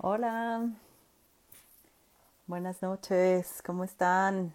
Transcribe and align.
Hola, 0.00 0.70
buenas 2.46 2.80
noches, 2.82 3.60
¿cómo 3.66 3.82
están? 3.82 4.54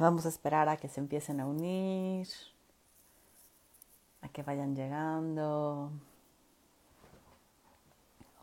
Vamos 0.00 0.26
a 0.26 0.30
esperar 0.30 0.68
a 0.68 0.76
que 0.76 0.88
se 0.88 0.98
empiecen 0.98 1.38
a 1.38 1.46
unir, 1.46 2.26
a 4.22 4.28
que 4.28 4.42
vayan 4.42 4.74
llegando. 4.74 5.92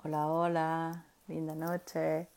Hola, 0.06 0.28
hola, 0.28 1.06
linda 1.28 1.54
noche. 1.54 2.30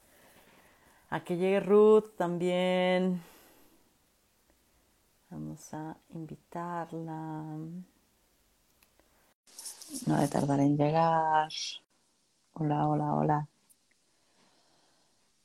A 1.10 1.22
que 1.22 1.36
llegue 1.36 1.60
Ruth 1.60 2.16
también. 2.16 3.22
Vamos 5.30 5.72
a 5.72 5.96
invitarla. 6.08 7.56
No 10.06 10.20
de 10.20 10.28
tardar 10.28 10.60
en 10.60 10.76
llegar. 10.76 11.48
Hola, 12.54 12.88
hola, 12.88 13.14
hola. 13.14 13.48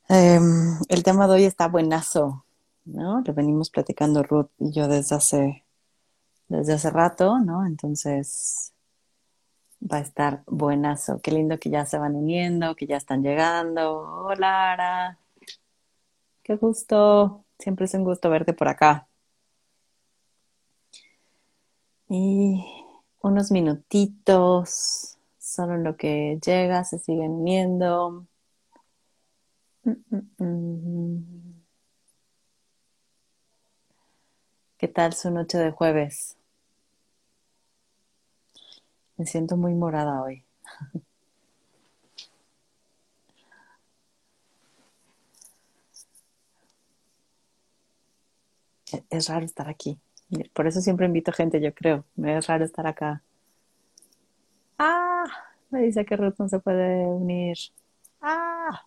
Em, 0.10 0.78
el 0.90 1.04
tema 1.04 1.28
de 1.28 1.34
hoy 1.34 1.44
está 1.46 1.68
buenazo, 1.68 2.46
¿no? 2.86 3.22
Lo 3.22 3.34
venimos 3.34 3.70
platicando 3.70 4.24
Ruth 4.24 4.50
y 4.60 4.72
yo 4.72 4.88
desde 4.88 5.16
hace, 5.16 5.66
desde 6.48 6.74
hace 6.74 6.90
rato, 6.90 7.40
¿no? 7.40 7.66
Entonces 7.66 8.74
va 9.82 9.98
a 9.98 10.02
estar 10.02 10.44
buenazo. 10.48 11.22
Qué 11.22 11.32
lindo 11.32 11.60
que 11.60 11.70
ya 11.70 11.86
se 11.86 11.98
van 11.98 12.16
uniendo, 12.16 12.76
que 12.76 12.88
ya 12.88 12.98
están 12.98 13.24
llegando. 13.24 14.00
Hola, 14.26 14.74
Ara. 14.74 15.20
Qué 16.44 16.56
gusto. 16.56 17.46
Siempre 17.60 17.86
es 17.86 17.94
un 17.94 18.04
gusto 18.04 18.30
verte 18.30 18.54
por 18.54 18.68
acá. 18.68 19.08
Y 22.10 22.81
unos 23.24 23.52
minutitos, 23.52 25.18
solo 25.40 25.78
lo 25.78 25.98
que 25.98 26.40
llega, 26.46 26.84
se 26.84 27.00
siguen 27.00 27.32
uniendo. 27.32 28.28
Mm, 29.86 29.96
mm, 30.12 30.22
mm. 30.40 31.62
¿Qué 34.78 34.90
tal 34.90 35.14
su 35.14 35.32
noche 35.32 35.58
de 35.58 35.72
jueves? 35.72 36.36
Me 39.16 39.26
siento 39.26 39.56
muy 39.56 39.74
morada 39.74 40.22
hoy. 40.22 40.44
Es 49.10 49.28
raro 49.28 49.46
estar 49.46 49.70
aquí. 49.70 50.00
Por 50.54 50.68
eso 50.68 50.82
siempre 50.82 51.06
invito 51.06 51.32
gente, 51.32 51.60
yo 51.62 51.74
creo. 51.74 52.06
Me 52.16 52.38
es 52.38 52.48
raro 52.48 52.64
estar 52.66 52.88
acá. 52.88 53.22
Ah, 54.78 55.24
me 55.70 55.82
dice 55.84 56.06
que 56.06 56.16
Ruth 56.18 56.36
no 56.40 56.50
se 56.50 56.60
puede 56.60 57.06
unir. 57.06 57.58
Ah. 58.22 58.86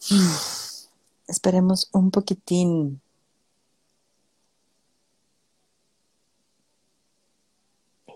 Esperemos 1.28 1.88
un 1.92 2.10
poquitín. 2.10 3.00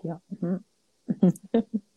Yo, 0.03 0.21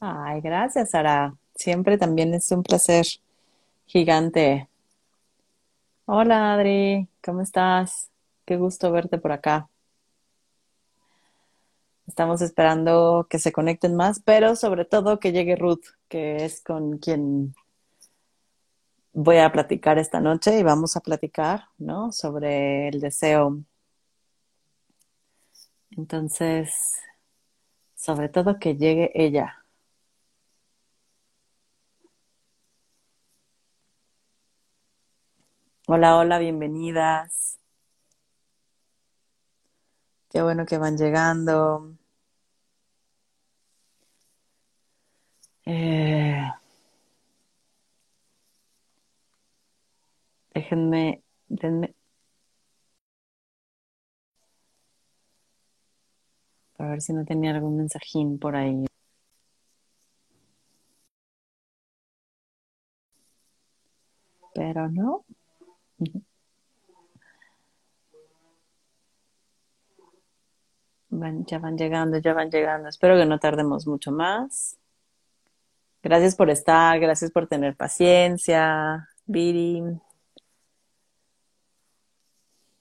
Ay, 0.00 0.40
gracias, 0.42 0.90
Sara. 0.90 1.34
Siempre 1.54 1.96
también 1.96 2.34
es 2.34 2.50
un 2.52 2.62
placer 2.62 3.06
gigante. 3.86 4.68
Hola, 6.04 6.54
Adri, 6.54 7.08
¿cómo 7.24 7.40
estás? 7.40 8.10
Qué 8.44 8.56
gusto 8.56 8.92
verte 8.92 9.18
por 9.18 9.32
acá. 9.32 9.68
Estamos 12.06 12.42
esperando 12.42 13.26
que 13.28 13.38
se 13.38 13.52
conecten 13.52 13.96
más, 13.96 14.20
pero 14.20 14.54
sobre 14.54 14.84
todo 14.84 15.18
que 15.18 15.32
llegue 15.32 15.56
Ruth, 15.56 15.84
que 16.08 16.44
es 16.44 16.62
con 16.62 16.98
quien 16.98 17.54
voy 19.12 19.38
a 19.38 19.50
platicar 19.50 19.98
esta 19.98 20.20
noche 20.20 20.58
y 20.58 20.62
vamos 20.62 20.96
a 20.96 21.00
platicar, 21.00 21.64
¿no? 21.78 22.12
Sobre 22.12 22.88
el 22.88 23.00
deseo. 23.00 23.60
Entonces, 25.90 26.70
sobre 27.94 28.28
todo 28.28 28.58
que 28.58 28.76
llegue 28.76 29.10
ella. 29.14 29.65
Hola, 35.86 36.16
hola, 36.18 36.38
bienvenidas. 36.38 37.58
Qué 40.30 40.40
bueno 40.40 40.66
que 40.66 40.78
van 40.78 40.96
llegando. 40.96 41.96
Eh, 45.66 46.40
déjenme, 50.54 51.22
denme, 51.48 51.94
para 56.76 56.90
ver 56.90 57.02
si 57.02 57.12
no 57.12 57.24
tenía 57.26 57.50
algún 57.50 57.76
mensajín 57.76 58.38
por 58.38 58.56
ahí. 58.56 58.86
Pero 64.54 64.88
no. 64.88 65.24
Ya 71.46 71.58
van 71.58 71.76
llegando, 71.76 72.18
ya 72.18 72.34
van 72.34 72.50
llegando. 72.50 72.88
Espero 72.88 73.16
que 73.16 73.26
no 73.26 73.38
tardemos 73.38 73.86
mucho 73.86 74.12
más. 74.12 74.76
Gracias 76.02 76.36
por 76.36 76.50
estar, 76.50 76.98
gracias 77.00 77.30
por 77.30 77.48
tener 77.48 77.76
paciencia, 77.76 79.08
Viri. 79.26 79.82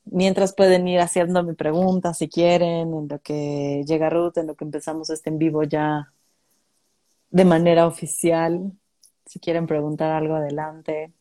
Mientras 0.06 0.54
pueden 0.54 0.88
ir 0.88 1.00
haciendo 1.00 1.44
mi 1.44 1.54
pregunta 1.54 2.14
si 2.14 2.30
quieren, 2.30 2.94
en 2.94 3.08
lo 3.08 3.20
que 3.20 3.84
llega 3.88 4.10
Ruth, 4.10 4.38
en 4.38 4.48
lo 4.48 4.56
que 4.56 4.66
empezamos 4.66 5.10
este 5.10 5.30
en 5.30 5.40
vivo 5.40 5.64
ya 5.64 6.12
de 7.32 7.46
manera 7.46 7.88
oficial. 7.88 8.72
Si 9.26 9.40
quieren 9.40 9.66
preguntar 9.66 10.12
algo 10.12 10.36
adelante. 10.36 11.12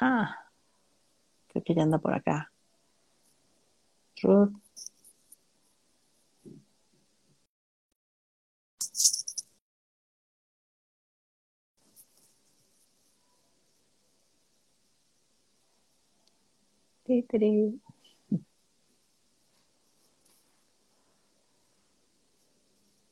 Ah, 0.00 0.50
creo 1.48 1.62
que 1.64 1.74
ya 1.74 1.82
anda 1.82 1.98
por 1.98 2.14
acá. 2.14 2.50
Ruth. 4.22 4.54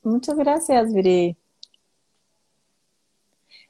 Muchas 0.03 0.37
gracias, 0.37 0.93
Viri. 0.93 1.37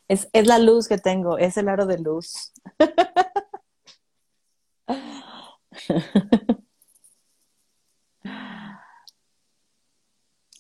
Es, 0.09 0.29
es 0.33 0.47
la 0.47 0.59
luz 0.59 0.89
que 0.89 0.99
tengo, 0.99 1.39
es 1.39 1.57
el 1.57 1.69
aro 1.69 1.87
de 1.87 1.99
luz. 1.99 2.53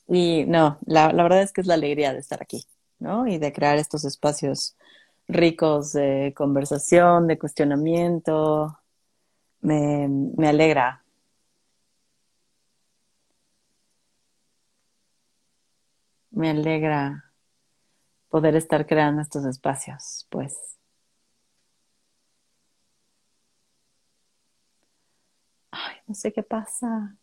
Y 0.08 0.44
no, 0.46 0.78
la, 0.86 1.12
la, 1.12 1.22
verdad 1.22 1.42
es 1.42 1.52
que 1.52 1.60
es 1.60 1.66
la 1.66 1.74
alegría 1.74 2.12
de 2.12 2.20
estar 2.20 2.42
aquí, 2.42 2.64
¿no? 2.98 3.26
Y 3.26 3.38
de 3.38 3.52
crear 3.52 3.78
estos 3.78 4.04
espacios 4.04 4.76
ricos 5.28 5.92
de 5.92 6.32
conversación, 6.36 7.26
de 7.26 7.38
cuestionamiento. 7.38 8.78
Me, 9.60 10.08
me 10.08 10.48
alegra. 10.48 11.04
Me 16.30 16.48
alegra 16.50 17.27
poder 18.30 18.56
estar 18.56 18.86
creando 18.86 19.22
estos 19.22 19.44
espacios, 19.44 20.26
pues. 20.30 20.56
No 26.06 26.14
sé 26.14 26.32
qué 26.32 26.42
pasa. 26.42 27.16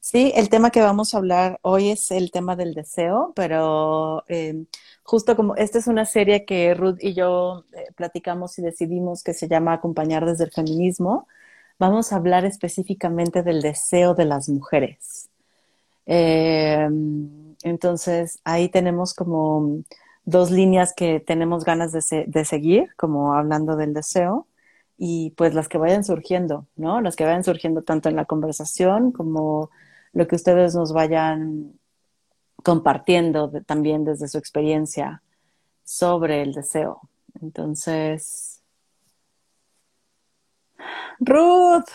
Sí, 0.00 0.32
el 0.36 0.48
tema 0.48 0.70
que 0.70 0.80
vamos 0.80 1.14
a 1.14 1.18
hablar 1.18 1.58
hoy 1.62 1.90
es 1.90 2.10
el 2.10 2.30
tema 2.30 2.56
del 2.56 2.74
deseo, 2.74 3.32
pero 3.34 4.24
eh, 4.28 4.64
justo 5.02 5.36
como 5.36 5.56
esta 5.56 5.78
es 5.78 5.86
una 5.88 6.04
serie 6.04 6.44
que 6.44 6.74
Ruth 6.74 6.98
y 7.00 7.14
yo 7.14 7.64
eh, 7.72 7.86
platicamos 7.96 8.58
y 8.58 8.62
decidimos 8.62 9.22
que 9.24 9.34
se 9.34 9.48
llama 9.48 9.72
Acompañar 9.74 10.24
desde 10.24 10.44
el 10.44 10.52
feminismo, 10.52 11.26
vamos 11.78 12.12
a 12.12 12.16
hablar 12.16 12.44
específicamente 12.44 13.42
del 13.42 13.62
deseo 13.62 14.14
de 14.14 14.24
las 14.26 14.48
mujeres. 14.48 15.28
Eh, 16.06 16.88
entonces, 17.66 18.38
ahí 18.44 18.68
tenemos 18.68 19.12
como 19.12 19.82
dos 20.24 20.52
líneas 20.52 20.94
que 20.94 21.18
tenemos 21.18 21.64
ganas 21.64 21.90
de, 21.90 22.44
seguir, 22.44 22.94
como 22.96 23.34
hablando 23.34 23.74
del 23.74 23.92
deseo, 23.92 24.46
y 24.96 25.30
pues 25.32 25.52
las 25.52 25.66
que 25.68 25.76
vayan 25.76 26.04
surgiendo, 26.04 26.68
¿no? 26.76 27.00
Las 27.00 27.16
que 27.16 27.24
vayan 27.24 27.42
surgiendo 27.42 27.82
tanto 27.82 28.08
en 28.08 28.14
la 28.14 28.24
conversación 28.24 29.10
como 29.10 29.70
lo 30.12 30.28
que 30.28 30.36
ustedes 30.36 30.76
nos 30.76 30.92
vayan 30.92 31.72
compartiendo 32.62 33.50
también 33.66 34.04
desde 34.04 34.28
su 34.28 34.38
experiencia 34.38 35.22
sobre 35.82 36.42
el 36.42 36.54
deseo. 36.54 37.00
Entonces, 37.42 38.62
Ruth, 41.18 41.90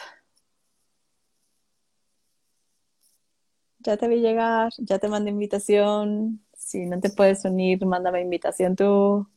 ya 3.83 3.98
te 3.98 4.07
vi 4.07 4.19
llegar, 4.22 4.72
ya 4.80 5.00
te 5.00 5.07
mandé 5.10 5.31
invitación. 5.31 6.44
Si 6.56 6.86
no 6.86 7.00
te 7.00 7.10
puedes 7.10 7.44
unir, 7.45 7.86
mándame 7.86 8.22
invitación 8.22 8.75
tú. 8.75 9.28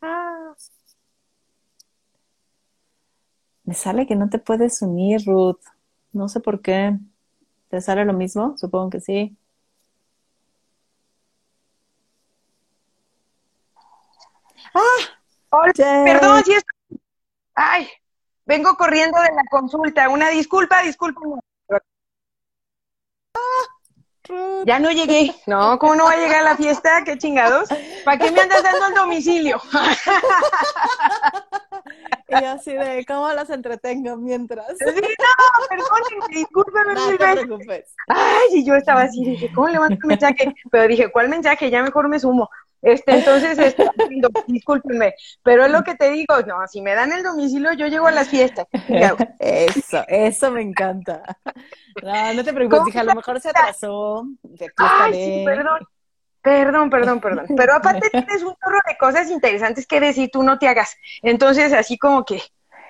Ah. 0.00 0.54
Me 3.64 3.74
sale 3.74 4.06
que 4.06 4.16
no 4.16 4.28
te 4.30 4.38
puedes 4.38 4.80
unir, 4.82 5.20
Ruth. 5.26 5.60
No 6.12 6.28
sé 6.28 6.40
por 6.40 6.62
qué. 6.62 6.98
¿Te 7.68 7.80
sale 7.80 8.04
lo 8.04 8.12
mismo? 8.12 8.56
Supongo 8.58 8.90
que 8.90 9.00
sí. 9.00 9.36
¡Ah! 14.74 14.80
Hola, 15.50 15.72
perdón 16.04 16.44
si 16.44 16.52
es... 16.52 16.64
Ay, 17.54 17.88
vengo 18.46 18.76
corriendo 18.76 19.20
de 19.20 19.32
la 19.34 19.44
consulta. 19.50 20.08
Una 20.08 20.30
disculpa, 20.30 20.82
disculpa. 20.82 21.20
Ya 24.64 24.78
no 24.78 24.90
llegué. 24.90 25.34
No, 25.46 25.78
¿cómo 25.78 25.94
no 25.94 26.04
va 26.04 26.12
a 26.12 26.16
llegar 26.16 26.40
a 26.40 26.50
la 26.50 26.56
fiesta? 26.56 27.02
¿Qué 27.04 27.16
chingados? 27.18 27.68
¿Para 28.04 28.18
qué 28.18 28.32
me 28.32 28.40
andas 28.40 28.62
dando 28.62 28.88
el 28.88 28.94
domicilio? 28.94 29.60
Y 32.28 32.34
así 32.34 32.72
de, 32.72 33.04
¿cómo 33.06 33.32
las 33.32 33.50
entretengo 33.50 34.16
mientras? 34.16 34.66
Sí, 34.78 34.84
no, 34.84 35.68
perdónenme, 35.68 36.34
discúlpenme. 36.34 36.94
No 36.94 37.08
te 37.10 37.16
preocupes. 37.16 37.94
Ay, 38.08 38.48
y 38.52 38.64
yo 38.64 38.74
estaba 38.74 39.02
así, 39.02 39.24
dije, 39.24 39.50
¿cómo 39.54 39.68
le 39.68 39.78
mando 39.78 39.96
un 40.02 40.08
mensaje? 40.08 40.52
Pero 40.70 40.88
dije, 40.88 41.10
¿cuál 41.12 41.28
mensaje? 41.28 41.70
Ya 41.70 41.84
mejor 41.84 42.08
me 42.08 42.18
sumo. 42.18 42.50
Este, 42.82 43.18
entonces, 43.18 43.58
este, 43.58 43.88
discúlpenme, 44.46 45.14
pero 45.42 45.64
es 45.64 45.70
lo 45.70 45.82
que 45.82 45.94
te 45.94 46.10
digo, 46.10 46.40
no, 46.46 46.66
si 46.68 46.82
me 46.82 46.94
dan 46.94 47.12
el 47.12 47.22
domicilio, 47.22 47.72
yo 47.72 47.86
llego 47.86 48.06
a 48.06 48.12
las 48.12 48.28
fiestas. 48.28 48.66
Eso, 49.38 50.04
eso 50.08 50.50
me 50.50 50.62
encanta. 50.62 51.22
No, 52.02 52.34
no 52.34 52.44
te 52.44 52.52
preocupes, 52.52 52.84
dije, 52.86 52.98
a 52.98 53.04
lo 53.04 53.14
mejor 53.14 53.40
se 53.40 53.50
atrasó. 53.50 54.26
Ay, 54.76 55.14
sí, 55.14 55.42
perdón. 55.44 55.80
Perdón, 56.46 56.90
perdón, 56.90 57.20
perdón. 57.20 57.46
Pero 57.56 57.74
aparte 57.74 58.08
tienes 58.12 58.42
un 58.44 58.54
chorro 58.54 58.78
de 58.86 58.96
cosas 58.96 59.28
interesantes 59.30 59.84
que 59.84 59.98
decir, 59.98 60.30
tú 60.32 60.44
no 60.44 60.60
te 60.60 60.68
hagas. 60.68 60.96
Entonces, 61.22 61.72
así 61.72 61.98
como 61.98 62.24
que 62.24 62.40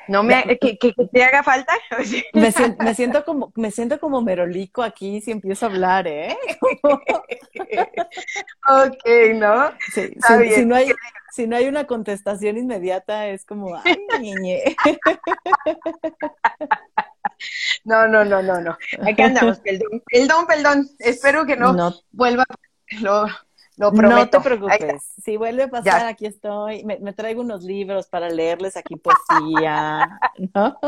no 0.08 0.22
me 0.22 0.58
que, 0.58 0.78
que, 0.78 0.94
te 1.12 1.24
haga 1.24 1.42
falta. 1.42 1.74
me, 2.32 2.52
siento, 2.52 2.84
me 2.84 2.94
siento 2.94 3.24
como 3.24 3.52
me 3.54 3.70
siento 3.70 4.00
como 4.00 4.22
merolico 4.22 4.82
aquí 4.82 5.20
si 5.20 5.30
empiezo 5.30 5.66
a 5.66 5.70
hablar, 5.70 6.06
¿eh? 6.06 6.36
ok, 8.68 9.34
¿no? 9.34 9.70
Sí, 9.92 10.14
si, 10.54 10.64
no 10.64 10.76
hay 10.76 10.92
si 11.32 11.46
no 11.46 11.56
hay 11.56 11.68
una 11.68 11.86
contestación 11.86 12.56
inmediata 12.56 13.28
es 13.28 13.44
como 13.44 13.76
ay, 13.76 13.96
niñe. 14.20 14.76
No, 17.84 18.08
no, 18.08 18.24
no, 18.24 18.42
no, 18.42 18.60
no. 18.60 18.76
Aquí 19.06 19.22
andamos, 19.22 19.60
perdón, 19.64 20.02
perdón, 20.06 20.46
perdón. 20.46 20.88
Espero 20.98 21.46
que 21.46 21.56
no, 21.56 21.72
no. 21.72 21.94
vuelva 22.10 22.44
lo, 23.00 23.26
no 23.76 24.28
te 24.28 24.40
preocupes. 24.40 25.02
Si 25.22 25.36
vuelve 25.36 25.64
a 25.64 25.68
pasar, 25.68 26.06
aquí 26.06 26.26
estoy. 26.26 26.84
Me, 26.84 27.12
traigo 27.12 27.42
unos 27.42 27.62
libros 27.62 28.06
para 28.06 28.28
leerles 28.28 28.76
aquí 28.76 28.96
poesía, 28.96 30.18
¿no? 30.54 30.78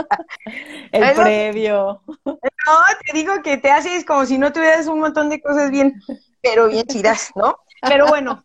El 0.92 1.14
previo. 1.14 2.02
No, 2.24 2.78
te 3.04 3.12
digo 3.12 3.42
que 3.42 3.56
te 3.58 3.70
haces 3.70 4.04
como 4.04 4.26
si 4.26 4.38
no 4.38 4.52
tuvieras 4.52 4.86
un 4.86 5.00
montón 5.00 5.28
de 5.28 5.40
cosas 5.40 5.70
bien, 5.70 6.00
pero 6.42 6.68
bien 6.68 6.86
chidas, 6.86 7.30
¿no? 7.34 7.58
Pero 7.82 8.06
bueno, 8.06 8.44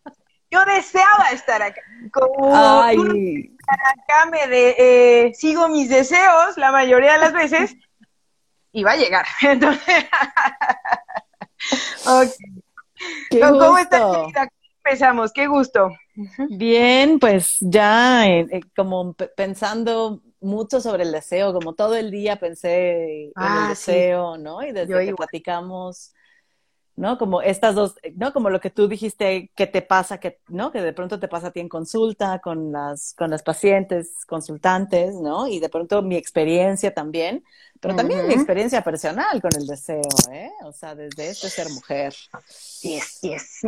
yo 0.51 0.63
deseaba 0.65 1.29
estar 1.31 1.61
acá. 1.61 1.81
Como 2.11 2.55
Ay. 2.55 3.55
acá 3.67 4.29
me 4.29 4.47
de, 4.47 4.75
eh, 4.77 5.33
sigo 5.33 5.67
mis 5.69 5.89
deseos 5.89 6.57
la 6.57 6.71
mayoría 6.71 7.13
de 7.13 7.19
las 7.19 7.33
veces 7.33 7.75
y 8.73 8.83
va 8.83 8.91
a 8.91 8.97
llegar. 8.97 9.25
Entonces, 9.41 10.05
okay. 12.05 12.62
¿Cómo 13.41 13.77
estás, 13.77 14.17
querida? 14.17 14.49
Empezamos, 14.85 15.31
qué 15.31 15.47
gusto. 15.47 15.91
Bien, 16.49 17.17
pues 17.19 17.57
ya 17.61 18.27
eh, 18.27 18.45
eh, 18.51 18.61
como 18.75 19.13
pensando 19.13 20.21
mucho 20.41 20.81
sobre 20.81 21.03
el 21.03 21.11
deseo, 21.11 21.53
como 21.53 21.73
todo 21.73 21.95
el 21.95 22.11
día 22.11 22.35
pensé 22.35 23.23
en 23.25 23.27
el 23.27 23.33
ah, 23.35 23.67
deseo, 23.69 24.37
¿no? 24.37 24.61
Y 24.61 24.73
desde 24.73 25.05
que 25.05 25.15
platicamos, 25.15 26.13
¿no? 26.95 27.17
Como 27.17 27.41
estas 27.41 27.75
dos, 27.75 27.95
¿no? 28.15 28.33
Como 28.33 28.49
lo 28.49 28.59
que 28.59 28.69
tú 28.69 28.87
dijiste 28.87 29.51
que 29.55 29.67
te 29.67 29.81
pasa, 29.81 30.19
que, 30.19 30.39
¿no? 30.47 30.71
Que 30.71 30.81
de 30.81 30.93
pronto 30.93 31.19
te 31.19 31.27
pasa 31.27 31.47
a 31.47 31.51
ti 31.51 31.59
en 31.59 31.69
consulta 31.69 32.39
con 32.39 32.71
las, 32.71 33.13
con 33.17 33.29
las 33.29 33.43
pacientes, 33.43 34.25
consultantes, 34.25 35.15
¿no? 35.15 35.47
Y 35.47 35.59
de 35.59 35.69
pronto 35.69 36.01
mi 36.01 36.15
experiencia 36.15 36.93
también, 36.93 37.43
pero 37.79 37.95
también 37.95 38.27
mi 38.27 38.33
experiencia 38.33 38.81
personal 38.81 39.41
con 39.41 39.51
el 39.57 39.67
deseo, 39.67 40.01
¿eh? 40.31 40.51
O 40.63 40.71
sea, 40.71 40.95
desde 40.95 41.29
este 41.29 41.49
ser 41.49 41.69
mujer. 41.69 42.13
Yes, 42.81 43.19
yes. 43.21 43.59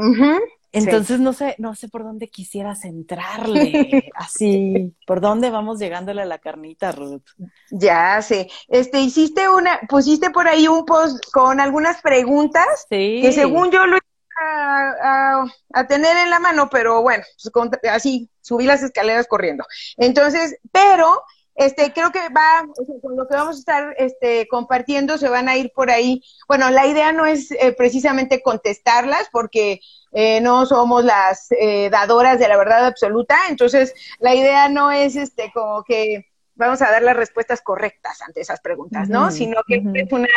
Entonces 0.75 1.19
no 1.19 1.33
sé, 1.33 1.55
no 1.57 1.75
sé 1.75 1.87
por 1.87 2.03
dónde 2.03 2.27
quisiera 2.27 2.75
centrarle, 2.75 4.11
así, 4.15 4.93
por 5.07 5.21
dónde 5.21 5.49
vamos 5.49 5.79
llegándole 5.79 6.21
a 6.21 6.25
la 6.25 6.39
carnita, 6.39 6.91
Ruth. 6.91 7.23
Ya 7.71 8.21
sé. 8.21 8.49
Este, 8.67 8.99
hiciste 8.99 9.49
una, 9.49 9.79
pusiste 9.87 10.29
por 10.29 10.47
ahí 10.47 10.67
un 10.67 10.85
post 10.85 11.23
con 11.31 11.59
algunas 11.59 12.01
preguntas 12.01 12.65
sí. 12.89 13.19
que 13.21 13.31
según 13.31 13.71
yo 13.71 13.85
lo 13.85 13.97
a, 14.37 15.45
a, 15.73 15.87
tener 15.87 16.17
en 16.17 16.29
la 16.29 16.39
mano, 16.39 16.69
pero 16.69 17.01
bueno, 17.01 17.23
pues, 17.53 17.69
así 17.89 18.29
subí 18.41 18.65
las 18.65 18.83
escaleras 18.83 19.27
corriendo. 19.27 19.65
Entonces, 19.97 20.57
pero 20.71 21.21
este, 21.55 21.93
creo 21.93 22.11
que 22.11 22.19
va, 22.29 22.67
con 23.01 23.15
lo 23.15 23.27
que 23.27 23.35
vamos 23.35 23.55
a 23.55 23.59
estar 23.59 23.95
este, 23.97 24.47
compartiendo 24.47 25.17
se 25.17 25.29
van 25.29 25.47
a 25.47 25.55
ir 25.55 25.71
por 25.73 25.89
ahí. 25.89 26.21
Bueno, 26.47 26.69
la 26.69 26.85
idea 26.85 27.13
no 27.13 27.25
es 27.25 27.51
eh, 27.51 27.73
precisamente 27.77 28.41
contestarlas 28.41 29.29
porque 29.31 29.79
eh, 30.11 30.41
no 30.41 30.65
somos 30.65 31.03
las 31.05 31.47
eh, 31.51 31.89
dadoras 31.89 32.39
de 32.39 32.47
la 32.47 32.57
verdad 32.57 32.85
absoluta, 32.85 33.37
entonces 33.49 33.93
la 34.19 34.35
idea 34.35 34.69
no 34.69 34.91
es 34.91 35.15
este 35.15 35.51
como 35.53 35.83
que 35.83 36.25
vamos 36.55 36.81
a 36.81 36.91
dar 36.91 37.03
las 37.03 37.15
respuestas 37.15 37.61
correctas 37.61 38.21
ante 38.21 38.41
esas 38.41 38.61
preguntas, 38.61 39.09
¿no? 39.09 39.29
Sino 39.31 39.61
que 39.67 39.83
es 39.93 40.11
una 40.11 40.29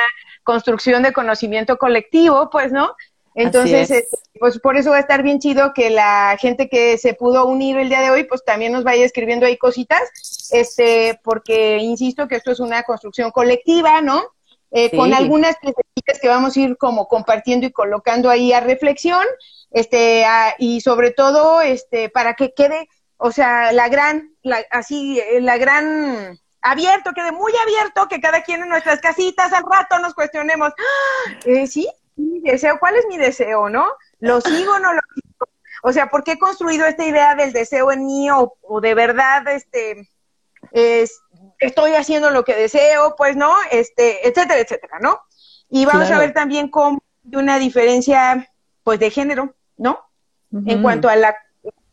construcción 0.42 1.02
de 1.02 1.12
conocimiento 1.12 1.76
colectivo, 1.78 2.50
pues, 2.50 2.72
¿no? 2.72 2.94
Entonces, 3.34 3.88
este, 3.90 4.18
pues 4.40 4.58
por 4.58 4.76
eso 4.76 4.90
va 4.90 4.96
a 4.96 5.00
estar 5.00 5.22
bien 5.22 5.38
chido 5.38 5.72
que 5.72 5.90
la 5.90 6.36
gente 6.40 6.68
que 6.68 6.98
se 6.98 7.14
pudo 7.14 7.46
unir 7.46 7.78
el 7.78 7.88
día 7.88 8.00
de 8.00 8.10
hoy, 8.10 8.24
pues 8.24 8.44
también 8.44 8.72
nos 8.72 8.82
vaya 8.82 9.04
escribiendo 9.04 9.46
ahí 9.46 9.56
cositas, 9.56 10.02
este, 10.52 11.20
porque 11.22 11.78
insisto 11.78 12.28
que 12.28 12.36
esto 12.36 12.50
es 12.50 12.60
una 12.60 12.82
construcción 12.82 13.30
colectiva, 13.30 14.00
¿no? 14.00 14.22
Eh, 14.70 14.94
con 14.94 15.14
algunas 15.14 15.56
cositas 15.56 16.18
que 16.20 16.28
vamos 16.28 16.54
a 16.56 16.60
ir 16.60 16.76
como 16.76 17.08
compartiendo 17.08 17.66
y 17.66 17.72
colocando 17.72 18.28
ahí 18.28 18.52
a 18.52 18.60
reflexión, 18.60 19.24
este, 19.70 20.26
y 20.58 20.80
sobre 20.82 21.10
todo, 21.10 21.62
este, 21.62 22.10
para 22.10 22.34
que 22.34 22.52
quede, 22.52 22.88
o 23.16 23.32
sea, 23.32 23.72
la 23.72 23.88
gran, 23.88 24.34
la, 24.42 24.62
así, 24.70 25.20
eh, 25.20 25.40
la 25.40 25.56
gran 25.56 26.38
abierto, 26.60 27.12
quede 27.14 27.32
muy 27.32 27.52
abierto, 27.62 28.08
que 28.08 28.20
cada 28.20 28.42
quien 28.42 28.62
en 28.62 28.68
nuestras 28.68 29.00
casitas 29.00 29.52
al 29.52 29.64
rato 29.70 29.98
nos 30.00 30.14
cuestionemos, 30.14 30.70
¡Ah! 30.70 31.32
eh, 31.46 31.66
sí, 31.66 31.88
mi 32.16 32.40
deseo, 32.40 32.78
¿cuál 32.78 32.96
es 32.96 33.06
mi 33.06 33.16
deseo, 33.16 33.70
no? 33.70 33.86
¿Lo 34.18 34.40
sigo 34.40 34.74
o 34.74 34.78
no 34.78 34.92
lo 34.92 35.00
sigo? 35.14 35.46
O 35.82 35.92
sea, 35.92 36.08
¿por 36.08 36.24
qué 36.24 36.32
he 36.32 36.38
construido 36.38 36.86
esta 36.86 37.04
idea 37.04 37.34
del 37.34 37.52
deseo 37.52 37.92
en 37.92 38.04
mí 38.04 38.28
o, 38.30 38.80
de 38.80 38.94
verdad 38.94 39.46
este 39.48 40.08
es, 40.72 41.20
estoy 41.58 41.92
haciendo 41.92 42.30
lo 42.30 42.44
que 42.44 42.54
deseo, 42.54 43.14
pues 43.16 43.36
no, 43.36 43.52
este, 43.70 44.28
etcétera, 44.28 44.60
etcétera, 44.60 44.98
¿no? 45.00 45.20
Y 45.70 45.84
vamos 45.84 46.10
a 46.10 46.18
ver 46.18 46.32
también 46.32 46.68
cómo 46.68 47.02
hay 47.24 47.36
una 47.36 47.58
diferencia 47.58 48.50
pues 48.82 48.98
de 48.98 49.10
género, 49.10 49.54
¿no? 49.76 49.98
En 50.50 50.82
cuanto 50.82 51.08
a 51.08 51.16
la 51.16 51.36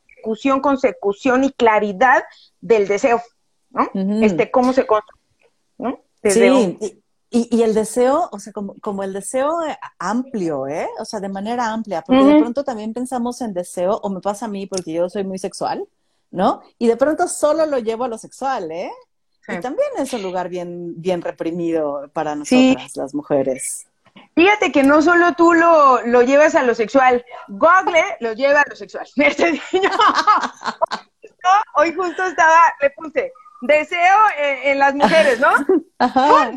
ejecución, 0.08 0.62
consecución 0.62 1.44
y 1.44 1.52
claridad 1.52 2.24
del 2.62 2.88
deseo, 2.88 3.22
¿no? 3.70 3.90
Este, 4.24 4.50
cómo 4.50 4.72
se 4.72 4.86
construye, 4.86 5.52
¿no? 5.78 6.00
Sí, 6.24 7.00
y, 7.32 7.64
el 7.64 7.74
deseo, 7.74 8.30
o 8.32 8.40
sea, 8.40 8.54
como, 8.54 8.76
como, 8.80 9.04
el 9.04 9.12
deseo 9.12 9.58
amplio, 10.00 10.68
¿eh? 10.68 10.88
O 11.00 11.06
sea, 11.06 11.20
de 11.20 11.28
manera 11.28 11.74
amplia, 11.74 12.02
porque 12.02 12.24
de 12.24 12.40
pronto 12.40 12.64
también 12.64 12.94
pensamos 12.94 13.42
en 13.42 13.54
deseo, 13.54 14.00
o 14.02 14.10
me 14.10 14.22
pasa 14.22 14.46
a 14.46 14.50
mí 14.50 14.68
porque 14.68 14.94
yo 14.94 15.10
soy 15.10 15.26
muy 15.26 15.38
sexual, 15.38 15.86
¿no? 16.32 16.62
Y 16.78 16.88
de 16.88 16.98
pronto 16.98 17.28
solo 17.28 17.66
lo 17.66 17.80
llevo 17.80 18.06
a 18.06 18.08
lo 18.08 18.18
sexual, 18.18 18.72
¿eh? 18.72 18.92
Y 19.48 19.60
también 19.60 19.90
es 19.98 20.12
un 20.14 20.24
lugar 20.24 20.50
bien, 20.50 21.00
bien 21.00 21.22
reprimido 21.22 22.10
para 22.14 22.36
nosotras, 22.36 22.96
las 22.96 23.14
mujeres. 23.14 23.86
Fíjate 24.34 24.72
que 24.72 24.82
no 24.82 25.04
solo 25.04 25.34
tú 25.34 25.54
lo, 25.54 26.02
lo, 26.02 26.24
llevas 26.24 26.56
a 26.56 26.64
lo 26.64 26.74
sexual, 26.74 27.24
Google 27.48 28.04
lo 28.22 28.34
lleva 28.34 28.62
a 28.62 28.66
lo 28.68 28.76
sexual. 28.76 29.06
Hoy 31.76 31.94
justo 31.94 32.24
estaba, 32.24 32.74
le 32.82 32.90
puse 32.92 33.32
deseo 33.62 34.18
en, 34.38 34.80
las 34.80 34.96
mujeres, 34.96 35.40
¿no? 35.40 35.50
Ajá. 36.00 36.52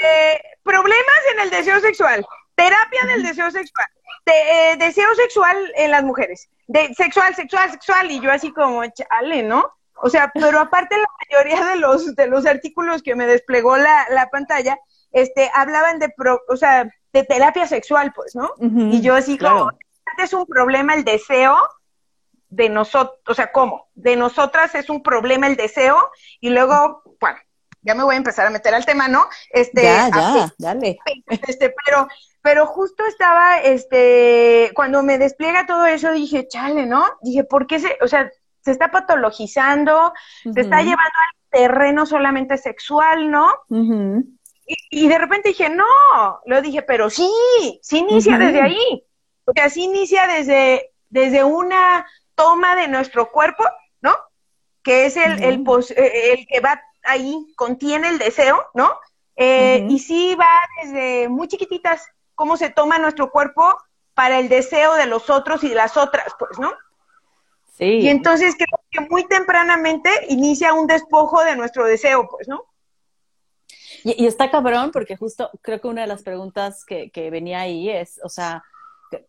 Eh, 0.00 0.40
problemas 0.62 1.20
en 1.32 1.40
el 1.40 1.50
deseo 1.50 1.80
sexual, 1.80 2.24
terapia 2.54 3.04
del 3.06 3.22
deseo 3.22 3.50
sexual, 3.50 3.86
eh, 4.32 4.76
deseo 4.78 5.14
sexual 5.14 5.56
en 5.76 5.90
las 5.90 6.02
mujeres, 6.02 6.48
de, 6.66 6.94
sexual, 6.94 7.34
sexual, 7.34 7.70
sexual, 7.70 8.10
y 8.10 8.20
yo 8.20 8.30
así 8.30 8.52
como, 8.52 8.82
chale, 8.86 9.42
¿no? 9.42 9.70
O 9.96 10.10
sea, 10.10 10.30
pero 10.34 10.58
aparte 10.58 10.96
la 10.96 11.06
mayoría 11.28 11.64
de 11.66 11.76
los, 11.76 12.14
de 12.14 12.26
los 12.26 12.46
artículos 12.46 13.02
que 13.02 13.14
me 13.14 13.26
desplegó 13.26 13.76
la, 13.76 14.06
la 14.10 14.28
pantalla, 14.28 14.78
este, 15.12 15.50
hablaban 15.54 15.98
de, 15.98 16.12
o 16.48 16.56
sea, 16.56 16.90
de 17.12 17.24
terapia 17.24 17.66
sexual, 17.66 18.12
pues, 18.14 18.34
¿no? 18.34 18.50
y 18.60 19.00
yo 19.00 19.14
así 19.14 19.38
como, 19.38 19.70
es 20.18 20.32
un 20.32 20.46
problema 20.46 20.94
el 20.94 21.04
deseo 21.04 21.56
de 22.48 22.68
nosotros, 22.68 23.20
o 23.26 23.34
sea, 23.34 23.52
¿cómo? 23.52 23.88
De 23.94 24.16
nosotras 24.16 24.74
es 24.74 24.90
un 24.90 25.02
problema 25.02 25.46
el 25.46 25.56
deseo 25.56 26.10
y 26.40 26.50
luego, 26.50 27.02
bueno, 27.20 27.38
ya 27.82 27.94
me 27.94 28.04
voy 28.04 28.14
a 28.14 28.18
empezar 28.18 28.46
a 28.46 28.50
meter 28.50 28.74
al 28.74 28.86
tema, 28.86 29.08
¿no? 29.08 29.26
Este, 29.50 29.82
ya, 29.82 30.08
ya, 30.10 30.54
dale. 30.58 30.98
Este, 31.48 31.74
pero, 31.84 32.08
pero 32.44 32.66
justo 32.66 33.06
estaba, 33.06 33.56
este, 33.56 34.70
cuando 34.74 35.02
me 35.02 35.16
despliega 35.16 35.64
todo 35.64 35.86
eso, 35.86 36.12
dije, 36.12 36.46
chale, 36.46 36.84
¿no? 36.84 37.02
Dije, 37.22 37.42
¿por 37.42 37.66
qué 37.66 37.80
se, 37.80 37.96
o 38.02 38.06
sea, 38.06 38.30
se 38.60 38.70
está 38.70 38.90
patologizando, 38.90 40.12
se 40.52 40.60
está 40.60 40.82
llevando 40.82 40.98
al 41.00 41.50
terreno 41.50 42.04
solamente 42.04 42.58
sexual, 42.58 43.30
¿no? 43.30 43.50
y, 44.90 45.08
de 45.08 45.18
repente 45.18 45.48
dije, 45.48 45.70
no, 45.70 45.86
lo 46.44 46.60
dije, 46.60 46.82
pero 46.82 47.08
sí, 47.08 47.30
sí 47.80 48.00
inicia 48.00 48.36
desde 48.36 48.60
ahí. 48.60 49.06
O 49.46 49.52
sea, 49.54 49.70
sí 49.70 49.84
inicia 49.84 50.26
desde, 50.26 50.92
desde 51.08 51.44
una 51.44 52.06
toma 52.34 52.76
de 52.76 52.88
nuestro 52.88 53.32
cuerpo, 53.32 53.64
¿no? 54.02 54.14
Que 54.82 55.06
es 55.06 55.16
el, 55.16 55.42
el, 55.42 55.64
eh, 55.96 56.34
el, 56.34 56.46
que 56.46 56.60
va 56.60 56.78
ahí, 57.04 57.54
contiene 57.56 58.10
el 58.10 58.18
deseo, 58.18 58.66
¿no? 58.74 58.98
Eh, 59.34 59.86
y 59.88 59.98
sí 59.98 60.34
va 60.34 60.46
desde 60.82 61.30
muy 61.30 61.48
chiquititas, 61.48 62.06
cómo 62.34 62.56
se 62.56 62.70
toma 62.70 62.98
nuestro 62.98 63.30
cuerpo 63.30 63.76
para 64.14 64.38
el 64.38 64.48
deseo 64.48 64.94
de 64.94 65.06
los 65.06 65.30
otros 65.30 65.64
y 65.64 65.68
de 65.68 65.74
las 65.74 65.96
otras, 65.96 66.32
pues, 66.38 66.58
¿no? 66.58 66.72
Sí. 67.76 68.00
Y 68.00 68.08
entonces 68.08 68.54
creo 68.56 68.80
que 68.90 69.00
muy 69.10 69.26
tempranamente 69.26 70.10
inicia 70.28 70.74
un 70.74 70.86
despojo 70.86 71.42
de 71.42 71.56
nuestro 71.56 71.84
deseo, 71.84 72.28
pues, 72.28 72.46
¿no? 72.46 72.64
Y, 74.04 74.26
está 74.26 74.50
cabrón 74.50 74.90
porque 74.92 75.16
justo 75.16 75.50
creo 75.62 75.80
que 75.80 75.88
una 75.88 76.02
de 76.02 76.06
las 76.06 76.22
preguntas 76.22 76.84
que, 76.84 77.10
que 77.10 77.30
venía 77.30 77.60
ahí 77.60 77.88
es, 77.88 78.20
o 78.22 78.28
sea, 78.28 78.62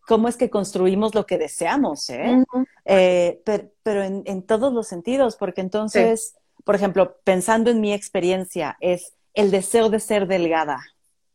cómo 0.08 0.28
es 0.28 0.38
que 0.38 0.50
construimos 0.50 1.16
lo 1.16 1.26
que 1.26 1.38
deseamos, 1.38 2.10
¿eh? 2.10 2.44
eh 2.86 3.42
pero, 3.84 4.04
en, 4.04 4.44
todos 4.44 4.74
los 4.74 4.88
sentidos, 4.88 5.36
porque 5.36 5.62
entonces, 5.62 6.36
por 6.64 6.76
ejemplo, 6.76 7.18
pensando 7.24 7.72
en 7.72 7.82
mi 7.82 7.94
experiencia, 7.94 8.78
es 8.80 9.14
el 9.34 9.52
deseo 9.52 9.90
de 9.90 10.00
ser 10.00 10.28
delgada, 10.28 10.80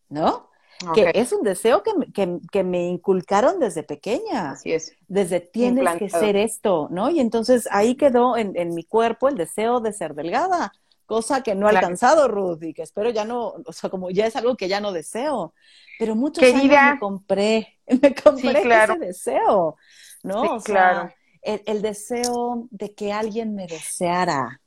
¿no? 0.08 0.49
Que 0.94 1.10
es 1.14 1.32
un 1.32 1.42
deseo 1.42 1.82
que, 1.82 2.64
me 2.64 2.88
inculcaron 2.88 3.60
desde 3.60 3.82
pequeña. 3.82 4.52
Así 4.52 4.72
es. 4.72 4.96
Desde 5.08 5.40
tienes 5.40 5.96
que 5.98 6.08
ser 6.08 6.36
esto, 6.36 6.88
¿no? 6.90 7.10
Y 7.10 7.20
entonces 7.20 7.68
ahí 7.70 7.96
quedó 7.96 8.36
en, 8.36 8.56
en, 8.56 8.74
mi 8.74 8.84
cuerpo 8.84 9.28
el 9.28 9.36
deseo 9.36 9.80
de 9.80 9.92
ser 9.92 10.14
delgada, 10.14 10.72
cosa 11.06 11.42
que 11.42 11.54
no 11.54 11.66
he 11.66 11.70
alcanzado, 11.70 12.28
Ruth, 12.28 12.62
y 12.62 12.72
que 12.72 12.82
espero 12.82 13.10
ya 13.10 13.24
no, 13.24 13.54
o 13.64 13.72
sea, 13.72 13.90
como 13.90 14.10
ya 14.10 14.26
es 14.26 14.36
algo 14.36 14.56
que 14.56 14.68
ya 14.68 14.80
no 14.80 14.92
deseo 14.92 15.52
pero 16.00 16.16
muchos 16.16 16.42
años 16.42 16.64
me 16.64 16.98
compré, 16.98 17.78
me 18.02 18.14
compré 18.14 18.62
ese 18.62 18.98
deseo, 18.98 19.76
¿no? 20.22 20.54
o 20.54 20.60
sea, 20.60 21.14
el, 21.42 21.82
deseo 21.82 22.68
de 22.70 22.94
que 22.94 23.12
alguien 23.12 23.54
me 23.54 23.66
deseara. 23.66 24.62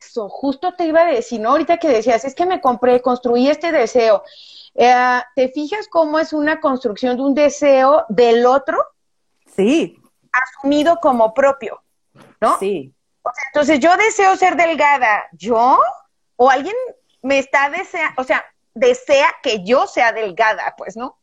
Eso, 0.00 0.28
justo 0.28 0.74
te 0.74 0.86
iba 0.86 1.02
a 1.02 1.12
decir, 1.12 1.40
¿no? 1.40 1.50
Ahorita 1.50 1.78
que 1.78 1.88
decías, 1.88 2.24
es 2.24 2.34
que 2.34 2.44
me 2.44 2.60
compré, 2.60 3.00
construí 3.00 3.48
este 3.48 3.70
deseo. 3.70 4.24
Eh, 4.74 5.22
¿Te 5.34 5.48
fijas 5.48 5.88
cómo 5.88 6.18
es 6.18 6.32
una 6.32 6.60
construcción 6.60 7.16
de 7.16 7.22
un 7.22 7.34
deseo 7.34 8.04
del 8.08 8.46
otro? 8.46 8.84
Sí. 9.54 10.00
Asumido 10.32 10.96
como 11.00 11.34
propio, 11.34 11.82
¿no? 12.40 12.58
Sí. 12.58 12.94
O 13.22 13.30
sea, 13.32 13.44
entonces 13.48 13.80
yo 13.80 13.96
deseo 13.96 14.36
ser 14.36 14.56
delgada, 14.56 15.24
¿yo? 15.32 15.78
¿O 16.36 16.50
alguien 16.50 16.74
me 17.22 17.38
está 17.38 17.70
deseando? 17.70 18.20
O 18.20 18.24
sea, 18.24 18.44
desea 18.74 19.34
que 19.42 19.64
yo 19.64 19.86
sea 19.86 20.12
delgada, 20.12 20.74
pues, 20.76 20.96
¿no? 20.96 21.18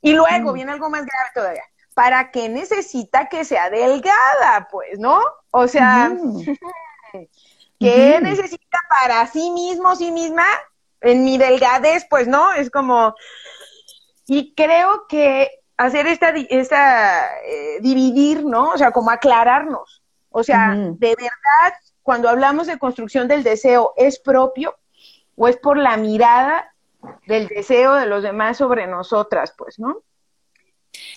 Y 0.00 0.12
luego 0.12 0.50
mm. 0.50 0.54
viene 0.54 0.72
algo 0.72 0.90
más 0.90 1.04
grave 1.06 1.30
todavía. 1.34 1.64
¿Para 1.94 2.30
qué 2.30 2.48
necesita 2.48 3.28
que 3.28 3.44
sea 3.44 3.70
delgada, 3.70 4.68
pues, 4.70 4.98
no? 4.98 5.20
O 5.50 5.66
sea, 5.66 6.12
¿qué 7.80 8.20
necesita 8.20 8.78
para 8.88 9.26
sí 9.28 9.50
mismo, 9.50 9.96
sí 9.96 10.12
misma? 10.12 10.44
En 11.00 11.24
mi 11.24 11.38
delgadez, 11.38 12.06
pues, 12.08 12.28
¿no? 12.28 12.52
Es 12.52 12.70
como... 12.70 13.14
Y 14.26 14.54
creo 14.54 15.06
que 15.08 15.50
hacer 15.76 16.06
esta, 16.06 16.30
esta 16.30 17.26
eh, 17.44 17.78
dividir, 17.80 18.44
¿no? 18.44 18.70
O 18.70 18.78
sea, 18.78 18.90
como 18.90 19.10
aclararnos. 19.10 20.02
O 20.30 20.42
sea, 20.42 20.74
de 20.74 21.08
verdad, 21.08 21.78
cuando 22.02 22.28
hablamos 22.28 22.66
de 22.66 22.78
construcción 22.78 23.28
del 23.28 23.42
deseo, 23.42 23.92
¿es 23.96 24.18
propio 24.18 24.74
o 25.36 25.48
es 25.48 25.56
por 25.56 25.78
la 25.78 25.96
mirada 25.96 26.74
del 27.26 27.48
deseo 27.48 27.94
de 27.94 28.06
los 28.06 28.22
demás 28.22 28.56
sobre 28.56 28.86
nosotras, 28.86 29.54
pues, 29.56 29.78
¿no? 29.78 30.02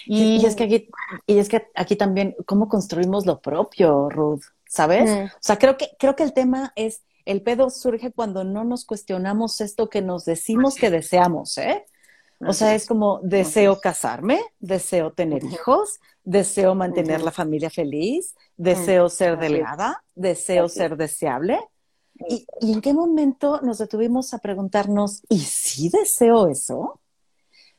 Y, 0.06 0.46
es 0.46 0.56
que 0.56 0.64
aquí, 0.66 0.90
y 1.26 1.40
es 1.40 1.50
que 1.50 1.68
aquí 1.76 1.96
también, 1.96 2.36
¿cómo 2.46 2.68
construimos 2.68 3.26
lo 3.26 3.40
propio, 3.40 4.10
Ruth? 4.10 4.44
¿Sabes? 4.68 5.32
O 5.34 5.38
sea, 5.40 5.58
creo 5.58 5.78
que, 5.78 5.90
creo 5.98 6.16
que 6.16 6.24
el 6.24 6.34
tema 6.34 6.74
es, 6.76 7.02
el 7.30 7.44
pedo 7.44 7.70
surge 7.70 8.12
cuando 8.12 8.44
no 8.44 8.64
nos 8.64 8.86
cuestionamos 8.86 9.62
esto 9.62 9.88
que 9.88 10.02
nos 10.02 10.26
decimos 10.26 10.74
que 10.74 10.90
deseamos, 10.90 11.60
¿eh? 11.60 11.86
O 12.40 12.54
sea, 12.54 12.74
es 12.74 12.88
como 12.88 13.20
deseo 13.22 13.80
casarme, 13.80 14.40
deseo 14.60 15.12
tener 15.12 15.44
hijos, 15.44 16.00
deseo 16.24 16.74
mantener 16.74 17.22
la 17.22 17.32
familia 17.32 17.70
feliz, 17.70 18.34
deseo 18.58 19.10
ser 19.10 19.38
delgada, 19.38 20.04
deseo 20.16 20.70
ser 20.70 20.98
deseable. 20.98 21.60
¿Y, 22.28 22.48
en 22.62 22.82
qué 22.82 22.94
momento 22.94 23.62
nos 23.62 23.78
detuvimos 23.78 24.34
a 24.34 24.40
preguntarnos, 24.40 25.22
¿y 25.30 25.40
si 25.40 25.90
deseo 25.90 26.48
eso? 26.48 27.00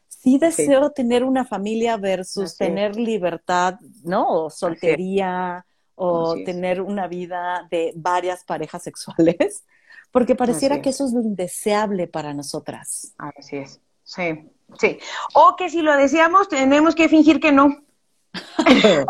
¿Sí 0.07 0.39
deseo 0.39 0.91
tener 0.91 1.25
una 1.25 1.45
familia 1.45 1.97
versus 1.97 2.57
tener 2.57 2.95
libertad, 2.95 3.81
¿no? 4.05 4.45
O 4.45 4.51
soltería, 4.51 5.67
o 6.03 6.35
tener 6.45 6.81
una 6.81 7.07
vida 7.09 7.69
de 7.71 7.93
varias 7.95 8.45
parejas 8.45 8.83
sexuales? 8.83 9.65
Porque 10.11 10.35
pareciera 10.35 10.83
que 10.83 10.89
eso 10.91 11.05
es 11.05 11.13
lo 11.13 11.21
indeseable 11.21 12.09
para 12.09 12.35
nosotras. 12.35 13.15
Así 13.19 13.59
es, 13.59 13.81
sí, 14.03 14.51
sí. 14.79 14.99
O 15.35 15.55
que 15.57 15.71
si 15.71 15.83
lo 15.83 15.97
deseamos, 15.97 16.49
tenemos 16.49 16.97
que 16.97 17.09
fingir 17.09 17.39
que 17.39 17.53
no. 17.53 17.85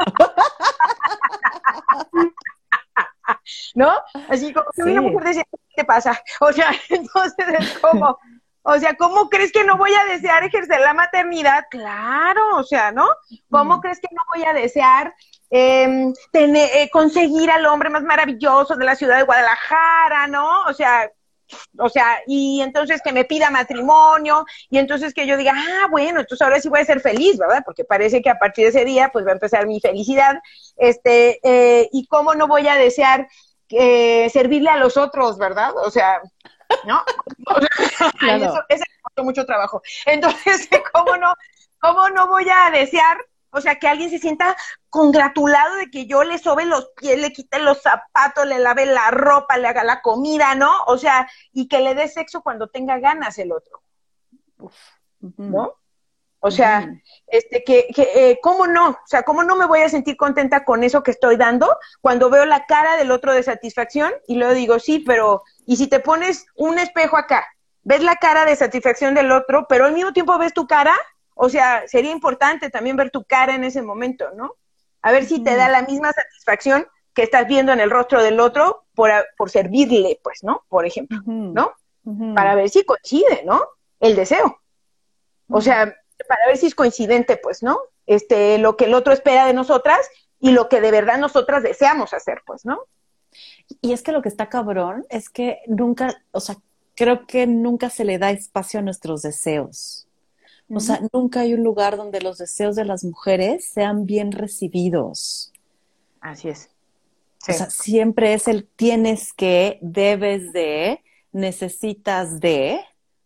¿no? 3.75 3.92
Así 4.28 4.52
como 4.52 4.66
que 4.75 4.82
una 4.82 5.00
mujer 5.00 5.28
decía, 5.28 5.44
¿qué 5.75 5.85
pasa? 5.85 6.23
O 6.40 6.52
sea, 6.52 6.73
entonces 6.88 7.47
es 7.59 7.78
como, 7.78 8.18
o 8.62 8.78
sea, 8.78 8.94
¿cómo 8.94 9.28
crees 9.28 9.52
que 9.52 9.64
no 9.64 9.76
voy 9.76 9.92
a 9.94 10.12
desear 10.12 10.44
ejercer 10.44 10.80
la 10.80 10.94
maternidad? 10.94 11.64
Claro, 11.70 12.56
o 12.56 12.64
sea, 12.64 12.92
¿no? 12.92 13.09
¿Cómo 13.50 13.80
crees 13.80 14.00
que 14.00 14.14
no 14.14 14.23
voy 14.35 14.44
a 14.44 14.52
desear 14.52 15.14
em, 15.50 16.12
tener, 16.33 16.71
eh, 16.75 16.90
conseguir 16.90 17.50
al 17.50 17.66
hombre 17.66 17.90
más 17.90 18.02
maravilloso 18.02 18.76
de 18.76 18.85
la 18.85 18.97
ciudad 18.97 19.19
de 19.19 19.25
Guadalajara, 19.25 20.26
¿no? 20.28 20.62
O 20.64 20.73
sea, 20.73 21.11
o 21.78 21.88
sea, 21.88 22.21
y 22.26 22.61
entonces 22.61 23.02
que 23.02 23.12
me 23.12 23.25
pida 23.25 23.50
matrimonio, 23.50 24.45
y 24.71 24.78
entonces 24.78 25.12
que 25.12 25.26
yo 25.26 25.37
diga, 25.37 25.52
ah, 25.57 25.88
bueno, 25.90 26.21
entonces 26.21 26.42
ahora 26.42 26.61
sí 26.61 26.69
voy 26.69 26.80
a 26.80 26.85
ser 26.85 27.00
feliz, 27.00 27.38
¿verdad? 27.38 27.62
Porque 27.64 27.85
parece 27.85 28.23
que 28.23 28.30
a 28.30 28.38
partir 28.38 28.64
de 28.64 28.71
ese 28.71 28.85
día, 28.85 29.11
pues 29.12 29.26
va 29.26 29.30
a 29.30 29.35
empezar 29.35 29.66
mi 29.66 29.80
felicidad, 29.80 30.37
este, 30.76 31.40
eh, 31.42 31.88
y 31.92 32.07
cómo 32.07 32.35
no 32.35 32.47
voy 32.47 32.69
a 32.69 32.76
desear 32.76 33.26
eh, 33.71 34.30
servirle 34.30 34.71
a 34.71 34.76
los 34.76 34.97
otros, 34.97 35.38
¿verdad? 35.38 35.73
O 35.76 35.90
sea, 35.90 36.21
¿no? 36.87 37.02
eso, 38.28 38.62
eso 38.69 38.85
mucho 39.23 39.45
trabajo. 39.45 39.83
Entonces, 40.07 40.69
¿cómo 40.92 41.16
no, 41.16 41.33
cómo 41.78 42.09
no 42.11 42.28
voy 42.28 42.47
a 42.49 42.71
desear 42.71 43.19
o 43.50 43.61
sea, 43.61 43.76
que 43.76 43.88
alguien 43.88 44.11
se 44.11 44.19
sienta 44.19 44.57
congratulado 44.88 45.76
de 45.76 45.90
que 45.90 46.07
yo 46.07 46.25
le 46.25 46.38
sobe 46.38 46.64
los 46.64 46.90
pies, 46.97 47.21
le 47.21 47.33
quite 47.33 47.59
los 47.59 47.83
zapatos, 47.83 48.47
le 48.47 48.59
lave 48.59 48.87
la 48.87 49.11
ropa, 49.11 49.59
le 49.59 49.69
haga 49.69 49.85
la 49.85 50.02
comida, 50.02 50.54
¿no? 50.54 50.71
O 50.87 50.99
sea, 50.99 51.28
y 51.52 51.69
que 51.69 51.80
le 51.80 51.95
dé 51.95 52.09
sexo 52.09 52.42
cuando 52.42 52.69
tenga 52.69 52.99
ganas 52.99 53.38
el 53.38 53.52
otro. 53.52 53.83
¿No? 55.21 55.75
O 56.42 56.50
sea, 56.50 56.90
este, 57.26 57.62
que, 57.64 57.88
que 57.95 58.11
eh, 58.14 58.38
¿cómo 58.42 58.66
no? 58.66 58.88
O 58.90 59.07
sea, 59.07 59.23
¿cómo 59.25 59.42
no 59.42 59.57
me 59.57 59.66
voy 59.66 59.80
a 59.80 59.90
sentir 59.90 60.16
contenta 60.16 60.64
con 60.64 60.83
eso 60.83 61.02
que 61.02 61.11
estoy 61.11 61.37
dando 61.37 61.76
cuando 62.00 62.30
veo 62.30 62.47
la 62.47 62.64
cara 62.64 62.97
del 62.97 63.11
otro 63.11 63.35
de 63.35 63.42
satisfacción 63.42 64.11
y 64.26 64.37
luego 64.37 64.54
digo, 64.54 64.78
sí, 64.78 65.00
pero 65.07 65.42
Y 65.66 65.76
si 65.76 65.87
te 65.87 66.00
pones 66.00 66.47
un 66.54 66.78
espejo 66.78 67.19
acá, 67.19 67.47
ves 67.83 68.02
la 68.02 68.16
cara 68.16 68.47
de 68.47 68.57
satisfacción 68.57 69.14
del 69.14 69.33
otro, 69.33 69.66
pero 69.69 69.85
al 69.85 69.92
mismo 69.92 70.14
tiempo 70.14 70.38
ves 70.38 70.54
tu 70.54 70.66
cara, 70.66 70.95
o 71.42 71.49
sea, 71.49 71.88
sería 71.88 72.11
importante 72.11 72.68
también 72.68 72.97
ver 72.97 73.11
tu 73.11 73.25
cara 73.25 73.54
en 73.54 73.64
ese 73.64 73.80
momento, 73.80 74.26
¿no? 74.37 74.56
A 75.00 75.11
ver 75.11 75.25
si 75.25 75.42
te 75.42 75.56
da 75.56 75.70
la 75.70 75.80
misma 75.80 76.12
satisfacción 76.12 76.87
que 77.14 77.23
estás 77.23 77.47
viendo 77.47 77.73
en 77.73 77.80
el 77.80 77.90
rostro 77.90 78.23
del 78.23 78.40
otro 78.40 78.85
por, 78.94 79.11
por 79.38 79.49
servirle, 79.49 80.20
pues, 80.23 80.44
¿no? 80.44 80.64
Por 80.68 80.85
ejemplo, 80.85 81.18
¿no? 81.25 81.73
Para 82.35 82.54
ver 82.54 82.68
si 82.68 82.85
coincide, 82.85 83.42
¿no? 83.47 83.64
El 84.00 84.16
deseo. 84.16 84.61
O 85.49 85.62
sea, 85.62 85.97
para 86.28 86.47
ver 86.47 86.59
si 86.59 86.66
es 86.66 86.75
coincidente, 86.75 87.38
pues, 87.38 87.62
¿no? 87.62 87.78
Este, 88.04 88.59
lo 88.59 88.76
que 88.76 88.85
el 88.85 88.92
otro 88.92 89.14
espera 89.14 89.47
de 89.47 89.54
nosotras 89.54 90.11
y 90.40 90.50
lo 90.50 90.68
que 90.68 90.82
de 90.82 90.90
verdad 90.90 91.16
nosotras 91.16 91.62
deseamos 91.62 92.12
hacer, 92.12 92.42
pues, 92.44 92.66
¿no? 92.66 92.85
Y 93.80 93.94
es 93.94 94.02
que 94.02 94.12
lo 94.12 94.20
que 94.20 94.28
está 94.28 94.50
cabrón 94.50 95.06
es 95.09 95.30
que 95.30 95.61
nunca, 95.66 96.23
o 96.32 96.40
sea, 96.40 96.56
creo 96.94 97.26
que 97.26 97.47
nunca 97.47 97.88
se 97.88 98.04
le 98.04 98.18
da 98.18 98.30
espacio 98.30 98.80
a 98.80 98.82
nuestros 98.82 99.23
deseos. 99.23 100.06
O 100.72 100.80
sea, 100.80 101.00
nunca 101.12 101.40
hay 101.40 101.54
un 101.54 101.64
lugar 101.64 101.96
donde 101.96 102.20
los 102.20 102.38
deseos 102.38 102.76
de 102.76 102.84
las 102.84 103.02
mujeres 103.04 103.64
sean 103.64 104.06
bien 104.06 104.30
recibidos. 104.30 105.52
Así 106.20 106.48
es. 106.48 106.70
O 107.48 107.52
sea, 107.52 107.70
siempre 107.70 108.34
es 108.34 108.48
el 108.48 108.66
tienes 108.66 109.32
que, 109.32 109.78
debes 109.80 110.52
de, 110.52 111.02
necesitas 111.32 112.38
de, 112.38 112.80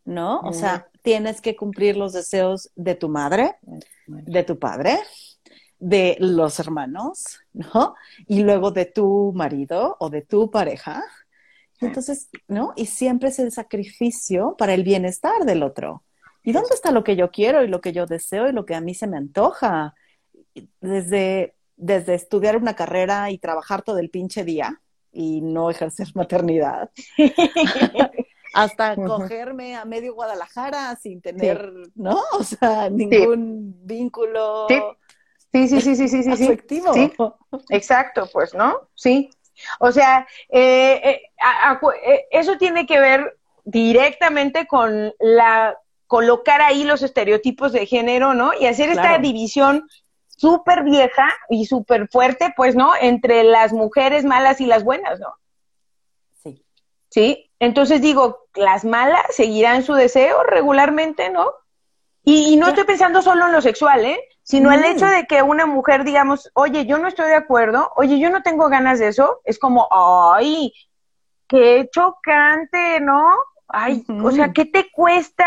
¿no? 0.04 0.40
O 0.40 0.52
sea, 0.52 0.88
tienes 1.02 1.40
que 1.40 1.56
cumplir 1.56 1.96
los 1.96 2.12
deseos 2.12 2.70
de 2.76 2.94
tu 2.94 3.08
madre, 3.08 3.56
de 4.06 4.44
tu 4.44 4.58
padre, 4.58 4.98
de 5.78 6.16
los 6.20 6.58
hermanos, 6.60 7.40
¿no? 7.52 7.94
Y 8.26 8.42
luego 8.42 8.70
de 8.70 8.86
tu 8.86 9.32
marido 9.34 9.96
o 9.98 10.08
de 10.10 10.22
tu 10.22 10.50
pareja. 10.50 11.04
Entonces, 11.80 12.28
¿no? 12.48 12.72
Y 12.76 12.86
siempre 12.86 13.28
es 13.28 13.38
el 13.38 13.52
sacrificio 13.52 14.54
para 14.56 14.74
el 14.74 14.84
bienestar 14.84 15.44
del 15.44 15.62
otro. 15.62 16.04
¿Y 16.44 16.52
dónde 16.52 16.74
está 16.74 16.92
lo 16.92 17.02
que 17.02 17.16
yo 17.16 17.30
quiero 17.30 17.64
y 17.64 17.68
lo 17.68 17.80
que 17.80 17.92
yo 17.92 18.06
deseo 18.06 18.48
y 18.48 18.52
lo 18.52 18.66
que 18.66 18.74
a 18.74 18.80
mí 18.80 18.94
se 18.94 19.06
me 19.06 19.16
antoja? 19.16 19.94
Desde, 20.80 21.56
desde 21.76 22.14
estudiar 22.14 22.56
una 22.56 22.76
carrera 22.76 23.30
y 23.30 23.38
trabajar 23.38 23.82
todo 23.82 23.98
el 23.98 24.10
pinche 24.10 24.44
día 24.44 24.80
y 25.10 25.40
no 25.40 25.70
ejercer 25.70 26.08
maternidad, 26.14 26.90
hasta 28.54 28.94
cogerme 28.94 29.74
a 29.74 29.84
medio 29.84 30.14
Guadalajara 30.14 30.94
sin 30.96 31.20
tener, 31.20 31.72
¿no? 31.94 32.20
O 32.38 32.44
sea, 32.44 32.90
ningún 32.90 33.74
vínculo. 33.84 34.68
Sí, 35.52 35.68
sí, 35.68 35.80
sí, 35.80 35.96
sí, 35.96 36.08
sí, 36.08 36.22
sí. 36.22 36.30
Afectivo. 36.30 36.92
Sí. 36.92 37.12
Exacto, 37.70 38.28
pues, 38.32 38.54
¿no? 38.54 38.88
Sí. 38.94 39.30
O 39.78 39.92
sea, 39.92 40.26
eh, 40.48 41.00
eh, 41.04 41.22
eh, 42.06 42.26
eso 42.30 42.58
tiene 42.58 42.86
que 42.86 42.98
ver 42.98 43.38
directamente 43.64 44.66
con 44.66 45.12
la 45.20 45.78
colocar 46.06 46.60
ahí 46.62 46.84
los 46.84 47.02
estereotipos 47.02 47.72
de 47.72 47.86
género, 47.86 48.34
¿no? 48.34 48.52
Y 48.58 48.66
hacer 48.66 48.90
esta 48.90 49.18
división 49.18 49.88
súper 50.26 50.84
vieja 50.84 51.28
y 51.48 51.66
súper 51.66 52.08
fuerte, 52.08 52.52
pues, 52.56 52.76
¿no? 52.76 52.92
Entre 53.00 53.44
las 53.44 53.72
mujeres 53.72 54.24
malas 54.24 54.60
y 54.60 54.66
las 54.66 54.84
buenas, 54.84 55.20
¿no? 55.20 55.34
Sí. 56.42 56.64
Sí. 57.08 57.50
Entonces 57.58 58.02
digo, 58.02 58.46
las 58.54 58.84
malas 58.84 59.22
seguirán 59.30 59.82
su 59.82 59.94
deseo 59.94 60.42
regularmente, 60.42 61.30
¿no? 61.30 61.52
Y, 62.26 62.56
no 62.56 62.68
estoy 62.68 62.84
pensando 62.84 63.20
solo 63.20 63.46
en 63.46 63.52
lo 63.52 63.60
sexual, 63.60 64.04
¿eh? 64.06 64.18
Sino 64.42 64.72
el 64.72 64.82
hecho 64.84 65.06
de 65.06 65.26
que 65.26 65.42
una 65.42 65.66
mujer, 65.66 66.04
digamos, 66.04 66.50
oye, 66.54 66.86
yo 66.86 66.98
no 66.98 67.08
estoy 67.08 67.28
de 67.28 67.34
acuerdo, 67.34 67.92
oye, 67.96 68.18
yo 68.18 68.30
no 68.30 68.42
tengo 68.42 68.68
ganas 68.68 68.98
de 68.98 69.08
eso, 69.08 69.40
es 69.44 69.58
como, 69.58 69.88
ay, 69.90 70.72
qué 71.46 71.88
chocante, 71.92 73.00
¿no? 73.00 73.28
Ay, 73.68 74.04
o 74.22 74.30
sea, 74.30 74.52
¿qué 74.52 74.64
te 74.64 74.90
cuesta? 74.90 75.46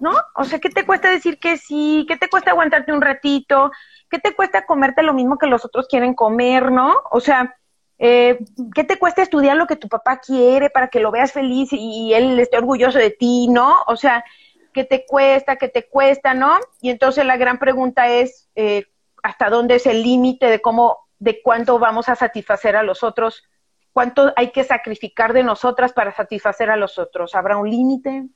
¿No? 0.00 0.12
O 0.34 0.44
sea, 0.44 0.58
¿qué 0.58 0.68
te 0.68 0.84
cuesta 0.84 1.10
decir 1.10 1.38
que 1.38 1.56
sí? 1.56 2.04
¿Qué 2.08 2.16
te 2.16 2.28
cuesta 2.28 2.50
aguantarte 2.50 2.92
un 2.92 3.00
ratito? 3.00 3.70
¿Qué 4.10 4.18
te 4.18 4.34
cuesta 4.34 4.66
comerte 4.66 5.02
lo 5.02 5.14
mismo 5.14 5.38
que 5.38 5.46
los 5.46 5.64
otros 5.64 5.86
quieren 5.88 6.14
comer, 6.14 6.70
¿no? 6.70 7.02
O 7.10 7.20
sea, 7.20 7.56
eh, 7.98 8.38
¿qué 8.74 8.84
te 8.84 8.98
cuesta 8.98 9.22
estudiar 9.22 9.56
lo 9.56 9.66
que 9.66 9.76
tu 9.76 9.88
papá 9.88 10.18
quiere 10.18 10.70
para 10.70 10.88
que 10.88 11.00
lo 11.00 11.10
veas 11.10 11.32
feliz 11.32 11.68
y 11.72 12.12
él 12.14 12.38
esté 12.40 12.58
orgulloso 12.58 12.98
de 12.98 13.10
ti, 13.10 13.48
¿no? 13.48 13.76
O 13.86 13.96
sea, 13.96 14.24
¿qué 14.72 14.84
te 14.84 15.06
cuesta? 15.06 15.56
¿Qué 15.56 15.68
te 15.68 15.88
cuesta? 15.88 16.34
¿No? 16.34 16.58
Y 16.80 16.90
entonces 16.90 17.24
la 17.24 17.36
gran 17.36 17.58
pregunta 17.58 18.08
es, 18.08 18.50
eh, 18.54 18.86
¿hasta 19.22 19.50
dónde 19.50 19.76
es 19.76 19.86
el 19.86 20.02
límite 20.02 20.46
de 20.46 20.60
cómo, 20.60 21.08
de 21.18 21.40
cuánto 21.42 21.78
vamos 21.78 22.08
a 22.08 22.16
satisfacer 22.16 22.76
a 22.76 22.82
los 22.82 23.02
otros? 23.02 23.44
¿Cuánto 23.92 24.32
hay 24.36 24.50
que 24.50 24.64
sacrificar 24.64 25.32
de 25.32 25.42
nosotras 25.42 25.92
para 25.92 26.12
satisfacer 26.12 26.70
a 26.70 26.76
los 26.76 26.98
otros? 26.98 27.34
¿Habrá 27.34 27.56
un 27.58 27.70
límite? 27.70 28.26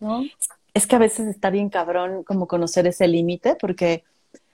¿No? 0.00 0.22
Es 0.78 0.86
que 0.86 0.94
a 0.94 1.00
veces 1.00 1.26
está 1.26 1.50
bien 1.50 1.70
cabrón 1.70 2.22
como 2.22 2.46
conocer 2.46 2.86
ese 2.86 3.08
límite 3.08 3.56
porque 3.56 4.04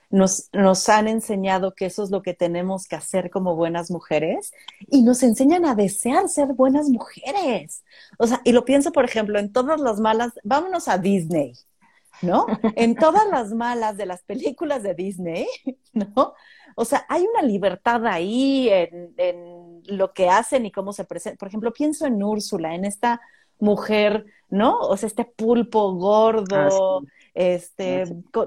nos, 0.09 0.49
nos 0.53 0.89
han 0.89 1.07
enseñado 1.07 1.75
que 1.75 1.85
eso 1.85 2.03
es 2.03 2.09
lo 2.09 2.23
que 2.23 2.33
tenemos 2.33 2.87
que 2.87 2.95
hacer 2.95 3.29
como 3.29 3.55
buenas 3.55 3.91
mujeres 3.91 4.51
y 4.87 5.03
nos 5.03 5.21
enseñan 5.21 5.65
a 5.65 5.75
desear 5.75 6.27
ser 6.27 6.53
buenas 6.53 6.89
mujeres. 6.89 7.83
O 8.17 8.25
sea, 8.25 8.41
y 8.43 8.53
lo 8.53 8.65
pienso, 8.65 8.91
por 8.91 9.05
ejemplo, 9.05 9.37
en 9.37 9.53
todas 9.53 9.79
las 9.79 9.99
malas, 9.99 10.31
vámonos 10.43 10.87
a 10.87 10.97
Disney, 10.97 11.53
¿no? 12.23 12.47
En 12.75 12.95
todas 12.95 13.27
las 13.27 13.53
malas 13.53 13.95
de 13.95 14.07
las 14.07 14.23
películas 14.23 14.81
de 14.81 14.95
Disney, 14.95 15.45
¿no? 15.93 16.33
O 16.75 16.85
sea, 16.85 17.05
hay 17.07 17.21
una 17.21 17.43
libertad 17.43 18.03
ahí 18.07 18.67
en, 18.69 19.13
en 19.17 19.83
lo 19.95 20.11
que 20.11 20.27
hacen 20.27 20.65
y 20.65 20.71
cómo 20.71 20.91
se 20.91 21.03
presentan. 21.03 21.37
Por 21.37 21.49
ejemplo, 21.49 21.71
pienso 21.71 22.07
en 22.07 22.23
Úrsula, 22.23 22.73
en 22.73 22.83
esta 22.83 23.21
mujer, 23.59 24.25
¿no? 24.49 24.77
O 24.79 24.97
sea, 24.97 25.07
este 25.07 25.25
pulpo 25.25 25.93
gordo, 25.93 26.99
ah, 26.99 26.99
este, 27.33 28.03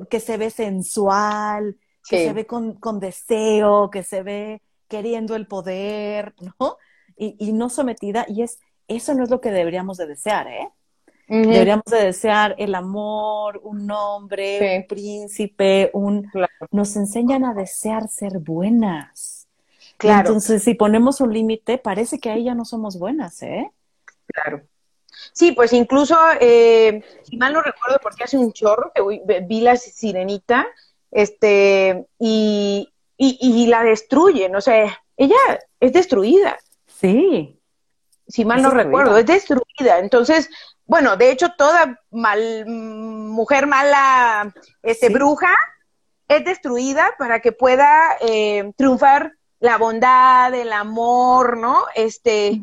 que 0.08 0.20
se 0.20 0.36
ve 0.36 0.50
sensual, 0.50 1.76
que 2.08 2.26
se 2.26 2.32
ve 2.32 2.46
con, 2.46 3.00
deseo, 3.00 3.90
que 3.90 4.02
se 4.02 4.22
ve 4.22 4.62
queriendo 4.88 5.36
el 5.36 5.46
poder, 5.46 6.34
¿no? 6.58 6.78
Y, 7.16 7.52
no 7.52 7.68
sometida, 7.68 8.24
y 8.28 8.42
es, 8.42 8.60
eso 8.86 9.14
no 9.14 9.24
es 9.24 9.30
lo 9.30 9.40
que 9.40 9.50
deberíamos 9.50 9.98
de 9.98 10.06
desear, 10.06 10.46
¿eh? 10.48 10.68
Deberíamos 11.28 11.84
de 11.90 12.04
desear 12.04 12.54
el 12.56 12.74
amor, 12.74 13.60
un 13.62 13.90
hombre, 13.90 14.78
un 14.78 14.86
príncipe, 14.86 15.90
un... 15.92 16.30
Nos 16.70 16.96
enseñan 16.96 17.44
a 17.44 17.52
desear 17.52 18.08
ser 18.08 18.38
buenas. 18.38 19.46
Claro. 19.98 20.28
Entonces, 20.28 20.62
si 20.62 20.72
ponemos 20.72 21.20
un 21.20 21.34
límite, 21.34 21.76
parece 21.76 22.18
que 22.18 22.30
ahí 22.30 22.44
ya 22.44 22.54
no 22.54 22.64
somos 22.64 22.98
buenas, 22.98 23.42
¿eh? 23.42 23.70
Claro. 24.26 24.62
Sí, 25.32 25.52
pues 25.52 25.72
incluso, 25.72 26.16
eh, 26.40 27.02
si 27.22 27.36
mal 27.36 27.52
no 27.52 27.62
recuerdo, 27.62 27.98
porque 28.02 28.24
hace 28.24 28.38
un 28.38 28.52
chorro 28.52 28.92
que 28.94 29.42
vi 29.42 29.60
la 29.60 29.76
sirenita, 29.76 30.66
este, 31.10 32.06
y, 32.18 32.90
y, 33.16 33.66
la 33.66 33.82
destruyen, 33.82 34.54
o 34.54 34.60
sea, 34.60 35.02
ella 35.16 35.36
es 35.80 35.92
destruida. 35.92 36.58
Sí. 36.86 37.58
Si 38.26 38.44
mal 38.44 38.62
no 38.62 38.70
recuerdo, 38.70 39.16
es 39.16 39.26
destruida. 39.26 39.98
Entonces, 39.98 40.50
bueno, 40.84 41.16
de 41.16 41.30
hecho, 41.30 41.48
toda 41.56 42.00
mal, 42.10 42.66
mujer 42.66 43.66
mala, 43.66 44.52
este, 44.82 45.08
bruja, 45.08 45.54
es 46.28 46.44
destruida 46.44 47.14
para 47.18 47.40
que 47.40 47.52
pueda 47.52 48.16
eh, 48.20 48.72
triunfar 48.76 49.32
la 49.60 49.78
bondad, 49.78 50.54
el 50.54 50.72
amor, 50.72 51.56
¿no? 51.56 51.84
Este, 51.94 52.60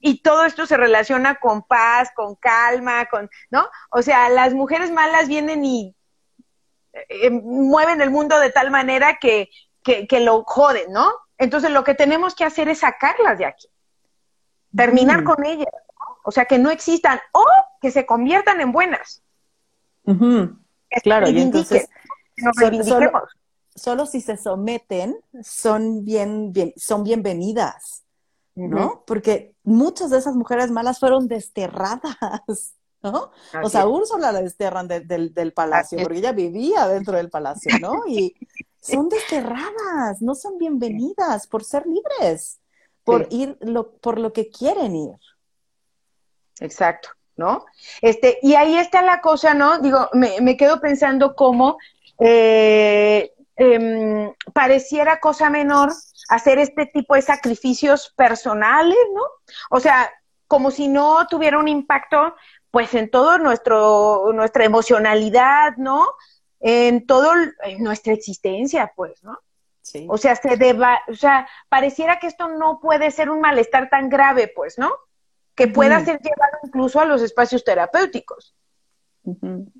y 0.00 0.22
todo 0.22 0.44
esto 0.44 0.66
se 0.66 0.76
relaciona 0.76 1.36
con 1.36 1.62
paz, 1.62 2.10
con 2.14 2.34
calma, 2.34 3.06
con, 3.06 3.30
¿no? 3.50 3.68
O 3.90 4.02
sea, 4.02 4.30
las 4.30 4.54
mujeres 4.54 4.90
malas 4.90 5.28
vienen 5.28 5.64
y 5.64 5.94
eh, 6.92 7.30
mueven 7.30 8.00
el 8.00 8.10
mundo 8.10 8.38
de 8.40 8.50
tal 8.50 8.70
manera 8.70 9.18
que, 9.20 9.50
que, 9.82 10.20
lo 10.20 10.42
joden, 10.44 10.90
¿no? 10.92 11.12
Entonces 11.36 11.70
lo 11.70 11.84
que 11.84 11.94
tenemos 11.94 12.34
que 12.34 12.44
hacer 12.44 12.68
es 12.68 12.80
sacarlas 12.80 13.38
de 13.38 13.44
aquí, 13.44 13.68
terminar 14.74 15.22
mm. 15.22 15.24
con 15.24 15.44
ellas, 15.44 15.68
¿no? 15.72 16.18
o 16.24 16.30
sea, 16.30 16.46
que 16.46 16.58
no 16.58 16.70
existan 16.70 17.20
o 17.32 17.44
que 17.80 17.90
se 17.90 18.06
conviertan 18.06 18.60
en 18.60 18.72
buenas. 18.72 19.22
Claro, 21.02 21.28
y 21.28 21.40
entonces 21.40 21.88
solo, 22.84 23.12
solo, 23.74 24.06
si 24.06 24.20
se 24.20 24.36
someten 24.36 25.16
son 25.42 26.04
bien, 26.04 26.52
bien, 26.52 26.72
son 26.76 27.04
bienvenidas. 27.04 28.04
¿No? 28.54 29.04
Porque 29.06 29.54
muchas 29.62 30.10
de 30.10 30.18
esas 30.18 30.34
mujeres 30.34 30.70
malas 30.70 30.98
fueron 30.98 31.28
desterradas, 31.28 32.74
¿no? 33.02 33.30
o 33.62 33.68
sea, 33.70 33.86
Úrsula 33.86 34.32
la 34.32 34.42
desterran 34.42 34.88
del 34.88 35.52
palacio, 35.54 35.98
porque 36.02 36.18
ella 36.18 36.32
vivía 36.32 36.86
dentro 36.86 37.16
del 37.16 37.30
palacio, 37.30 37.78
¿no? 37.80 38.02
Y 38.06 38.34
son 38.80 39.08
desterradas, 39.08 40.20
no 40.20 40.34
son 40.34 40.58
bienvenidas 40.58 41.46
por 41.46 41.64
ser 41.64 41.86
libres, 41.86 42.60
por 43.04 43.26
ir 43.30 43.56
lo, 43.60 43.92
por 43.92 44.18
lo 44.18 44.32
que 44.32 44.50
quieren 44.50 44.94
ir. 44.94 45.16
Exacto, 46.60 47.10
¿no? 47.36 47.64
Este, 48.02 48.38
y 48.42 48.54
ahí 48.54 48.76
está 48.76 49.02
la 49.02 49.20
cosa, 49.20 49.54
¿no? 49.54 49.78
Digo, 49.78 50.08
me, 50.12 50.40
me 50.40 50.56
quedo 50.56 50.80
pensando 50.80 51.34
cómo 51.34 51.78
eh, 52.20 53.32
em, 53.56 54.32
pareciera 54.52 55.20
cosa 55.20 55.48
menor 55.48 55.90
hacer 56.30 56.58
este 56.58 56.86
tipo 56.86 57.16
de 57.16 57.22
sacrificios 57.22 58.14
personales, 58.16 58.98
¿no? 59.14 59.22
O 59.68 59.80
sea, 59.80 60.10
como 60.46 60.70
si 60.70 60.88
no 60.88 61.26
tuviera 61.26 61.58
un 61.58 61.68
impacto, 61.68 62.34
pues 62.70 62.94
en 62.94 63.10
todo 63.10 63.38
nuestro, 63.38 64.30
nuestra 64.32 64.64
emocionalidad, 64.64 65.76
¿no? 65.76 66.06
En 66.60 67.04
todo 67.06 67.32
nuestra 67.78 68.12
existencia, 68.12 68.92
pues, 68.94 69.22
¿no? 69.24 69.38
Sí. 69.82 70.06
O 70.08 70.18
sea, 70.18 70.36
se 70.36 70.56
deba, 70.56 71.00
o 71.08 71.14
sea, 71.14 71.48
pareciera 71.68 72.20
que 72.20 72.28
esto 72.28 72.48
no 72.48 72.78
puede 72.80 73.10
ser 73.10 73.28
un 73.28 73.40
malestar 73.40 73.90
tan 73.90 74.08
grave, 74.08 74.52
pues, 74.54 74.78
¿no? 74.78 74.92
Que 75.56 75.66
pueda 75.66 76.04
ser 76.04 76.20
llevado 76.20 76.58
incluso 76.62 77.00
a 77.00 77.04
los 77.06 77.22
espacios 77.22 77.64
terapéuticos. 77.64 78.54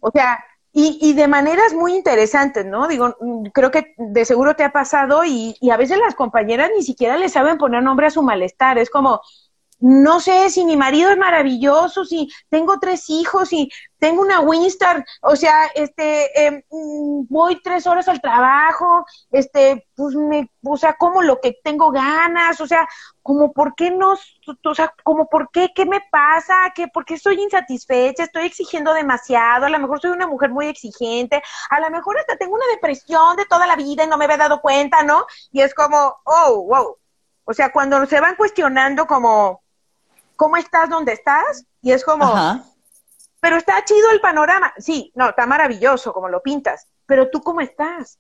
O 0.01 0.11
sea, 0.11 0.45
y, 0.73 0.99
y, 1.01 1.15
de 1.15 1.27
maneras 1.27 1.75
muy 1.75 1.95
interesantes, 1.95 2.65
¿no? 2.65 2.87
Digo, 2.87 3.17
creo 3.53 3.71
que 3.71 3.95
de 3.99 4.25
seguro 4.25 4.55
te 4.55 4.63
ha 4.63 4.73
pasado 4.73 5.25
y, 5.25 5.57
y 5.61 5.71
a 5.71 5.77
veces 5.77 5.99
las 5.99 6.15
compañeras 6.15 6.71
ni 6.77 6.83
siquiera 6.83 7.17
le 7.17 7.29
saben 7.29 7.59
poner 7.59 7.83
nombre 7.83 8.07
a 8.07 8.11
su 8.11 8.23
malestar. 8.23 8.79
Es 8.79 8.89
como, 8.89 9.21
no 9.81 10.21
sé 10.21 10.51
si 10.51 10.65
mi 10.65 10.77
marido 10.77 11.11
es 11.11 11.17
maravilloso, 11.19 12.05
si 12.05 12.29
tengo 12.49 12.79
tres 12.79 13.09
hijos, 13.09 13.53
y 13.53 13.71
tengo 13.99 14.23
una 14.23 14.41
Winstar, 14.41 15.05
o 15.23 15.37
sea, 15.37 15.67
este, 15.75 16.47
em, 16.47 16.63
mm, 16.71 17.27
voy 17.29 17.61
tres 17.63 17.87
horas 17.87 18.09
al 18.09 18.21
trabajo, 18.21 19.05
este, 19.31 19.87
pues 19.95 20.15
me, 20.15 20.51
o 20.65 20.77
sea, 20.77 20.95
como 20.95 21.23
lo 21.23 21.41
que 21.41 21.59
tengo 21.63 21.91
ganas, 21.91 22.61
o 22.61 22.67
sea, 22.67 22.89
como 23.23 23.53
por 23.53 23.75
qué 23.75 23.91
no, 23.91 24.15
o 24.65 24.75
sea, 24.75 24.95
como 25.05 25.29
por 25.29 25.51
qué, 25.51 25.71
qué 25.75 25.87
me 25.87 26.01
pasa, 26.11 26.73
que 26.75 26.89
por 26.89 27.05
qué 27.05 27.15
estoy 27.15 27.41
insatisfecha, 27.41 28.25
estoy 28.25 28.47
exigiendo 28.47 28.93
demasiado, 28.95 29.67
a 29.67 29.71
lo 29.71 29.79
mejor 29.79 30.01
soy 30.01 30.11
una 30.11 30.27
mujer 30.27 30.51
muy 30.51 30.67
exigente, 30.67 31.43
a 31.71 31.81
lo 31.81 31.91
mejor 31.91 32.19
hasta 32.19 32.37
tengo 32.37 32.55
una 32.55 32.67
depresión 32.73 33.37
de 33.37 33.47
toda 33.47 33.67
la 33.67 33.77
vida 33.77 34.05
y 34.05 34.07
no 34.07 34.19
me 34.19 34.25
había 34.25 34.37
dado 34.39 34.61
cuenta, 34.61 35.03
¿no? 35.03 35.27
Y 35.53 35.61
es 35.61 35.75
como, 35.75 36.17
oh, 36.25 36.65
wow. 36.67 36.97
O 37.45 37.53
sea, 37.55 37.73
cuando 37.73 38.07
se 38.07 38.21
van 38.21 38.37
cuestionando 38.37 39.07
como, 39.07 39.63
¿cómo 40.41 40.57
estás 40.57 40.89
donde 40.89 41.13
estás? 41.13 41.67
Y 41.83 41.93
es 41.93 42.03
como, 42.03 42.33
pero 43.41 43.59
está 43.59 43.85
chido 43.85 44.11
el 44.11 44.23
panorama. 44.23 44.73
Sí, 44.79 45.13
no, 45.15 45.29
está 45.29 45.45
maravilloso 45.45 46.15
como 46.15 46.31
lo 46.31 46.41
pintas, 46.41 46.89
pero 47.05 47.29
tú 47.29 47.43
cómo 47.43 47.61
estás? 47.61 48.19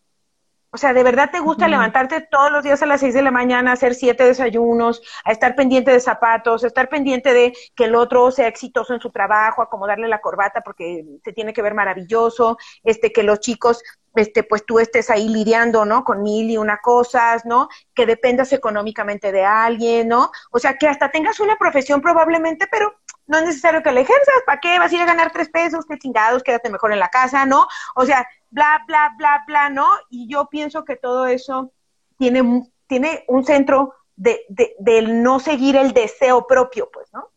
O 0.70 0.76
sea, 0.76 0.92
¿de 0.92 1.02
verdad 1.02 1.30
te 1.32 1.40
gusta 1.40 1.66
levantarte 1.66 2.20
todos 2.30 2.52
los 2.52 2.62
días 2.62 2.82
a 2.82 2.86
las 2.86 3.00
seis 3.00 3.14
de 3.14 3.22
la 3.22 3.30
mañana, 3.30 3.72
hacer 3.72 3.94
siete 3.94 4.24
desayunos, 4.24 5.00
a 5.24 5.32
estar 5.32 5.56
pendiente 5.56 5.92
de 5.92 5.98
zapatos, 5.98 6.62
a 6.62 6.66
estar 6.66 6.90
pendiente 6.90 7.32
de 7.32 7.54
que 7.74 7.84
el 7.84 7.94
otro 7.94 8.30
sea 8.30 8.48
exitoso 8.48 8.92
en 8.92 9.00
su 9.00 9.10
trabajo, 9.10 9.62
acomodarle 9.62 10.06
la 10.06 10.20
corbata 10.20 10.60
porque 10.60 11.06
se 11.24 11.32
tiene 11.32 11.54
que 11.54 11.62
ver 11.62 11.72
maravilloso, 11.72 12.58
este, 12.84 13.12
que 13.12 13.22
los 13.22 13.40
chicos 13.40 13.82
este, 14.14 14.42
pues 14.42 14.64
tú 14.66 14.78
estés 14.78 15.10
ahí 15.10 15.28
lidiando, 15.28 15.84
¿no? 15.84 16.04
Con 16.04 16.22
mil 16.22 16.50
y 16.50 16.56
una 16.56 16.78
cosas, 16.78 17.44
¿no? 17.44 17.68
Que 17.94 18.06
dependas 18.06 18.52
económicamente 18.52 19.32
de 19.32 19.44
alguien, 19.44 20.08
¿no? 20.08 20.30
O 20.50 20.58
sea, 20.58 20.76
que 20.76 20.88
hasta 20.88 21.10
tengas 21.10 21.40
una 21.40 21.56
profesión 21.56 22.00
probablemente, 22.00 22.66
pero 22.70 22.94
no 23.26 23.38
es 23.38 23.44
necesario 23.44 23.82
que 23.82 23.92
la 23.92 24.00
ejerzas, 24.00 24.42
¿para 24.44 24.60
qué? 24.60 24.78
Vas 24.78 24.90
a 24.90 24.94
ir 24.96 25.02
a 25.02 25.06
ganar 25.06 25.30
tres 25.30 25.48
pesos, 25.48 25.84
qué 25.88 25.96
chingados, 25.98 26.42
quédate 26.42 26.70
mejor 26.70 26.92
en 26.92 26.98
la 26.98 27.08
casa, 27.08 27.46
¿no? 27.46 27.66
O 27.94 28.04
sea, 28.04 28.26
bla, 28.50 28.82
bla, 28.86 29.14
bla, 29.16 29.44
bla, 29.46 29.70
¿no? 29.70 29.86
Y 30.10 30.28
yo 30.28 30.48
pienso 30.50 30.84
que 30.84 30.96
todo 30.96 31.26
eso 31.26 31.72
tiene, 32.18 32.68
tiene 32.88 33.24
un 33.28 33.44
centro 33.44 33.94
de, 34.16 34.40
de, 34.48 34.74
del 34.80 35.22
no 35.22 35.38
seguir 35.38 35.76
el 35.76 35.92
deseo 35.92 36.46
propio, 36.46 36.90
pues, 36.92 37.08
¿no? 37.12 37.30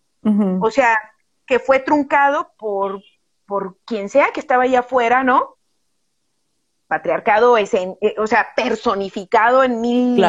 O 0.61 0.71
sea, 0.71 0.97
que 1.45 1.59
fue 1.59 1.79
truncado 1.79 2.53
por, 2.57 3.01
por 3.45 3.77
quien 3.85 4.09
sea 4.09 4.31
que 4.31 4.39
estaba 4.39 4.63
allá 4.63 4.79
afuera, 4.79 5.23
¿no? 5.23 5.57
Patriarcado 6.87 7.57
es, 7.57 7.73
en, 7.73 7.97
eh, 8.01 8.15
o 8.17 8.27
sea, 8.27 8.47
personificado 8.55 9.63
en 9.63 9.81
mil 9.81 10.23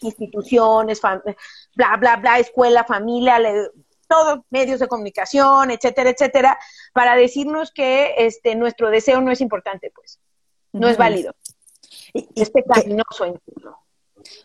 instituciones, 0.00 1.00
bla, 1.00 1.96
bla, 1.96 2.16
bla, 2.16 2.38
escuela, 2.38 2.84
familia, 2.84 3.38
todos 4.08 4.40
medios 4.50 4.80
de 4.80 4.88
comunicación, 4.88 5.70
etcétera, 5.70 6.10
etcétera, 6.10 6.58
para 6.92 7.14
decirnos 7.16 7.70
que 7.70 8.14
este 8.18 8.54
nuestro 8.54 8.90
deseo 8.90 9.20
no 9.20 9.30
es 9.30 9.40
importante, 9.40 9.92
pues, 9.94 10.18
no 10.72 10.88
es 10.88 10.96
válido. 10.96 11.34
Y, 12.12 12.28
es 12.34 12.50
pecaminoso 12.50 13.26
incluso. 13.26 13.76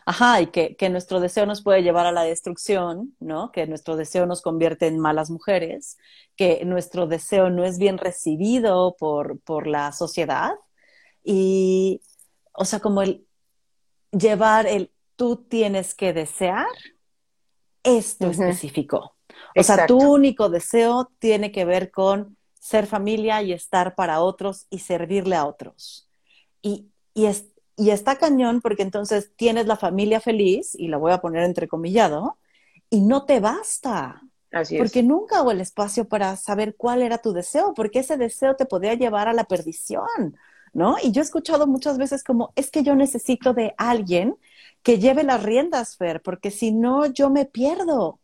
Ajá, 0.05 0.41
y 0.41 0.47
que, 0.47 0.75
que, 0.75 0.89
nuestro 0.89 1.19
deseo 1.19 1.45
nos 1.45 1.63
puede 1.63 1.81
llevar 1.81 2.05
a 2.05 2.11
la 2.11 2.23
destrucción, 2.23 3.15
¿no? 3.19 3.51
Que 3.51 3.65
nuestro 3.67 3.95
deseo 3.95 4.25
nos 4.25 4.41
convierte 4.41 4.87
en 4.87 4.99
malas 4.99 5.29
mujeres, 5.29 5.97
que 6.35 6.63
nuestro 6.65 7.07
deseo 7.07 7.49
no 7.49 7.63
es 7.63 7.77
bien 7.79 7.97
recibido 7.97 8.95
por, 8.97 9.39
por 9.39 9.67
la 9.67 9.91
sociedad, 9.91 10.51
y, 11.23 12.01
o 12.53 12.65
sea, 12.65 12.79
como 12.79 13.01
el 13.01 13.25
llevar 14.11 14.67
el 14.67 14.91
tú 15.15 15.37
tienes 15.37 15.95
que 15.95 16.13
desear 16.13 16.67
esto 17.83 18.27
específico. 18.27 19.15
O 19.55 19.63
sea, 19.63 19.85
tu 19.85 19.99
único 19.99 20.49
deseo 20.49 21.11
tiene 21.19 21.51
que 21.51 21.65
ver 21.65 21.91
con 21.91 22.37
ser 22.59 22.87
familia 22.87 23.41
y 23.41 23.51
estar 23.51 23.93
para 23.95 24.21
otros 24.21 24.67
y 24.69 24.79
servirle 24.79 25.35
a 25.35 25.45
otros. 25.45 26.09
Y, 26.61 26.87
y, 27.13 27.25
es, 27.25 27.47
y 27.75 27.89
está 27.89 28.17
cañón 28.17 28.61
porque 28.61 28.83
entonces 28.83 29.31
tienes 29.35 29.67
la 29.67 29.75
familia 29.75 30.21
feliz, 30.21 30.73
y 30.75 30.87
la 30.87 30.97
voy 30.97 31.11
a 31.11 31.21
poner 31.21 31.43
entrecomillado, 31.43 32.37
y 32.89 33.01
no 33.01 33.25
te 33.25 33.39
basta. 33.39 34.21
Así 34.51 34.77
porque 34.77 35.03
nunca 35.03 35.41
hubo 35.41 35.51
el 35.51 35.61
espacio 35.61 36.07
para 36.07 36.35
saber 36.37 36.75
cuál 36.75 37.01
era 37.01 37.17
tu 37.17 37.33
deseo, 37.33 37.73
porque 37.73 37.99
ese 37.99 38.17
deseo 38.17 38.55
te 38.55 38.65
podía 38.65 38.93
llevar 38.93 39.27
a 39.27 39.33
la 39.33 39.43
perdición. 39.43 40.37
¿No? 40.73 40.97
Y 41.01 41.11
yo 41.11 41.21
he 41.21 41.23
escuchado 41.23 41.67
muchas 41.67 41.97
veces 41.97 42.23
como, 42.23 42.51
es 42.55 42.69
que 42.71 42.83
yo 42.83 42.95
necesito 42.95 43.53
de 43.53 43.73
alguien 43.77 44.35
que 44.81 44.99
lleve 44.99 45.23
las 45.23 45.41
riendas, 45.41 45.95
Fer, 45.95 46.21
porque 46.21 46.51
si 46.51 46.71
no, 46.71 47.05
yo 47.05 47.29
me 47.29 47.45
pierdo. 47.45 48.19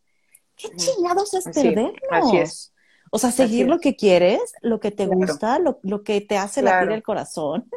¿Qué 0.55 0.69
chingados 0.75 1.33
es 1.33 1.45
perdernos? 1.45 1.93
Así 2.12 2.38
es. 2.38 2.73
O 3.12 3.17
sea, 3.17 3.31
seguir 3.31 3.67
lo 3.67 3.79
que 3.79 3.95
quieres, 3.95 4.53
lo 4.62 4.79
que 4.79 4.91
te 4.91 5.05
gusta, 5.07 5.57
lo, 5.59 6.03
que 6.03 6.21
te 6.21 6.38
hace 6.38 6.62
latir 6.62 6.91
el 6.91 7.01
corazón. 7.01 7.69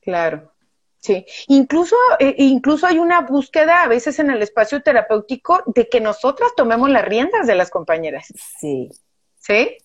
Claro. 0.00 0.52
Sí, 0.98 1.26
incluso, 1.48 1.96
eh, 2.18 2.34
incluso 2.38 2.86
hay 2.86 2.98
una 2.98 3.20
búsqueda 3.20 3.82
a 3.82 3.88
veces 3.88 4.18
en 4.20 4.30
el 4.30 4.40
espacio 4.40 4.82
terapéutico 4.82 5.62
de 5.66 5.86
que 5.86 6.00
nosotras 6.00 6.52
tomemos 6.56 6.88
las 6.88 7.04
riendas 7.04 7.46
de 7.46 7.54
las 7.54 7.68
compañeras. 7.68 8.32
Sí. 8.58 8.88
¿Sí? 9.38 9.76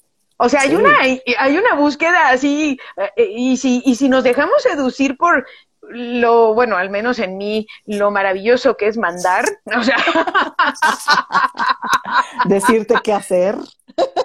O 0.42 0.48
sea, 0.48 0.62
hay 0.62 0.74
una 0.74 0.98
hay 1.00 1.58
una 1.58 1.76
búsqueda 1.76 2.30
así 2.30 2.80
eh, 2.96 3.30
y 3.36 3.58
si 3.58 3.82
y 3.86 3.96
si 3.96 4.08
nos 4.08 4.24
dejamos 4.24 4.64
seducir 4.64 5.18
por 5.18 5.46
lo 5.82 6.54
bueno, 6.54 6.78
al 6.78 6.90
menos 6.90 7.20
en 7.20 7.38
mí 7.38 7.68
lo 7.86 8.10
maravilloso 8.12 8.78
que 8.78 8.88
es 8.88 8.98
mandar, 8.98 9.46
o 9.78 9.84
sea, 9.84 9.98
decirte 12.46 12.96
qué 13.04 13.14
hacer. 13.14 13.56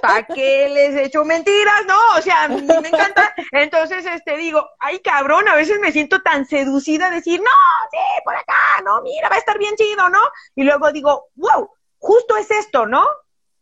¿Para 0.00 0.24
qué 0.24 0.68
les 0.68 0.94
he 0.94 1.04
hecho 1.06 1.24
mentiras? 1.24 1.84
No, 1.86 1.98
o 2.16 2.22
sea, 2.22 2.46
me 2.48 2.88
encanta. 2.88 3.34
Entonces, 3.50 4.06
este, 4.06 4.36
digo, 4.36 4.68
ay, 4.78 5.00
cabrón, 5.00 5.48
a 5.48 5.56
veces 5.56 5.80
me 5.80 5.90
siento 5.90 6.22
tan 6.22 6.46
seducida 6.46 7.08
a 7.08 7.10
decir, 7.10 7.40
no, 7.40 7.50
sí, 7.90 7.98
por 8.24 8.36
acá, 8.36 8.82
no, 8.84 9.02
mira, 9.02 9.28
va 9.28 9.36
a 9.36 9.38
estar 9.40 9.58
bien 9.58 9.74
chido, 9.74 10.08
¿no? 10.08 10.20
Y 10.54 10.62
luego 10.62 10.92
digo, 10.92 11.30
wow, 11.34 11.70
justo 11.98 12.36
es 12.36 12.50
esto, 12.52 12.86
¿no? 12.86 13.04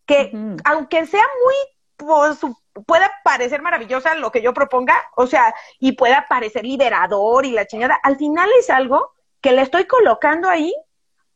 Que 0.05 0.33
aunque 0.65 1.07
sea 1.07 1.25
muy 1.45 1.55
pues, 2.03 2.39
pueda 2.87 3.11
parecer 3.25 3.63
maravillosa 3.63 4.15
lo 4.15 4.31
que 4.31 4.43
yo 4.43 4.53
proponga, 4.53 4.97
o 5.17 5.27
sea, 5.27 5.55
y 5.79 5.93
pueda 5.93 6.27
parecer 6.29 6.65
liberador 6.65 7.47
y 7.47 7.53
la 7.53 7.67
chingada, 7.67 7.99
al 8.03 8.17
final 8.17 8.49
es 8.59 8.71
algo 8.71 9.13
que 9.41 9.53
le 9.53 9.63
estoy 9.63 9.87
colocando 9.87 10.49
ahí, 10.49 10.75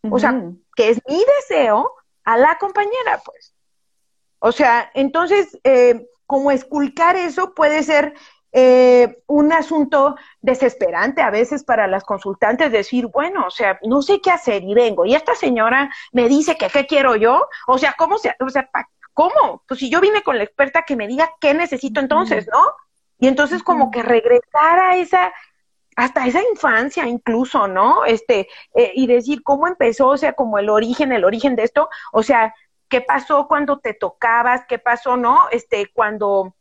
o 0.08 0.18
sea, 0.18 0.40
que 0.76 0.90
es 0.90 1.00
mi 1.08 1.22
deseo 1.38 1.92
a 2.24 2.36
la 2.36 2.56
compañera, 2.58 3.20
pues. 3.24 3.54
O 4.38 4.52
sea, 4.52 4.90
entonces, 4.94 5.58
eh, 5.64 6.06
como 6.26 6.50
esculcar 6.50 7.16
eso 7.16 7.54
puede 7.54 7.82
ser 7.82 8.14
eh, 8.52 9.22
un 9.26 9.52
asunto 9.52 10.16
desesperante 10.40 11.20
a 11.20 11.30
veces 11.30 11.64
para 11.64 11.86
las 11.86 12.04
consultantes, 12.04 12.72
decir, 12.72 13.06
bueno, 13.08 13.44
o 13.46 13.50
sea, 13.50 13.78
no 13.82 14.00
sé 14.00 14.20
qué 14.20 14.30
hacer 14.30 14.62
y 14.64 14.72
vengo, 14.72 15.04
y 15.04 15.14
esta 15.14 15.34
señora 15.34 15.90
me 16.12 16.28
dice 16.28 16.56
que 16.56 16.68
qué 16.68 16.86
quiero 16.86 17.16
yo, 17.16 17.48
o 17.66 17.76
sea, 17.76 17.94
¿cómo 17.98 18.18
se, 18.18 18.34
o 18.40 18.48
sea, 18.48 18.70
¿cómo? 19.16 19.62
Pues 19.66 19.80
si 19.80 19.88
yo 19.88 20.02
vine 20.02 20.22
con 20.22 20.36
la 20.36 20.44
experta 20.44 20.82
que 20.82 20.94
me 20.94 21.08
diga 21.08 21.32
qué 21.40 21.54
necesito 21.54 22.00
entonces, 22.00 22.46
¿no? 22.52 22.60
Y 23.18 23.28
entonces 23.28 23.62
como 23.62 23.90
que 23.90 24.02
regresar 24.02 24.78
a 24.78 24.96
esa, 24.98 25.32
hasta 25.96 26.26
esa 26.26 26.42
infancia 26.42 27.06
incluso, 27.06 27.66
¿no? 27.66 28.04
Este, 28.04 28.46
eh, 28.74 28.92
y 28.94 29.06
decir 29.06 29.42
cómo 29.42 29.68
empezó, 29.68 30.08
o 30.08 30.16
sea, 30.18 30.34
como 30.34 30.58
el 30.58 30.68
origen, 30.68 31.12
el 31.12 31.24
origen 31.24 31.56
de 31.56 31.62
esto, 31.62 31.88
o 32.12 32.22
sea, 32.22 32.54
qué 32.90 33.00
pasó 33.00 33.48
cuando 33.48 33.78
te 33.78 33.94
tocabas, 33.94 34.66
qué 34.68 34.78
pasó, 34.78 35.16
¿no? 35.16 35.48
Este, 35.50 35.90
cuando 35.94 36.54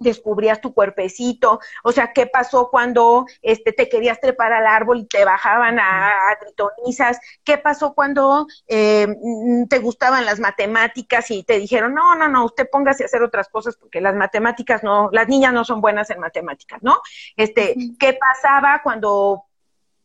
descubrías 0.00 0.60
tu 0.60 0.74
cuerpecito, 0.74 1.60
o 1.84 1.92
sea, 1.92 2.12
¿qué 2.12 2.26
pasó 2.26 2.70
cuando 2.70 3.26
este, 3.42 3.72
te 3.72 3.88
querías 3.88 4.18
trepar 4.18 4.52
al 4.52 4.66
árbol 4.66 5.00
y 5.00 5.06
te 5.06 5.24
bajaban 5.24 5.78
a, 5.78 6.08
a 6.08 6.38
tritonizas? 6.40 7.20
¿Qué 7.44 7.58
pasó 7.58 7.94
cuando 7.94 8.46
eh, 8.66 9.06
mm, 9.06 9.66
te 9.68 9.78
gustaban 9.78 10.24
las 10.24 10.40
matemáticas 10.40 11.30
y 11.30 11.44
te 11.44 11.58
dijeron, 11.58 11.94
no, 11.94 12.16
no, 12.16 12.28
no, 12.28 12.46
usted 12.46 12.68
póngase 12.70 13.04
a 13.04 13.06
hacer 13.06 13.22
otras 13.22 13.48
cosas 13.48 13.76
porque 13.76 14.00
las 14.00 14.14
matemáticas 14.14 14.82
no, 14.82 15.10
las 15.12 15.28
niñas 15.28 15.52
no 15.52 15.64
son 15.64 15.80
buenas 15.80 16.10
en 16.10 16.18
matemáticas, 16.18 16.82
¿no? 16.82 17.00
Este, 17.36 17.76
¿qué 17.98 18.14
pasaba 18.14 18.80
cuando 18.82 19.44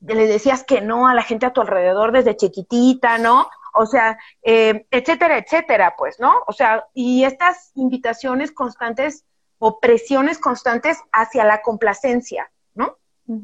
le 0.01 0.27
decías 0.27 0.63
que 0.63 0.81
no 0.81 1.07
a 1.07 1.13
la 1.13 1.23
gente 1.23 1.45
a 1.45 1.53
tu 1.53 1.61
alrededor 1.61 2.11
desde 2.11 2.35
chiquitita, 2.35 3.17
¿no? 3.17 3.49
O 3.73 3.85
sea, 3.85 4.17
eh, 4.43 4.85
etcétera, 4.91 5.37
etcétera, 5.37 5.95
pues, 5.97 6.19
¿no? 6.19 6.43
O 6.47 6.53
sea, 6.53 6.85
y 6.93 7.23
estas 7.23 7.71
invitaciones 7.75 8.51
constantes 8.51 9.25
o 9.67 9.79
presiones 9.79 10.37
constantes 10.37 10.99
hacia 11.11 11.43
la 11.43 11.63
complacencia, 11.63 12.51
¿no? 12.75 12.99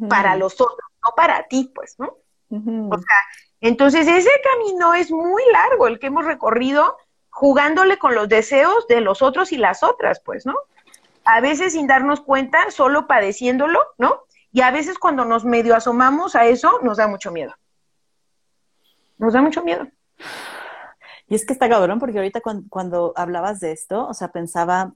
Para 0.08 0.36
los 0.36 0.62
otros, 0.62 0.78
no 1.04 1.14
para 1.16 1.48
ti, 1.48 1.72
pues, 1.74 1.96
¿no? 1.98 2.16
O 2.52 2.98
sea, 3.00 3.16
entonces 3.60 4.08
ese 4.08 4.30
camino 4.44 4.94
es 4.94 5.10
muy 5.10 5.42
largo, 5.52 5.88
el 5.88 5.98
que 5.98 6.08
hemos 6.08 6.26
recorrido 6.26 6.96
jugándole 7.32 7.98
con 7.98 8.14
los 8.14 8.30
deseos 8.30 8.86
de 8.88 9.02
los 9.02 9.24
otros 9.24 9.52
y 9.52 9.58
las 9.58 9.82
otras, 9.82 10.22
pues, 10.24 10.46
¿no? 10.46 10.54
A 11.26 11.42
veces 11.42 11.74
sin 11.74 11.88
darnos 11.88 12.22
cuenta, 12.22 12.70
solo 12.70 13.08
padeciéndolo, 13.08 13.80
¿no? 13.98 14.26
Y 14.52 14.62
a 14.62 14.70
veces 14.70 15.00
cuando 15.00 15.26
nos 15.26 15.44
medio 15.44 15.76
asomamos 15.76 16.36
a 16.36 16.46
eso, 16.46 16.82
nos 16.84 16.98
da 16.98 17.08
mucho 17.08 17.32
miedo. 17.32 17.56
Nos 19.18 19.34
da 19.34 19.42
mucho 19.42 19.64
miedo. 19.64 19.88
Y 21.32 21.36
es 21.36 21.46
que 21.46 21.54
está 21.54 21.70
cabrón, 21.70 21.98
porque 21.98 22.18
ahorita 22.18 22.42
cuando, 22.68 23.14
hablabas 23.16 23.62
de 23.62 23.72
esto, 23.72 24.06
o 24.06 24.14
sea, 24.14 24.34
pensaba, 24.34 24.92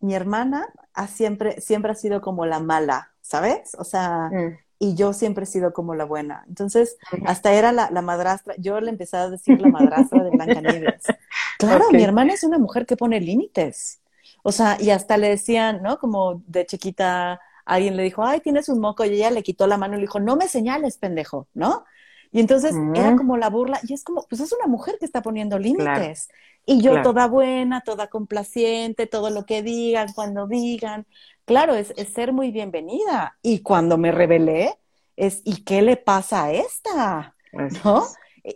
mi 0.00 0.14
hermana 0.14 0.68
ha 0.94 1.06
siempre, 1.06 1.60
siempre 1.60 1.92
ha 1.92 1.94
sido 1.94 2.20
como 2.20 2.46
la 2.46 2.60
mala, 2.60 3.12
¿sabes? 3.20 3.74
O 3.78 3.84
sea, 3.84 4.30
mm. 4.32 4.58
y 4.78 4.94
yo 4.94 5.12
siempre 5.12 5.44
he 5.44 5.46
sido 5.46 5.72
como 5.72 5.94
la 5.94 6.04
buena. 6.04 6.44
Entonces, 6.48 6.96
hasta 7.26 7.52
era 7.52 7.72
la, 7.72 7.90
madrastra, 8.02 8.54
yo 8.58 8.80
le 8.80 8.90
empecé 8.90 9.16
a 9.16 9.30
decir 9.30 9.60
la 9.60 9.68
madrastra 9.68 10.22
de 10.22 10.30
Blancanieves. 10.30 11.02
Claro, 11.58 11.90
mi 11.90 12.04
hermana 12.04 12.34
es 12.34 12.44
una 12.44 12.56
mujer 12.56 12.86
que 12.86 12.96
pone 12.96 13.20
límites. 13.20 14.00
O 14.44 14.52
sea, 14.52 14.76
y 14.80 14.90
hasta 14.90 15.16
le 15.16 15.30
decían, 15.30 15.82
¿no? 15.82 15.98
Como 15.98 16.40
de 16.46 16.64
chiquita, 16.66 17.40
alguien 17.64 17.96
le 17.96 18.04
dijo, 18.04 18.24
ay, 18.24 18.38
tienes 18.38 18.68
un 18.68 18.78
moco, 18.78 19.04
y 19.04 19.08
ella 19.08 19.32
le 19.32 19.42
quitó 19.42 19.66
la 19.66 19.76
mano 19.76 19.94
y 19.94 19.96
le 19.96 20.02
dijo, 20.02 20.20
no 20.20 20.36
me 20.36 20.46
señales, 20.46 20.98
pendejo, 20.98 21.48
¿no? 21.54 21.84
Y 22.30 22.40
entonces 22.40 22.74
era 22.94 23.16
como 23.16 23.36
la 23.36 23.48
burla, 23.48 23.80
y 23.86 23.94
es 23.94 24.04
como, 24.04 24.26
pues 24.28 24.40
es 24.40 24.52
una 24.52 24.66
mujer 24.66 24.96
que 24.98 25.06
está 25.06 25.22
poniendo 25.22 25.58
límites. 25.58 26.28
y 26.66 26.82
yo 26.82 27.00
toda 27.02 27.26
buena, 27.26 27.80
toda 27.80 28.08
complaciente, 28.08 29.06
todo 29.06 29.30
lo 29.30 29.46
que 29.46 29.62
digan, 29.62 30.12
cuando 30.14 30.46
digan. 30.46 31.06
Claro, 31.46 31.74
es, 31.74 31.94
ser 32.12 32.32
muy 32.32 32.50
bienvenida. 32.50 33.38
Y 33.42 33.60
cuando 33.60 33.96
me 33.96 34.12
rebelé, 34.12 34.78
es, 35.16 35.40
¿y 35.44 35.64
qué 35.64 35.80
le 35.80 35.96
pasa 35.96 36.44
a 36.44 36.52
esta? 36.52 37.34
¿No? 37.84 38.04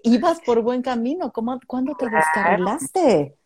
Ibas 0.03 0.41
por 0.41 0.61
buen 0.61 0.83
camino, 0.83 1.33
¿Cómo, 1.33 1.59
¿cuándo 1.67 1.95
te 1.95 2.09
descarrilaste? 2.09 3.37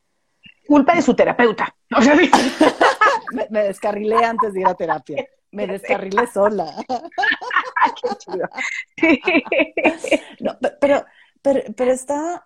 Culpa 0.67 0.97
de 0.97 1.03
su 1.03 1.15
terapeuta. 1.15 1.75
me, 3.33 3.47
me 3.51 3.62
descarrilé 3.62 4.17
antes 4.25 4.53
de 4.53 4.61
ir 4.61 4.67
a 4.67 4.75
terapia. 4.75 5.25
Me 5.57 5.66
descarrilé 5.66 6.27
sola. 6.27 6.75
no, 10.40 10.59
pero, 10.81 11.05
pero, 11.40 11.61
pero 11.75 11.92
está, 11.92 12.42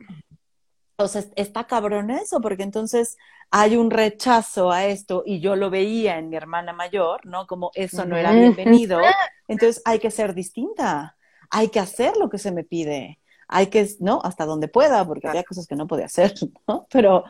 o 0.96 1.08
sea, 1.08 1.24
está 1.34 1.66
cabrón 1.66 2.10
eso, 2.10 2.40
porque 2.40 2.62
entonces 2.62 3.16
hay 3.50 3.76
un 3.76 3.90
rechazo 3.90 4.70
a 4.70 4.86
esto 4.86 5.24
y 5.26 5.40
yo 5.40 5.56
lo 5.56 5.70
veía 5.70 6.18
en 6.18 6.28
mi 6.28 6.36
hermana 6.36 6.72
mayor, 6.72 7.26
¿no? 7.26 7.46
Como 7.46 7.70
eso 7.74 8.04
no 8.04 8.16
era 8.16 8.32
bienvenido. 8.32 9.00
Entonces 9.48 9.82
hay 9.84 9.98
que 9.98 10.12
ser 10.12 10.34
distinta, 10.34 11.16
hay 11.50 11.68
que 11.68 11.80
hacer 11.80 12.16
lo 12.16 12.30
que 12.30 12.38
se 12.38 12.52
me 12.52 12.62
pide, 12.62 13.18
hay 13.48 13.66
que, 13.66 13.88
¿no? 13.98 14.20
Hasta 14.22 14.46
donde 14.46 14.68
pueda, 14.68 15.04
porque 15.04 15.26
había 15.26 15.42
cosas 15.42 15.66
que 15.66 15.74
no 15.74 15.88
podía 15.88 16.06
hacer, 16.06 16.32
¿no? 16.68 16.86
Pero, 16.92 17.24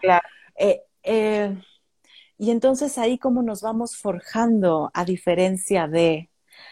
eh, 0.58 0.82
eh, 1.02 1.56
y 2.40 2.50
entonces 2.50 2.96
ahí 2.96 3.18
como 3.18 3.42
nos 3.42 3.60
vamos 3.60 3.98
forjando 3.98 4.90
a 4.94 5.04
diferencia 5.04 5.86
de, 5.86 6.30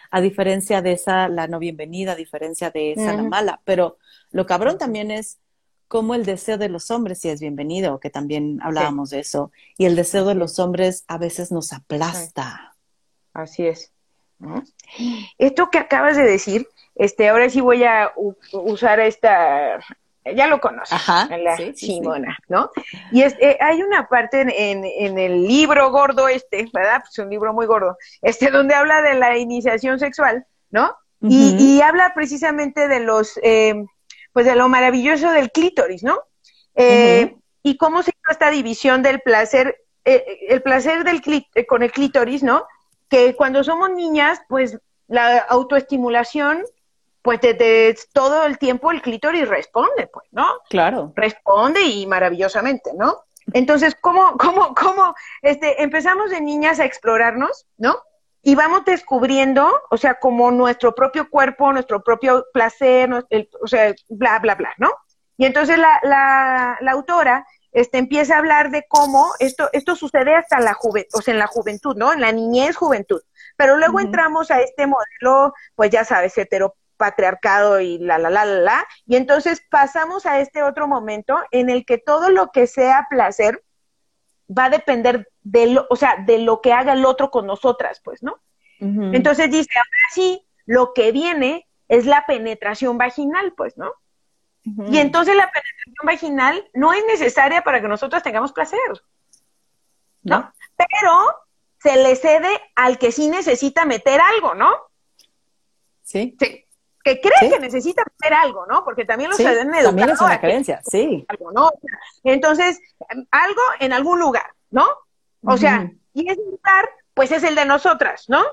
a 0.09 0.19
diferencia 0.19 0.81
de 0.81 0.93
esa, 0.93 1.29
la 1.29 1.47
no 1.47 1.59
bienvenida, 1.59 2.13
a 2.13 2.15
diferencia 2.15 2.71
de 2.71 2.93
esa, 2.93 3.13
la 3.13 3.21
mala. 3.21 3.61
Pero 3.65 3.99
lo 4.31 4.47
cabrón 4.47 4.79
también 4.79 5.11
es 5.11 5.37
cómo 5.87 6.15
el 6.15 6.25
deseo 6.25 6.57
de 6.57 6.69
los 6.69 6.89
hombres 6.89 7.21
sí 7.21 7.29
es 7.29 7.39
bienvenido, 7.39 7.99
que 7.99 8.09
también 8.09 8.59
hablábamos 8.63 9.11
de 9.11 9.19
eso. 9.19 9.51
Y 9.77 9.85
el 9.85 9.95
deseo 9.95 10.25
de 10.25 10.33
los 10.33 10.57
hombres 10.57 11.03
a 11.07 11.19
veces 11.19 11.51
nos 11.51 11.71
aplasta. 11.71 12.75
Así 13.33 13.67
es. 13.67 13.91
Esto 15.37 15.69
que 15.69 15.77
acabas 15.77 16.17
de 16.17 16.23
decir, 16.23 16.67
este, 16.95 17.29
ahora 17.29 17.47
sí 17.51 17.61
voy 17.61 17.83
a 17.83 18.11
usar 18.53 18.99
esta 19.01 19.79
ya 20.35 20.47
lo 20.47 20.59
conoces, 20.59 20.99
la 21.07 21.57
Simona, 21.75 22.37
¿no? 22.47 22.71
Y 23.11 23.23
es, 23.23 23.35
eh, 23.39 23.57
hay 23.59 23.81
una 23.81 24.07
parte 24.07 24.41
en, 24.41 24.49
en, 24.85 25.17
el 25.17 25.47
libro 25.47 25.91
gordo 25.91 26.27
este, 26.27 26.69
¿verdad? 26.73 27.01
Pues 27.01 27.17
un 27.19 27.29
libro 27.29 27.53
muy 27.53 27.65
gordo, 27.65 27.97
este, 28.21 28.49
donde 28.49 28.75
habla 28.75 29.01
de 29.01 29.15
la 29.15 29.37
iniciación 29.37 29.99
sexual, 29.99 30.45
¿no? 30.71 30.95
y, 31.21 31.81
habla 31.81 32.13
precisamente 32.15 32.87
de 32.87 33.01
los, 33.01 33.37
eh, 33.43 33.75
pues 34.31 34.45
de 34.45 34.55
lo 34.55 34.69
maravilloso 34.69 35.31
del 35.31 35.51
clítoris, 35.51 36.01
¿no? 36.01 36.17
Eh, 36.75 37.35
y 37.61 37.75
cómo 37.75 38.03
se 38.03 38.11
llama 38.11 38.31
esta 38.31 38.49
división 38.49 39.03
del 39.03 39.19
placer, 39.19 39.83
el 40.05 40.61
placer 40.61 41.03
del 41.03 41.21
con 41.67 41.83
el 41.83 41.91
clítoris, 41.91 42.41
¿no? 42.41 42.65
Que 43.09 43.35
cuando 43.35 43.65
somos 43.65 43.89
niñas, 43.89 44.39
pues 44.47 44.79
la 45.07 45.39
autoestimulación 45.39 46.63
pues 47.21 47.41
desde 47.41 47.95
todo 48.13 48.45
el 48.45 48.57
tiempo 48.57 48.91
el 48.91 49.01
clítoris 49.01 49.47
responde, 49.47 50.07
pues, 50.11 50.27
¿no? 50.31 50.45
Claro. 50.69 51.13
Responde 51.15 51.81
y 51.81 52.05
maravillosamente, 52.07 52.91
¿no? 52.95 53.23
Entonces, 53.53 53.95
¿cómo, 53.99 54.37
cómo, 54.37 54.73
cómo, 54.73 55.15
este, 55.41 55.81
empezamos 55.81 56.29
de 56.29 56.41
niñas 56.41 56.79
a 56.79 56.85
explorarnos, 56.85 57.65
¿no? 57.77 57.97
Y 58.41 58.55
vamos 58.55 58.85
descubriendo, 58.85 59.69
o 59.89 59.97
sea, 59.97 60.15
como 60.15 60.49
nuestro 60.51 60.95
propio 60.95 61.29
cuerpo, 61.29 61.73
nuestro 61.73 62.01
propio 62.03 62.45
placer, 62.53 63.11
o 63.13 63.67
sea, 63.67 63.93
bla, 64.07 64.39
bla, 64.39 64.55
bla, 64.55 64.73
¿no? 64.77 64.91
Y 65.37 65.45
entonces 65.45 65.77
la, 65.77 65.99
la, 66.03 66.77
la 66.79 66.91
autora 66.91 67.45
este, 67.71 67.97
empieza 67.97 68.35
a 68.35 68.39
hablar 68.39 68.71
de 68.71 68.85
cómo 68.87 69.33
esto, 69.39 69.69
esto 69.73 69.95
sucede 69.95 70.35
hasta 70.35 70.59
la 70.59 70.73
juventud, 70.73 71.19
o 71.19 71.21
sea, 71.21 71.33
en 71.33 71.39
la 71.39 71.47
juventud, 71.47 71.95
¿no? 71.95 72.13
En 72.13 72.21
la 72.21 72.31
niñez, 72.31 72.75
juventud. 72.75 73.21
Pero 73.55 73.77
luego 73.77 73.99
entramos 73.99 74.51
a 74.51 74.61
este 74.61 74.87
modelo, 74.87 75.53
pues 75.75 75.89
ya 75.91 76.03
sabes, 76.05 76.37
hetero, 76.37 76.75
patriarcado 76.99 77.79
y 77.79 77.97
la, 77.97 78.19
la, 78.19 78.29
la, 78.29 78.45
la, 78.45 78.59
la. 78.59 78.87
Y 79.07 79.15
entonces 79.15 79.63
pasamos 79.71 80.27
a 80.27 80.39
este 80.41 80.61
otro 80.61 80.87
momento 80.87 81.39
en 81.49 81.69
el 81.69 81.85
que 81.85 81.97
todo 81.97 82.29
lo 82.29 82.51
que 82.51 82.67
sea 82.67 83.07
placer 83.09 83.63
va 84.55 84.65
a 84.65 84.69
depender 84.69 85.27
de 85.41 85.67
lo, 85.67 85.87
o 85.89 85.95
sea, 85.95 86.17
de 86.17 86.39
lo 86.39 86.61
que 86.61 86.73
haga 86.73 86.93
el 86.93 87.05
otro 87.05 87.31
con 87.31 87.47
nosotras, 87.47 88.01
pues, 88.03 88.21
¿no? 88.21 88.39
Entonces 88.81 89.51
dice, 89.51 89.69
ahora 89.75 90.13
sí, 90.13 90.47
lo 90.65 90.93
que 90.93 91.11
viene 91.11 91.67
es 91.89 92.05
la 92.05 92.25
penetración 92.25 92.97
vaginal, 92.97 93.53
pues, 93.53 93.77
¿no? 93.77 93.91
Y 94.63 94.99
entonces 94.99 95.35
la 95.35 95.51
penetración 95.51 96.05
vaginal 96.05 96.69
no 96.73 96.93
es 96.93 97.03
necesaria 97.05 97.61
para 97.61 97.81
que 97.81 97.89
nosotros 97.89 98.23
tengamos 98.23 98.53
placer, 98.53 98.79
¿no? 100.23 100.53
Pero 100.77 101.11
se 101.81 102.01
le 102.01 102.15
cede 102.15 102.49
al 102.75 102.97
que 102.97 103.11
sí 103.11 103.27
necesita 103.29 103.85
meter 103.85 104.21
algo, 104.21 104.53
¿no? 104.53 104.69
Sí. 106.03 106.37
Sí 106.39 106.65
que 107.03 107.21
cree 107.21 107.49
que 107.49 107.59
necesita 107.59 108.03
hacer 108.03 108.33
algo, 108.33 108.65
¿no? 108.65 108.83
Porque 108.83 109.05
también 109.05 109.29
los 109.29 109.37
sí, 109.37 109.43
También 109.43 110.09
es 110.09 110.21
una 110.21 110.39
creencia, 110.39 110.81
sí. 110.83 111.25
Algo, 111.27 111.51
¿no? 111.51 111.71
Entonces, 112.23 112.79
algo 113.31 113.61
en 113.79 113.93
algún 113.93 114.19
lugar, 114.19 114.53
¿no? 114.69 114.87
O 115.43 115.57
sea, 115.57 115.89
y 116.13 116.29
ese 116.29 116.41
lugar, 116.41 116.89
pues 117.13 117.31
es 117.31 117.43
el 117.43 117.55
de 117.55 117.65
nosotras, 117.65 118.25
¿no? 118.27 118.43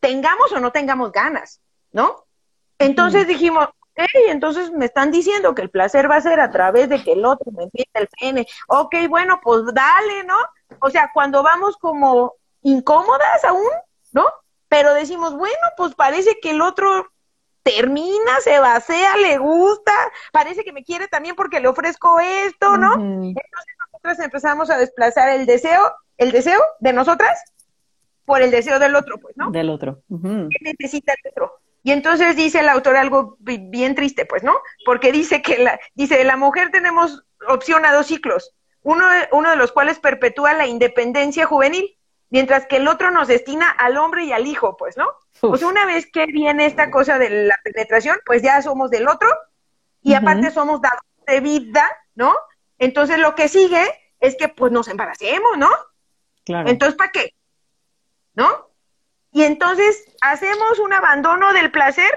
Tengamos 0.00 0.52
o 0.52 0.60
no 0.60 0.70
tengamos 0.72 1.12
ganas, 1.12 1.60
¿no? 1.92 2.26
Entonces 2.78 3.26
dijimos, 3.26 3.68
hey, 3.94 4.24
entonces 4.28 4.70
me 4.70 4.84
están 4.84 5.10
diciendo 5.10 5.54
que 5.54 5.62
el 5.62 5.70
placer 5.70 6.10
va 6.10 6.16
a 6.16 6.20
ser 6.20 6.40
a 6.40 6.50
través 6.50 6.88
de 6.88 7.02
que 7.02 7.12
el 7.12 7.24
otro 7.24 7.50
me 7.52 7.64
empiece 7.64 7.90
el 7.94 8.08
pene. 8.08 8.46
Ok, 8.68 8.94
bueno, 9.08 9.40
pues 9.42 9.62
dale, 9.72 10.24
¿no? 10.24 10.36
O 10.80 10.90
sea, 10.90 11.10
cuando 11.12 11.42
vamos 11.42 11.76
como 11.78 12.34
incómodas 12.62 13.44
aún, 13.44 13.70
¿no? 14.12 14.24
Pero 14.68 14.94
decimos, 14.94 15.34
bueno, 15.34 15.56
pues 15.76 15.94
parece 15.94 16.38
que 16.40 16.50
el 16.50 16.60
otro 16.60 17.08
termina, 17.76 18.40
se 18.40 18.58
vacía, 18.58 19.16
le 19.16 19.38
gusta, 19.38 19.92
parece 20.32 20.64
que 20.64 20.72
me 20.72 20.84
quiere 20.84 21.08
también 21.08 21.34
porque 21.34 21.60
le 21.60 21.68
ofrezco 21.68 22.18
esto, 22.20 22.76
¿no? 22.76 22.94
Entonces 22.94 23.76
nosotros 23.92 24.18
empezamos 24.20 24.70
a 24.70 24.78
desplazar 24.78 25.28
el 25.30 25.46
deseo, 25.46 25.92
el 26.16 26.32
deseo 26.32 26.60
de 26.80 26.92
nosotras 26.92 27.38
por 28.24 28.42
el 28.42 28.50
deseo 28.50 28.78
del 28.78 28.94
otro, 28.94 29.18
pues, 29.18 29.36
¿no? 29.36 29.50
Del 29.50 29.70
otro. 29.70 30.02
¿Qué 30.08 30.58
necesita 30.60 31.12
el 31.12 31.30
otro? 31.30 31.60
Y 31.82 31.92
entonces 31.92 32.36
dice 32.36 32.60
el 32.60 32.68
autor 32.68 32.96
algo 32.96 33.36
bien 33.40 33.94
triste, 33.94 34.26
pues, 34.26 34.42
¿no? 34.42 34.54
Porque 34.84 35.12
dice 35.12 35.42
que 35.42 35.58
la, 35.58 35.78
dice, 35.94 36.22
la 36.24 36.36
mujer 36.36 36.70
tenemos 36.70 37.24
opción 37.48 37.84
a 37.84 37.92
dos 37.92 38.06
ciclos, 38.06 38.54
uno, 38.82 39.06
uno 39.32 39.50
de 39.50 39.56
los 39.56 39.72
cuales 39.72 39.98
perpetúa 39.98 40.54
la 40.54 40.66
independencia 40.66 41.46
juvenil 41.46 41.97
mientras 42.30 42.66
que 42.66 42.76
el 42.76 42.88
otro 42.88 43.10
nos 43.10 43.28
destina 43.28 43.70
al 43.70 43.96
hombre 43.96 44.24
y 44.24 44.32
al 44.32 44.46
hijo, 44.46 44.76
pues, 44.76 44.96
¿no? 44.96 45.08
Pues 45.40 45.62
una 45.62 45.86
vez 45.86 46.10
que 46.10 46.26
viene 46.26 46.66
esta 46.66 46.90
cosa 46.90 47.18
de 47.18 47.46
la 47.46 47.58
penetración, 47.62 48.18
pues 48.26 48.42
ya 48.42 48.60
somos 48.60 48.90
del 48.90 49.08
otro 49.08 49.28
y 50.02 50.14
aparte 50.14 50.50
somos 50.50 50.80
dados 50.80 51.00
de 51.26 51.40
vida, 51.40 51.86
¿no? 52.14 52.34
Entonces 52.78 53.18
lo 53.18 53.34
que 53.34 53.48
sigue 53.48 53.84
es 54.20 54.36
que 54.36 54.48
pues 54.48 54.72
nos 54.72 54.88
embaracemos, 54.88 55.56
¿no? 55.56 55.70
Claro. 56.44 56.68
Entonces, 56.68 56.96
¿para 56.96 57.12
qué? 57.12 57.34
¿No? 58.34 58.70
Y 59.32 59.44
entonces 59.44 60.04
hacemos 60.20 60.78
un 60.78 60.92
abandono 60.92 61.52
del 61.52 61.70
placer 61.70 62.10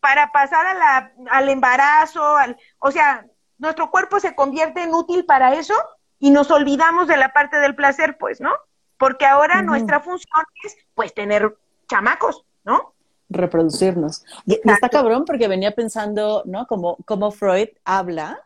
para 0.00 0.32
pasar 0.32 0.66
a 0.66 0.74
la, 0.74 1.12
al 1.30 1.48
embarazo, 1.48 2.36
al, 2.36 2.56
o 2.78 2.90
sea, 2.90 3.26
nuestro 3.58 3.90
cuerpo 3.90 4.20
se 4.20 4.34
convierte 4.34 4.82
en 4.82 4.94
útil 4.94 5.24
para 5.24 5.54
eso 5.54 5.74
y 6.18 6.30
nos 6.30 6.50
olvidamos 6.50 7.08
de 7.08 7.16
la 7.16 7.32
parte 7.32 7.58
del 7.58 7.74
placer, 7.74 8.16
pues, 8.18 8.40
¿no? 8.40 8.52
Porque 8.98 9.24
ahora 9.24 9.62
nuestra 9.62 10.00
función 10.00 10.44
es, 10.64 10.76
pues, 10.94 11.14
tener 11.14 11.56
chamacos, 11.88 12.44
¿no? 12.64 12.94
Reproducirnos. 13.28 14.24
Y, 14.46 14.60
está 14.64 14.88
cabrón 14.88 15.24
porque 15.24 15.48
venía 15.48 15.74
pensando, 15.74 16.42
¿no? 16.46 16.66
Como, 16.66 16.96
como 17.04 17.30
Freud 17.30 17.68
habla 17.84 18.44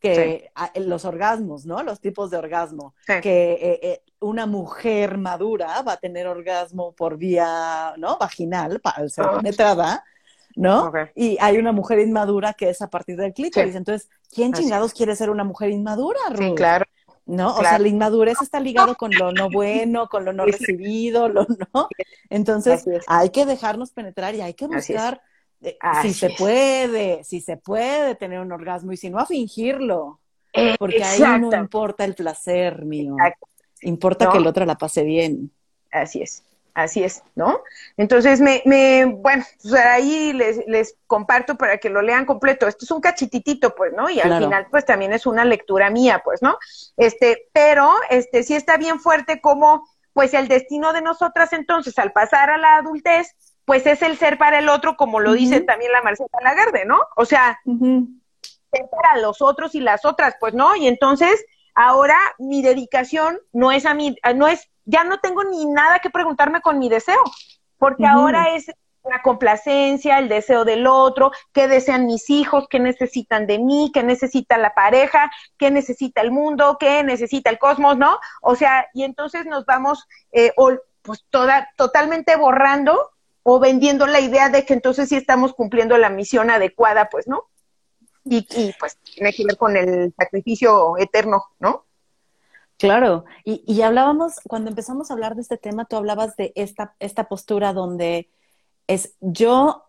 que 0.00 0.50
los 0.76 1.04
orgasmos, 1.04 1.66
¿no? 1.66 1.82
Los 1.82 2.00
tipos 2.00 2.30
de 2.30 2.36
orgasmo. 2.36 2.94
Que 3.06 3.52
eh, 3.52 3.80
eh, 3.82 4.02
una 4.20 4.46
mujer 4.46 5.18
madura 5.18 5.82
va 5.82 5.92
a 5.92 5.96
tener 5.96 6.26
orgasmo 6.26 6.92
por 6.92 7.16
vía, 7.16 7.94
¿no? 7.96 8.18
Vaginal, 8.18 8.80
para 8.80 9.08
ser 9.08 9.26
ah. 9.26 9.36
penetrada, 9.38 10.04
¿no? 10.54 10.92
Y 11.14 11.36
hay 11.40 11.58
una 11.58 11.72
mujer 11.72 11.98
inmadura 12.00 12.54
que 12.54 12.70
es 12.70 12.82
a 12.82 12.88
partir 12.88 13.16
del 13.16 13.32
clítoris. 13.32 13.74
Entonces, 13.74 14.08
¿quién 14.32 14.52
chingados 14.52 14.92
quiere 14.92 15.16
ser 15.16 15.30
una 15.30 15.44
mujer 15.44 15.70
inmadura, 15.70 16.18
Ruth? 16.30 16.38
Sí, 16.38 16.54
claro. 16.54 16.86
¿No? 17.26 17.56
O 17.56 17.60
sea, 17.60 17.78
la 17.78 17.88
inmadurez 17.88 18.40
está 18.40 18.60
ligado 18.60 18.94
con 18.94 19.10
lo 19.12 19.32
no 19.32 19.50
bueno, 19.50 20.08
con 20.08 20.24
lo 20.24 20.32
no 20.32 20.46
recibido, 20.46 21.28
lo 21.28 21.46
no. 21.74 21.88
Entonces, 22.30 22.84
hay 23.06 23.30
que 23.30 23.44
dejarnos 23.44 23.90
penetrar 23.90 24.34
y 24.34 24.40
hay 24.40 24.54
que 24.54 24.66
buscar 24.66 25.20
eh, 25.60 25.76
si 26.02 26.12
se 26.12 26.30
puede, 26.30 27.24
si 27.24 27.40
se 27.40 27.56
puede 27.56 28.14
tener 28.14 28.40
un 28.40 28.52
orgasmo 28.52 28.92
y 28.92 28.96
si 28.96 29.10
no 29.10 29.18
a 29.18 29.26
fingirlo. 29.26 30.20
Porque 30.78 31.02
ahí 31.04 31.20
no 31.40 31.54
importa 31.54 32.04
el 32.04 32.14
placer 32.14 32.84
mío. 32.84 33.16
Importa 33.82 34.30
que 34.30 34.38
el 34.38 34.46
otro 34.46 34.64
la 34.64 34.76
pase 34.76 35.02
bien. 35.02 35.50
Así 35.90 36.22
es. 36.22 36.42
Así 36.76 37.02
es, 37.02 37.22
¿no? 37.34 37.62
Entonces, 37.96 38.42
me, 38.42 38.60
me 38.66 39.06
bueno, 39.06 39.42
pues 39.62 39.72
ahí 39.72 40.34
les, 40.34 40.58
les, 40.66 40.98
comparto 41.06 41.56
para 41.56 41.78
que 41.78 41.88
lo 41.88 42.02
lean 42.02 42.26
completo. 42.26 42.68
Esto 42.68 42.84
es 42.84 42.90
un 42.90 43.00
cachititito, 43.00 43.74
pues, 43.74 43.94
¿no? 43.94 44.10
Y 44.10 44.20
al 44.20 44.38
final, 44.38 44.66
pues, 44.70 44.84
también 44.84 45.14
es 45.14 45.24
una 45.24 45.46
lectura 45.46 45.88
mía, 45.88 46.20
pues, 46.22 46.42
¿no? 46.42 46.58
Este, 46.98 47.48
pero, 47.54 47.90
este, 48.10 48.42
sí 48.42 48.54
está 48.54 48.76
bien 48.76 49.00
fuerte 49.00 49.40
como, 49.40 49.88
pues, 50.12 50.34
el 50.34 50.48
destino 50.48 50.92
de 50.92 51.00
nosotras, 51.00 51.54
entonces, 51.54 51.98
al 51.98 52.12
pasar 52.12 52.50
a 52.50 52.58
la 52.58 52.76
adultez, 52.76 53.34
pues, 53.64 53.86
es 53.86 54.02
el 54.02 54.18
ser 54.18 54.36
para 54.36 54.58
el 54.58 54.68
otro, 54.68 54.98
como 54.98 55.18
lo 55.18 55.32
dice 55.32 55.62
también 55.62 55.92
la 55.92 56.02
Marcela 56.02 56.28
Lagarde, 56.42 56.84
¿no? 56.84 56.98
O 57.16 57.24
sea, 57.24 57.58
ser 57.64 58.84
para 58.90 59.16
los 59.22 59.40
otros 59.40 59.74
y 59.74 59.80
las 59.80 60.04
otras, 60.04 60.34
pues, 60.38 60.52
¿no? 60.52 60.76
Y 60.76 60.88
entonces, 60.88 61.42
ahora 61.74 62.18
mi 62.38 62.60
dedicación 62.60 63.38
no 63.54 63.72
es 63.72 63.86
a 63.86 63.94
mí, 63.94 64.14
no 64.34 64.46
es 64.46 64.68
ya 64.86 65.04
no 65.04 65.18
tengo 65.18 65.44
ni 65.44 65.66
nada 65.66 65.98
que 65.98 66.10
preguntarme 66.10 66.62
con 66.62 66.78
mi 66.78 66.88
deseo, 66.88 67.22
porque 67.76 68.06
ahora 68.06 68.54
es 68.54 68.66
la 69.04 69.22
complacencia, 69.22 70.18
el 70.18 70.28
deseo 70.28 70.64
del 70.64 70.86
otro, 70.86 71.30
qué 71.52 71.68
desean 71.68 72.06
mis 72.06 72.30
hijos, 72.30 72.66
qué 72.68 72.80
necesitan 72.80 73.46
de 73.46 73.58
mí, 73.58 73.90
qué 73.92 74.02
necesita 74.02 74.58
la 74.58 74.74
pareja, 74.74 75.30
qué 75.58 75.70
necesita 75.70 76.20
el 76.22 76.30
mundo, 76.30 76.76
qué 76.78 77.02
necesita 77.04 77.50
el 77.50 77.58
cosmos, 77.58 77.96
¿no? 77.96 78.18
O 78.40 78.56
sea, 78.56 78.86
y 78.94 79.04
entonces 79.04 79.46
nos 79.46 79.64
vamos 79.64 80.06
eh, 80.32 80.52
pues 81.02 81.24
toda, 81.30 81.68
totalmente 81.76 82.36
borrando 82.36 83.10
o 83.42 83.60
vendiendo 83.60 84.06
la 84.06 84.20
idea 84.20 84.48
de 84.48 84.64
que 84.64 84.74
entonces 84.74 85.08
sí 85.08 85.16
estamos 85.16 85.54
cumpliendo 85.54 85.96
la 85.98 86.10
misión 86.10 86.50
adecuada, 86.50 87.08
pues, 87.08 87.28
¿no? 87.28 87.44
Y, 88.24 88.44
y 88.50 88.74
pues 88.78 88.98
tiene 88.98 89.32
que 89.32 89.44
ver 89.44 89.56
con 89.56 89.76
el 89.76 90.12
sacrificio 90.18 90.98
eterno, 90.98 91.44
¿no? 91.60 91.85
Claro, 92.78 93.24
y, 93.44 93.62
y, 93.66 93.82
hablábamos, 93.82 94.34
cuando 94.46 94.68
empezamos 94.68 95.10
a 95.10 95.14
hablar 95.14 95.34
de 95.34 95.42
este 95.42 95.56
tema, 95.56 95.86
tú 95.86 95.96
hablabas 95.96 96.36
de 96.36 96.52
esta, 96.56 96.94
esta 96.98 97.24
postura 97.24 97.72
donde 97.72 98.30
es 98.86 99.14
yo, 99.20 99.84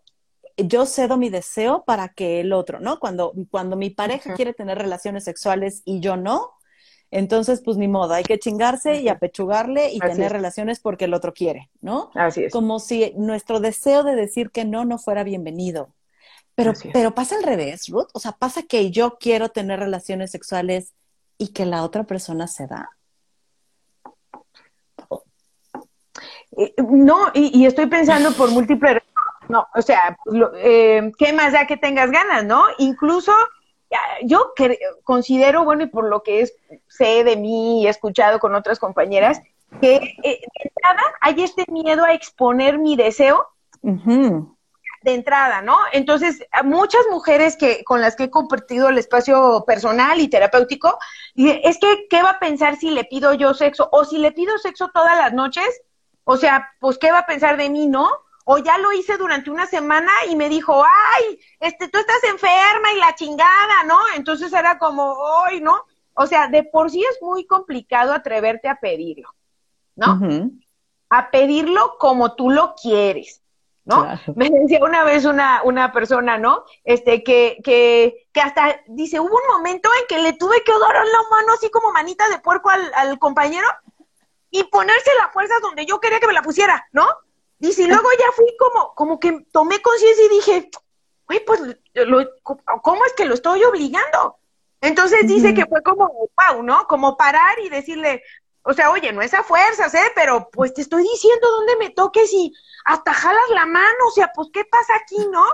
yo 0.56 0.86
cedo 0.86 1.18
mi 1.18 1.30
deseo 1.30 1.84
para 1.86 2.10
que 2.10 2.40
el 2.40 2.54
otro, 2.54 2.80
¿no? 2.80 3.00
Cuando, 3.00 3.34
cuando 3.52 3.76
mi 3.76 3.90
pareja 3.90 4.36
quiere 4.36 4.54
tener 4.54 4.78
relaciones 4.78 5.26
sexuales 5.26 5.82
y 5.84 6.00
yo 6.00 6.16
no, 6.16 6.54
entonces 7.12 7.62
pues 7.62 7.78
ni 7.78 7.88
modo, 7.88 8.14
hay 8.14 8.24
que 8.24 8.40
chingarse 8.40 9.02
y 9.02 9.10
apechugarle 9.10 9.94
y 9.94 10.00
tener 10.00 10.32
relaciones 10.32 10.80
porque 10.80 11.06
el 11.06 11.14
otro 11.14 11.34
quiere, 11.34 11.70
¿no? 11.82 12.12
Así 12.16 12.46
es. 12.46 12.54
Como 12.54 12.80
si 12.80 13.14
nuestro 13.18 13.60
deseo 13.60 14.04
de 14.04 14.16
decir 14.16 14.50
que 14.52 14.66
no 14.66 14.86
no 14.86 14.98
fuera 14.98 15.24
bienvenido. 15.24 15.94
Pero, 16.56 16.74
pero 16.92 17.14
pasa 17.14 17.36
al 17.36 17.44
revés, 17.44 17.88
Ruth. 17.88 18.08
O 18.14 18.20
sea, 18.20 18.32
pasa 18.32 18.64
que 18.64 18.90
yo 18.90 19.18
quiero 19.20 19.50
tener 19.50 19.80
relaciones 19.80 20.32
sexuales 20.32 20.96
y 21.38 21.50
que 21.50 21.66
la 21.66 21.84
otra 21.84 22.04
persona 22.04 22.48
se 22.48 22.68
da? 22.68 22.90
Eh, 26.58 26.74
no, 26.78 27.28
y, 27.34 27.66
estoy 27.66 27.86
pensando 27.86 28.32
por 28.32 28.50
múltiples 28.52 29.04
no, 29.50 29.66
o 29.74 29.82
sea, 29.82 30.18
eh, 30.58 31.12
¿qué 31.18 31.32
más 31.32 31.54
da 31.54 31.66
que 31.68 31.78
tengas 31.78 32.12
ganas, 32.12 32.44
no? 32.44 32.66
Incluso 32.80 33.32
yo 34.24 34.54
considero, 35.04 35.64
bueno, 35.64 35.84
y 35.84 35.88
por 35.88 36.10
lo 36.10 36.22
que 36.22 36.42
es, 36.42 36.54
sé 36.88 37.24
de 37.24 37.38
mí 37.38 37.82
y 37.82 37.88
he 37.88 37.90
escuchado 37.90 38.40
con 38.40 38.56
otras 38.56 38.80
compañeras, 38.80 39.42
que 39.82 39.96
eh, 39.96 40.18
de 40.24 40.40
entrada 40.64 41.02
hay 41.22 41.42
este 41.44 41.66
miedo 41.72 42.04
a 42.04 42.14
exponer 42.14 42.78
mi 42.78 42.96
deseo 42.96 43.48
de 45.02 45.14
entrada, 45.14 45.62
¿no? 45.62 45.78
Entonces, 45.94 46.46
muchas 46.64 47.02
mujeres 47.12 47.56
que 47.56 47.84
con 47.84 48.02
las 48.02 48.16
que 48.16 48.26
he 48.26 48.30
compartido 48.30 48.90
el 48.90 48.98
espacio 48.98 49.64
personal 49.66 50.20
y 50.20 50.28
terapéutico, 50.28 50.98
es 51.36 51.78
que, 51.80 52.08
¿qué 52.10 52.24
va 52.24 52.32
a 52.32 52.40
pensar 52.40 52.76
si 52.78 52.90
le 52.90 53.06
pido 53.06 53.34
yo 53.34 53.54
sexo? 53.54 53.90
O 53.92 54.06
si 54.06 54.18
le 54.18 54.32
pido 54.32 54.58
sexo 54.58 54.90
todas 54.94 55.18
las 55.18 55.34
noches, 55.34 55.82
o 56.24 56.38
sea, 56.38 56.70
pues, 56.80 56.98
¿qué 56.98 57.12
va 57.12 57.20
a 57.20 57.26
pensar 57.26 57.58
de 57.58 57.70
mí, 57.70 57.88
no? 57.88 58.10
O 58.46 58.58
ya 58.58 58.78
lo 58.78 58.94
hice 58.94 59.18
durante 59.18 59.50
una 59.50 59.66
semana 59.66 60.12
y 60.30 60.36
me 60.36 60.50
dijo, 60.50 60.84
ay, 60.84 61.40
este, 61.60 61.90
tú 61.90 62.00
estás 62.00 62.24
enferma 62.24 62.94
y 62.96 63.00
la 63.00 63.14
chingada, 63.16 63.84
¿no? 63.86 64.00
Entonces 64.16 64.54
era 64.54 64.80
como, 64.80 65.18
ay, 65.46 65.60
¿no? 65.62 65.84
O 66.14 66.26
sea, 66.26 66.48
de 66.48 66.64
por 66.64 66.90
sí 66.90 67.04
es 67.04 67.22
muy 67.22 67.46
complicado 67.46 68.14
atreverte 68.14 68.68
a 68.68 68.80
pedirlo, 68.80 69.36
¿no? 69.96 70.20
A 71.10 71.30
pedirlo 71.30 71.98
como 72.00 72.36
tú 72.36 72.50
lo 72.50 72.74
quieres. 72.74 73.44
¿No? 73.88 74.06
Me 74.36 74.50
decía 74.50 74.80
una 74.82 75.06
vez 75.06 75.24
una, 75.24 75.62
una 75.64 75.94
persona, 75.94 76.38
¿no? 76.38 76.66
Este, 76.84 77.24
que, 77.24 77.58
que, 77.64 78.28
que 78.34 78.42
hasta 78.42 78.82
dice, 78.88 79.20
hubo 79.22 79.34
un 79.34 79.56
momento 79.56 79.90
en 80.00 80.08
que 80.08 80.22
le 80.22 80.34
tuve 80.34 80.62
que 80.64 80.74
dar 80.74 80.94
la 80.94 81.22
mano 81.32 81.54
así 81.54 81.70
como 81.72 81.94
manita 81.94 82.28
de 82.28 82.40
puerco 82.40 82.70
al, 82.70 82.92
al 82.96 83.18
compañero 83.18 83.68
y 84.52 84.66
ponerse 84.66 85.10
la 85.20 85.30
fuerza 85.30 85.54
donde 85.62 85.86
yo 85.86 86.02
quería 86.02 86.20
que 86.20 86.28
me 86.28 86.34
la 86.34 86.42
pusiera, 86.42 86.86
¿no? 86.92 87.08
Y 87.60 87.88
luego 87.88 88.10
ya 88.20 88.32
fui 88.36 88.56
como, 88.60 88.94
como 88.94 89.20
que 89.20 89.46
tomé 89.52 89.82
conciencia 89.82 90.26
y 90.26 90.30
dije, 90.30 90.70
güey, 91.26 91.44
pues, 91.46 91.62
¿cómo 92.84 93.06
es 93.06 93.14
que 93.14 93.26
lo 93.26 93.34
estoy 93.34 93.64
obligando? 93.64 94.38
Entonces 94.82 95.28
dice 95.28 95.54
que 95.54 95.66
fue 95.66 95.82
como, 95.82 96.08
wow, 96.08 96.62
¿no? 96.62 96.86
Como 96.88 97.18
parar 97.18 97.58
y 97.64 97.70
decirle, 97.70 98.22
o 98.70 98.74
sea, 98.74 98.92
oye, 98.92 99.14
no 99.14 99.22
es 99.22 99.34
a 99.34 99.44
fuerzas, 99.44 99.94
¿eh? 99.94 100.12
Pero 100.14 100.50
pues 100.52 100.74
te 100.74 100.82
estoy 100.82 101.02
diciendo 101.04 101.50
dónde 101.50 101.78
me 101.78 101.90
toques 101.90 102.34
y 102.34 102.54
hasta 102.84 103.14
jalas 103.14 103.50
la 103.52 103.66
mano, 103.66 104.08
o 104.08 104.12
sea, 104.12 104.30
pues, 104.36 104.50
¿qué 104.52 104.66
pasa 104.66 104.94
aquí, 105.02 105.26
no? 105.32 105.46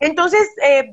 Entonces, 0.00 0.48
eh, 0.64 0.92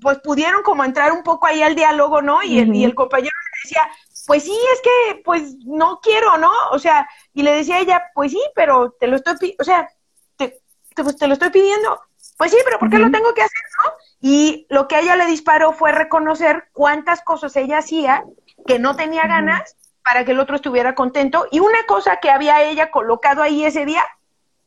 pues 0.00 0.18
pudieron 0.18 0.62
como 0.62 0.84
entrar 0.84 1.10
un 1.10 1.24
poco 1.24 1.48
ahí 1.48 1.62
al 1.62 1.74
diálogo, 1.74 2.22
¿no? 2.22 2.44
Y, 2.44 2.60
el, 2.60 2.72
y 2.76 2.84
el 2.84 2.94
compañero 2.94 3.34
le 3.34 3.68
decía, 3.68 3.90
pues 4.28 4.44
sí, 4.44 4.56
es 4.72 4.80
que, 4.82 5.22
pues, 5.24 5.56
no 5.66 5.98
quiero, 6.00 6.38
¿no? 6.38 6.52
O 6.70 6.78
sea, 6.78 7.08
y 7.34 7.42
le 7.42 7.56
decía 7.56 7.76
a 7.76 7.80
ella, 7.80 8.04
pues 8.14 8.30
sí, 8.30 8.40
pero 8.54 8.92
te 8.92 9.08
lo 9.08 9.16
estoy, 9.16 9.56
o 9.58 9.64
sea, 9.64 9.90
te, 10.36 10.62
pues, 10.94 11.16
te, 11.16 11.26
lo 11.26 11.32
estoy 11.32 11.50
pidiendo. 11.50 12.00
Pues 12.38 12.52
sí, 12.52 12.58
pero 12.64 12.78
¿por 12.78 12.88
qué 12.88 12.98
lo 12.98 13.10
tengo 13.10 13.34
que 13.34 13.42
hacer, 13.42 13.62
no? 13.84 13.92
Y 14.20 14.66
lo 14.70 14.86
que 14.86 14.94
a 14.94 15.00
ella 15.00 15.16
le 15.16 15.26
disparó 15.26 15.72
fue 15.72 15.90
reconocer 15.90 16.68
cuántas 16.72 17.20
cosas 17.22 17.56
ella 17.56 17.78
hacía 17.78 18.24
que 18.66 18.78
no 18.78 18.94
tenía 18.94 19.26
ganas 19.26 19.76
para 20.04 20.24
que 20.24 20.32
el 20.32 20.40
otro 20.40 20.56
estuviera 20.56 20.94
contento. 20.94 21.46
Y 21.50 21.60
una 21.60 21.84
cosa 21.86 22.18
que 22.18 22.30
había 22.30 22.62
ella 22.62 22.90
colocado 22.90 23.42
ahí 23.42 23.64
ese 23.64 23.84
día, 23.84 24.02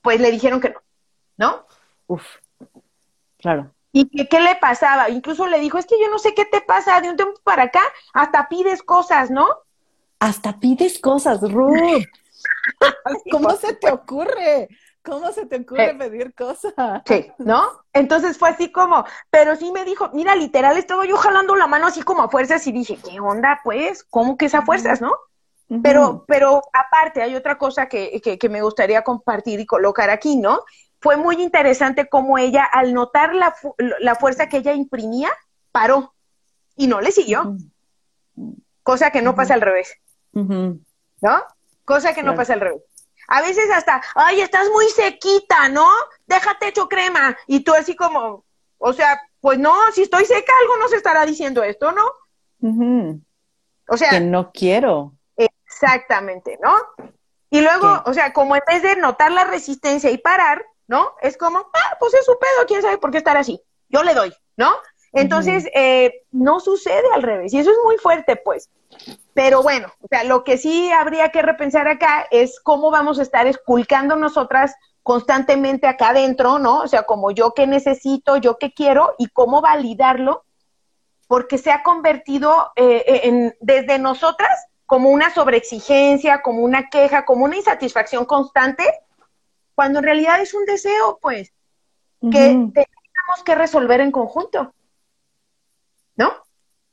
pues 0.01 0.19
le 0.19 0.31
dijeron 0.31 0.61
que 0.61 0.69
no, 0.69 0.81
¿no? 1.37 1.67
Uf, 2.07 2.23
claro. 3.37 3.71
¿Y 3.91 4.09
que, 4.09 4.27
qué 4.27 4.39
le 4.41 4.55
pasaba? 4.55 5.09
Incluso 5.09 5.47
le 5.47 5.59
dijo, 5.59 5.77
es 5.77 5.86
que 5.86 5.99
yo 6.01 6.09
no 6.09 6.17
sé 6.17 6.34
qué 6.34 6.45
te 6.45 6.61
pasa, 6.61 6.99
de 7.01 7.09
un 7.09 7.15
tiempo 7.15 7.39
para 7.43 7.63
acá, 7.63 7.81
hasta 8.13 8.49
pides 8.49 8.81
cosas, 8.81 9.29
¿no? 9.29 9.47
Hasta 10.19 10.59
pides 10.59 10.99
cosas, 10.99 11.41
Ruth. 11.41 12.03
¿Cómo 13.31 13.51
se 13.51 13.75
te 13.75 13.91
ocurre? 13.91 14.67
¿Cómo 15.04 15.32
se 15.34 15.45
te 15.45 15.58
ocurre 15.58 15.91
eh, 15.91 15.95
pedir 15.95 16.34
cosas? 16.34 16.74
Sí, 17.06 17.30
¿no? 17.38 17.68
Entonces 17.91 18.38
fue 18.38 18.49
así 18.49 18.72
como, 18.72 19.06
pero 19.30 19.56
sí 19.58 19.72
me 19.72 19.84
dijo, 19.84 20.10
mira, 20.14 20.34
literal, 20.36 20.78
estaba 20.78 21.06
yo 21.06 21.18
jalando 21.18 21.56
la 21.56 21.68
mano 21.68 21.88
así 21.88 22.01
como 22.01 22.24
a 22.24 22.30
fuerzas 22.30 22.66
y 22.68 22.72
dije, 22.72 22.97
¿qué 22.97 23.20
onda, 23.20 23.60
pues? 23.64 24.06
¿Cómo 24.06 24.38
que 24.38 24.45
es 24.45 24.56
a 24.56 24.62
fuerzas, 24.62 25.01
no? 25.01 25.14
Pero, 25.82 26.24
pero 26.28 26.62
aparte, 26.72 27.24
hay 27.24 27.36
otra 27.36 27.58
cosa 27.58 27.88
que, 27.88 28.22
que, 28.22 28.49
me 28.49 28.62
gustaría 28.62 29.04
compartir 29.04 29.60
y 29.60 29.66
colocar 29.66 30.10
aquí, 30.12 30.38
¿no? 30.38 30.62
Fue 30.99 31.18
muy 31.18 31.41
interesante 31.41 32.08
cómo 32.08 32.38
ella, 32.38 32.64
al 32.64 32.93
notar 32.93 33.34
la, 33.34 33.56
la 33.99 34.16
fuerza 34.16 34.47
que 34.47 34.58
ella 34.58 34.74
imprimía, 34.74 35.30
paró 35.72 36.14
y 36.76 36.88
no 36.88 37.01
le 37.01 37.12
siguió. 37.12 37.58
Cosa 38.84 39.10
que 39.10 39.22
no 39.22 39.36
pasa 39.36 39.56
al 39.56 39.62
revés. 39.62 39.97
¿No? 40.32 41.43
Cosa 41.86 42.14
que 42.14 42.24
no 42.24 42.36
pasa 42.36 42.54
al 42.54 42.62
revés. 42.62 42.84
A 43.28 43.41
veces 43.41 43.69
hasta, 43.71 44.01
ay, 44.15 44.41
estás 44.41 44.69
muy 44.69 44.88
sequita, 44.89 45.69
¿no? 45.69 45.88
Déjate 46.26 46.67
hecho 46.67 46.88
crema. 46.88 47.38
Y 47.47 47.61
tú 47.61 47.74
así 47.74 47.95
como, 47.95 48.45
O 48.78 48.93
sea, 48.93 49.21
pues 49.39 49.59
no, 49.59 49.74
si 49.93 50.03
estoy 50.03 50.26
seca, 50.26 50.51
algo 50.61 50.78
no 50.78 50.88
se 50.88 50.97
estará 50.97 51.26
diciendo 51.26 51.63
esto, 51.63 51.91
¿no? 51.91 52.05
O 53.88 53.97
sea. 53.97 54.09
Que 54.09 54.19
no 54.19 54.51
quiero. 54.51 55.13
Exactamente, 55.36 56.57
¿no? 56.61 56.74
Y 57.49 57.61
luego, 57.61 58.01
o 58.05 58.13
sea, 58.13 58.34
como 58.34 58.55
en 58.55 58.63
vez 58.67 58.82
de 58.82 58.95
notar 58.95 59.32
la 59.32 59.43
resistencia 59.43 60.09
y 60.09 60.17
parar, 60.17 60.65
¿no? 60.88 61.13
Es 61.21 61.38
como, 61.38 61.59
ah, 61.59 61.97
pues 61.99 62.13
es 62.15 62.26
su 62.26 62.38
pedo, 62.39 62.65
quién 62.67 62.82
sabe 62.82 62.97
por 62.97 63.11
qué 63.11 63.19
estar 63.19 63.38
así. 63.38 63.61
Yo 63.89 64.03
le 64.03 64.13
doy, 64.13 64.34
¿no? 64.57 64.74
Entonces, 65.11 65.67
eh, 65.76 66.24
no 66.32 66.59
sucede 66.59 67.07
al 67.13 67.21
revés. 67.21 67.53
Y 67.53 67.59
eso 67.59 67.69
es 67.69 67.78
muy 67.84 67.97
fuerte, 67.97 68.36
pues. 68.36 68.69
Pero 69.34 69.63
bueno, 69.63 69.88
o 70.01 70.07
sea, 70.07 70.23
lo 70.23 70.43
que 70.43 70.57
sí 70.57 70.91
habría 70.91 71.29
que 71.29 71.41
repensar 71.41 71.88
acá 71.88 72.27
es 72.29 72.59
cómo 72.59 72.91
vamos 72.91 73.19
a 73.19 73.23
estar 73.23 73.47
esculcando 73.47 74.15
nosotras 74.15 74.75
constantemente 75.01 75.88
acá 75.88 76.09
adentro, 76.09 76.59
¿no? 76.59 76.81
O 76.81 76.88
sea, 76.88 77.03
como 77.03 77.31
yo 77.31 77.53
que 77.53 77.67
necesito, 77.67 78.38
yo 78.38 78.57
que 78.57 78.73
quiero 78.73 79.15
y 79.17 79.27
cómo 79.27 79.61
validarlo, 79.61 80.45
porque 81.27 81.57
se 81.57 81.71
ha 81.71 81.84
convertido 81.84 82.71
eh, 82.75 83.03
eh, 83.07 83.21
en, 83.23 83.55
desde 83.59 83.97
nosotras 83.97 84.67
como 84.86 85.09
una 85.09 85.34
sobreexigencia, 85.34 86.41
como 86.41 86.61
una 86.61 86.89
queja, 86.89 87.25
como 87.25 87.45
una 87.45 87.57
insatisfacción 87.57 88.25
constante, 88.25 88.84
cuando 89.73 89.99
en 89.99 90.05
realidad 90.05 90.41
es 90.41 90.53
un 90.53 90.65
deseo, 90.65 91.17
pues, 91.21 91.51
que 92.21 92.38
tenemos 92.73 93.43
que 93.43 93.55
resolver 93.55 93.99
en 93.99 94.11
conjunto. 94.11 94.73
¿No? 96.15 96.31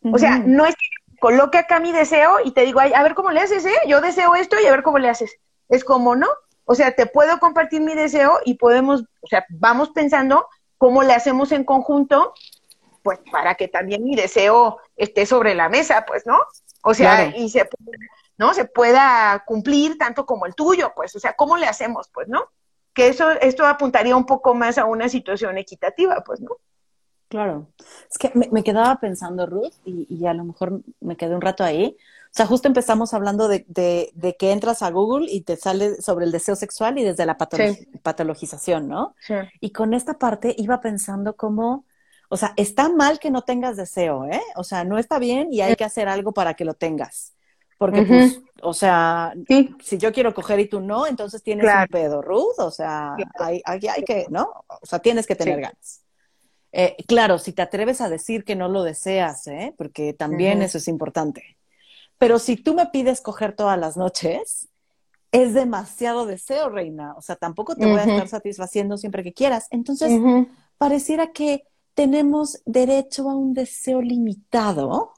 O 0.03 0.18
sea, 0.18 0.38
no 0.38 0.64
es 0.64 0.74
que 0.74 0.99
coloque 1.21 1.59
acá 1.59 1.79
mi 1.79 1.93
deseo 1.93 2.39
y 2.45 2.51
te 2.53 2.62
digo, 2.62 2.81
Ay, 2.81 2.93
a 2.95 3.03
ver 3.03 3.14
cómo 3.14 3.31
le 3.31 3.41
haces, 3.41 3.64
¿eh? 3.64 3.77
Yo 3.87 4.01
deseo 4.01 4.35
esto 4.35 4.57
y 4.61 4.66
a 4.66 4.71
ver 4.71 4.83
cómo 4.83 4.99
le 4.99 5.09
haces. 5.09 5.37
Es 5.68 5.85
como, 5.85 6.16
¿no? 6.16 6.27
O 6.64 6.75
sea, 6.75 6.95
te 6.95 7.07
puedo 7.07 7.39
compartir 7.39 7.81
mi 7.81 7.95
deseo 7.95 8.41
y 8.45 8.55
podemos, 8.55 9.03
o 9.21 9.27
sea, 9.27 9.45
vamos 9.51 9.91
pensando 9.91 10.49
cómo 10.79 11.03
le 11.03 11.12
hacemos 11.12 11.53
en 11.53 11.64
conjunto, 11.64 12.33
pues 13.03 13.18
para 13.31 13.55
que 13.55 13.68
también 13.68 14.05
mi 14.05 14.16
deseo 14.16 14.79
esté 14.97 15.27
sobre 15.27 15.55
la 15.55 15.68
mesa, 15.68 16.05
pues, 16.07 16.27
¿no? 16.27 16.39
O 16.83 16.95
sea, 16.95 17.37
y 17.37 17.51
se, 17.51 17.68
¿no? 18.39 18.55
se 18.55 18.64
pueda 18.64 19.43
cumplir 19.47 19.99
tanto 19.99 20.25
como 20.25 20.47
el 20.47 20.55
tuyo, 20.55 20.93
pues, 20.97 21.14
o 21.14 21.21
sea, 21.21 21.35
¿cómo 21.35 21.57
le 21.57 21.66
hacemos, 21.66 22.09
pues, 22.12 22.29
no? 22.29 22.51
Que 22.95 23.09
eso, 23.09 23.31
esto 23.31 23.66
apuntaría 23.66 24.16
un 24.16 24.27
poco 24.27 24.55
más 24.55 24.79
a 24.79 24.85
una 24.87 25.09
situación 25.09 25.59
equitativa, 25.59 26.23
pues, 26.25 26.41
¿no? 26.41 26.57
Claro. 27.31 27.68
Es 28.11 28.18
que 28.18 28.33
me, 28.35 28.62
quedaba 28.62 28.99
pensando, 29.01 29.47
Ruth, 29.47 29.72
y, 29.85 30.26
a 30.26 30.35
lo 30.35 30.45
mejor 30.45 30.83
me 31.01 31.16
quedé 31.16 31.35
un 31.35 31.41
rato 31.41 31.64
ahí. 31.64 31.97
O 32.24 32.33
sea, 32.33 32.45
justo 32.45 32.68
empezamos 32.68 33.14
hablando 33.14 33.49
de, 33.49 33.64
de, 33.68 34.37
que 34.37 34.53
entras 34.53 34.83
a 34.83 34.91
Google 34.91 35.31
y 35.31 35.43
te 35.43 35.57
sale 35.57 36.03
sobre 36.03 36.24
el 36.26 36.33
deseo 36.33 36.57
sexual 36.57 36.99
y 36.99 37.05
desde 37.05 37.26
la 37.26 37.39
patologización, 37.39 38.89
¿no? 38.89 39.14
Sí. 39.20 39.35
Y 39.61 39.70
con 39.70 39.95
esta 39.95 40.18
parte 40.18 40.55
iba 40.59 40.81
pensando 40.81 41.37
cómo 41.37 41.85
o 42.33 42.37
sea, 42.37 42.53
está 42.57 42.89
mal 42.89 43.18
que 43.18 43.31
no 43.31 43.43
tengas 43.43 43.76
deseo, 43.76 44.24
¿eh? 44.26 44.41
O 44.55 44.62
sea, 44.62 44.85
no 44.85 44.99
está 44.99 45.18
bien 45.18 45.53
y 45.53 45.62
hay 45.62 45.74
que 45.74 45.85
hacer 45.85 46.09
algo 46.09 46.33
para 46.33 46.55
que 46.55 46.64
lo 46.64 46.74
tengas. 46.74 47.35
Porque, 47.76 48.03
pues, 48.03 48.41
o 48.62 48.74
sea, 48.74 49.33
si 49.83 49.99
yo 49.99 50.12
quiero 50.12 50.35
coger 50.35 50.61
y 50.61 50.68
tú 50.68 50.81
no, 50.81 51.07
entonces 51.07 51.43
tienes 51.43 51.66
un 51.66 51.87
pedo, 51.89 52.22
Ruth. 52.22 52.59
O 52.59 52.70
sea, 52.70 53.16
hay, 53.39 53.62
hay, 53.64 53.81
hay, 53.89 54.05
que, 54.05 54.26
¿no? 54.31 54.64
O 54.68 54.87
sea, 54.87 54.99
tienes 55.01 55.26
que 55.26 55.35
tener 55.35 55.61
ganas. 55.61 56.03
Eh, 56.73 56.97
claro, 57.07 57.39
si 57.39 57.53
te 57.53 57.62
atreves 57.62 58.01
a 58.01 58.09
decir 58.09 58.45
que 58.45 58.57
no 58.57 58.68
lo 58.68 58.83
deseas, 58.83 59.47
¿eh? 59.47 59.75
Porque 59.77 60.12
también 60.12 60.62
eso 60.62 60.79
es 60.79 60.89
importante. 60.89 61.57
Pero 62.18 62.39
si 62.39 62.57
tú 62.57 62.75
me 62.75 62.87
pides 62.87 63.21
coger 63.21 63.57
todas 63.57 63.79
las 63.79 63.97
noches, 63.97 64.68
es 65.33 65.55
demasiado 65.55 66.27
deseo, 66.27 66.68
reina. 66.68 67.14
O 67.16 67.23
sea, 67.23 67.37
tampoco 67.37 67.77
te 67.77 67.87
voy 67.87 67.99
a 67.99 68.05
estar 68.05 68.29
satisfaciendo 68.29 68.97
siempre 68.97 69.23
que 69.23 69.33
quieras. 69.33 69.66
Entonces, 69.71 70.12
pareciera 70.77 71.33
que 71.33 71.64
tenemos 71.95 72.61
derecho 72.66 73.31
a 73.31 73.37
un 73.37 73.55
deseo 73.55 74.03
limitado 74.03 75.12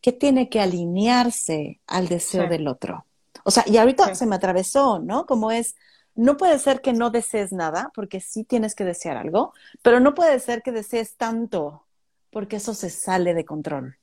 que 0.00 0.12
tiene 0.12 0.48
que 0.48 0.60
alinearse 0.60 1.80
al 1.86 2.08
deseo 2.08 2.48
del 2.48 2.66
otro. 2.66 3.06
O 3.44 3.50
sea, 3.50 3.64
y 3.66 3.76
ahorita 3.76 4.14
se 4.14 4.26
me 4.26 4.36
atravesó, 4.36 4.98
¿no? 4.98 5.26
Como 5.26 5.50
es, 5.50 5.74
no 6.20 6.36
puede 6.36 6.58
ser 6.58 6.82
que 6.82 6.92
no 6.92 7.08
desees 7.08 7.50
nada, 7.50 7.90
porque 7.94 8.20
sí 8.20 8.44
tienes 8.44 8.74
que 8.74 8.84
desear 8.84 9.16
algo, 9.16 9.54
pero 9.80 10.00
no 10.00 10.14
puede 10.14 10.38
ser 10.38 10.62
que 10.62 10.70
desees 10.70 11.16
tanto, 11.16 11.86
porque 12.30 12.56
eso 12.56 12.74
se 12.74 12.90
sale 12.90 13.32
de 13.32 13.46
control. 13.46 13.96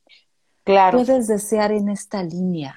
Claro. 0.64 0.98
Puedes 0.98 1.28
desear 1.28 1.72
en 1.72 1.90
esta 1.90 2.24
línea. 2.24 2.76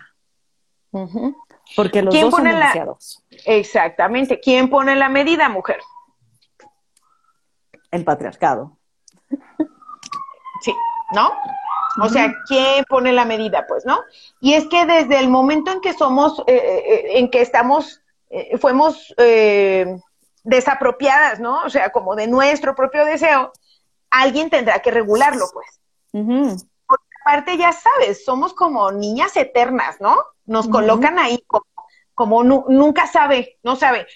Porque 1.75 2.03
los 2.03 2.15
dos 2.15 2.31
son 2.31 2.45
demasiados. 2.45 3.25
Exactamente. 3.47 4.41
¿Quién 4.41 4.69
pone 4.69 4.95
la 4.95 5.09
medida, 5.09 5.49
mujer? 5.49 5.81
El 7.91 8.05
patriarcado. 8.05 8.77
Sí, 10.61 10.75
¿no? 11.13 11.31
O 12.03 12.09
sea, 12.11 12.35
¿quién 12.47 12.85
pone 12.85 13.15
la 13.15 13.25
medida? 13.25 13.65
Pues, 13.67 13.87
¿no? 13.87 14.01
Y 14.41 14.53
es 14.53 14.69
que 14.69 14.85
desde 14.85 15.19
el 15.19 15.31
momento 15.31 15.73
en 15.73 15.81
que 15.81 15.95
somos, 15.95 16.41
eh, 16.47 16.55
eh, 16.55 17.19
en 17.19 17.31
que 17.31 17.41
estamos, 17.41 18.03
eh, 18.31 18.57
fuimos 18.59 19.15
desapropiadas, 20.43 21.41
¿no? 21.41 21.63
O 21.65 21.71
sea, 21.71 21.91
como 21.91 22.17
de 22.17 22.27
nuestro 22.27 22.75
propio 22.75 23.05
deseo, 23.05 23.53
alguien 24.11 24.51
tendrá 24.51 24.81
que 24.81 24.91
regularlo, 24.91 25.47
pues. 25.53 26.67
Porque 26.87 27.05
aparte, 27.25 27.57
ya 27.57 27.73
sabes, 27.73 28.25
somos 28.25 28.55
como 28.55 28.91
niñas 28.93 29.37
eternas, 29.37 30.01
¿no? 30.01 30.17
Nos 30.47 30.69
colocan 30.69 31.19
ahí 31.19 31.45
como, 31.47 31.67
como 32.15 32.43
nunca 32.43 33.07
sabe, 33.07 33.59
no 33.63 33.77
sabe. 33.77 34.07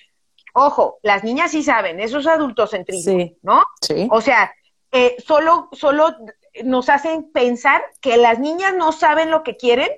Ojo, 0.55 0.99
las 1.03 1.25
niñas 1.25 1.51
sí 1.51 1.63
saben, 1.63 2.01
esos 2.01 2.27
adultos 2.27 2.71
centrismo, 2.71 3.31
¿no? 3.43 3.65
Sí. 3.81 4.09
O 4.11 4.21
sea, 4.21 4.53
eh, 4.93 5.17
solo, 5.25 5.69
solo 5.73 6.15
nos 6.65 6.89
hacen 6.89 7.33
pensar 7.33 7.83
que 8.01 8.17
las 8.17 8.39
niñas 8.39 8.75
no 8.75 8.93
saben 8.93 9.31
lo 9.31 9.43
que 9.43 9.57
quieren 9.57 9.91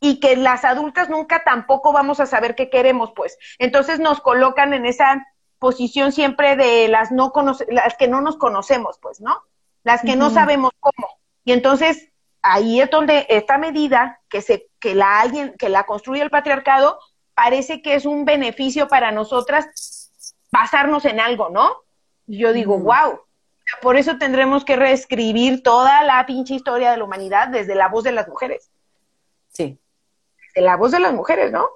y 0.00 0.20
que 0.20 0.36
las 0.36 0.64
adultas 0.64 1.08
nunca 1.08 1.44
tampoco 1.44 1.92
vamos 1.92 2.20
a 2.20 2.26
saber 2.26 2.54
qué 2.54 2.70
queremos, 2.70 3.12
pues. 3.14 3.38
Entonces 3.58 4.00
nos 4.00 4.20
colocan 4.20 4.74
en 4.74 4.86
esa 4.86 5.26
posición 5.58 6.12
siempre 6.12 6.56
de 6.56 6.88
las 6.88 7.10
no 7.10 7.32
las 7.68 7.96
que 7.96 8.08
no 8.08 8.20
nos 8.20 8.36
conocemos, 8.36 8.98
pues, 9.00 9.20
¿no? 9.20 9.42
Las 9.82 10.02
que 10.02 10.16
no 10.16 10.30
sabemos 10.30 10.72
cómo. 10.80 11.08
Y 11.44 11.52
entonces 11.52 12.08
ahí 12.42 12.80
es 12.80 12.90
donde 12.90 13.26
esta 13.30 13.58
medida 13.58 14.20
que 14.28 14.42
se 14.42 14.68
que 14.78 14.94
la 14.94 15.20
alguien 15.20 15.54
que 15.58 15.68
la 15.68 15.84
construye 15.84 16.22
el 16.22 16.30
patriarcado 16.30 16.98
parece 17.34 17.82
que 17.82 17.94
es 17.94 18.04
un 18.04 18.24
beneficio 18.24 18.88
para 18.88 19.10
nosotras 19.10 20.10
basarnos 20.52 21.04
en 21.04 21.20
algo, 21.20 21.48
¿no? 21.48 21.70
Y 22.26 22.38
yo 22.38 22.52
digo, 22.52 22.78
wow, 22.78 23.20
por 23.82 23.96
eso 23.96 24.18
tendremos 24.18 24.64
que 24.64 24.76
reescribir 24.76 25.62
toda 25.62 26.02
la 26.04 26.24
pinche 26.26 26.54
historia 26.54 26.90
de 26.90 26.98
la 26.98 27.04
humanidad 27.04 27.48
desde 27.48 27.74
la 27.74 27.88
voz 27.88 28.04
de 28.04 28.12
las 28.12 28.28
mujeres. 28.28 28.70
Sí. 29.48 29.78
De 30.54 30.60
la 30.60 30.76
voz 30.76 30.92
de 30.92 31.00
las 31.00 31.12
mujeres, 31.12 31.52
¿no? 31.52 31.68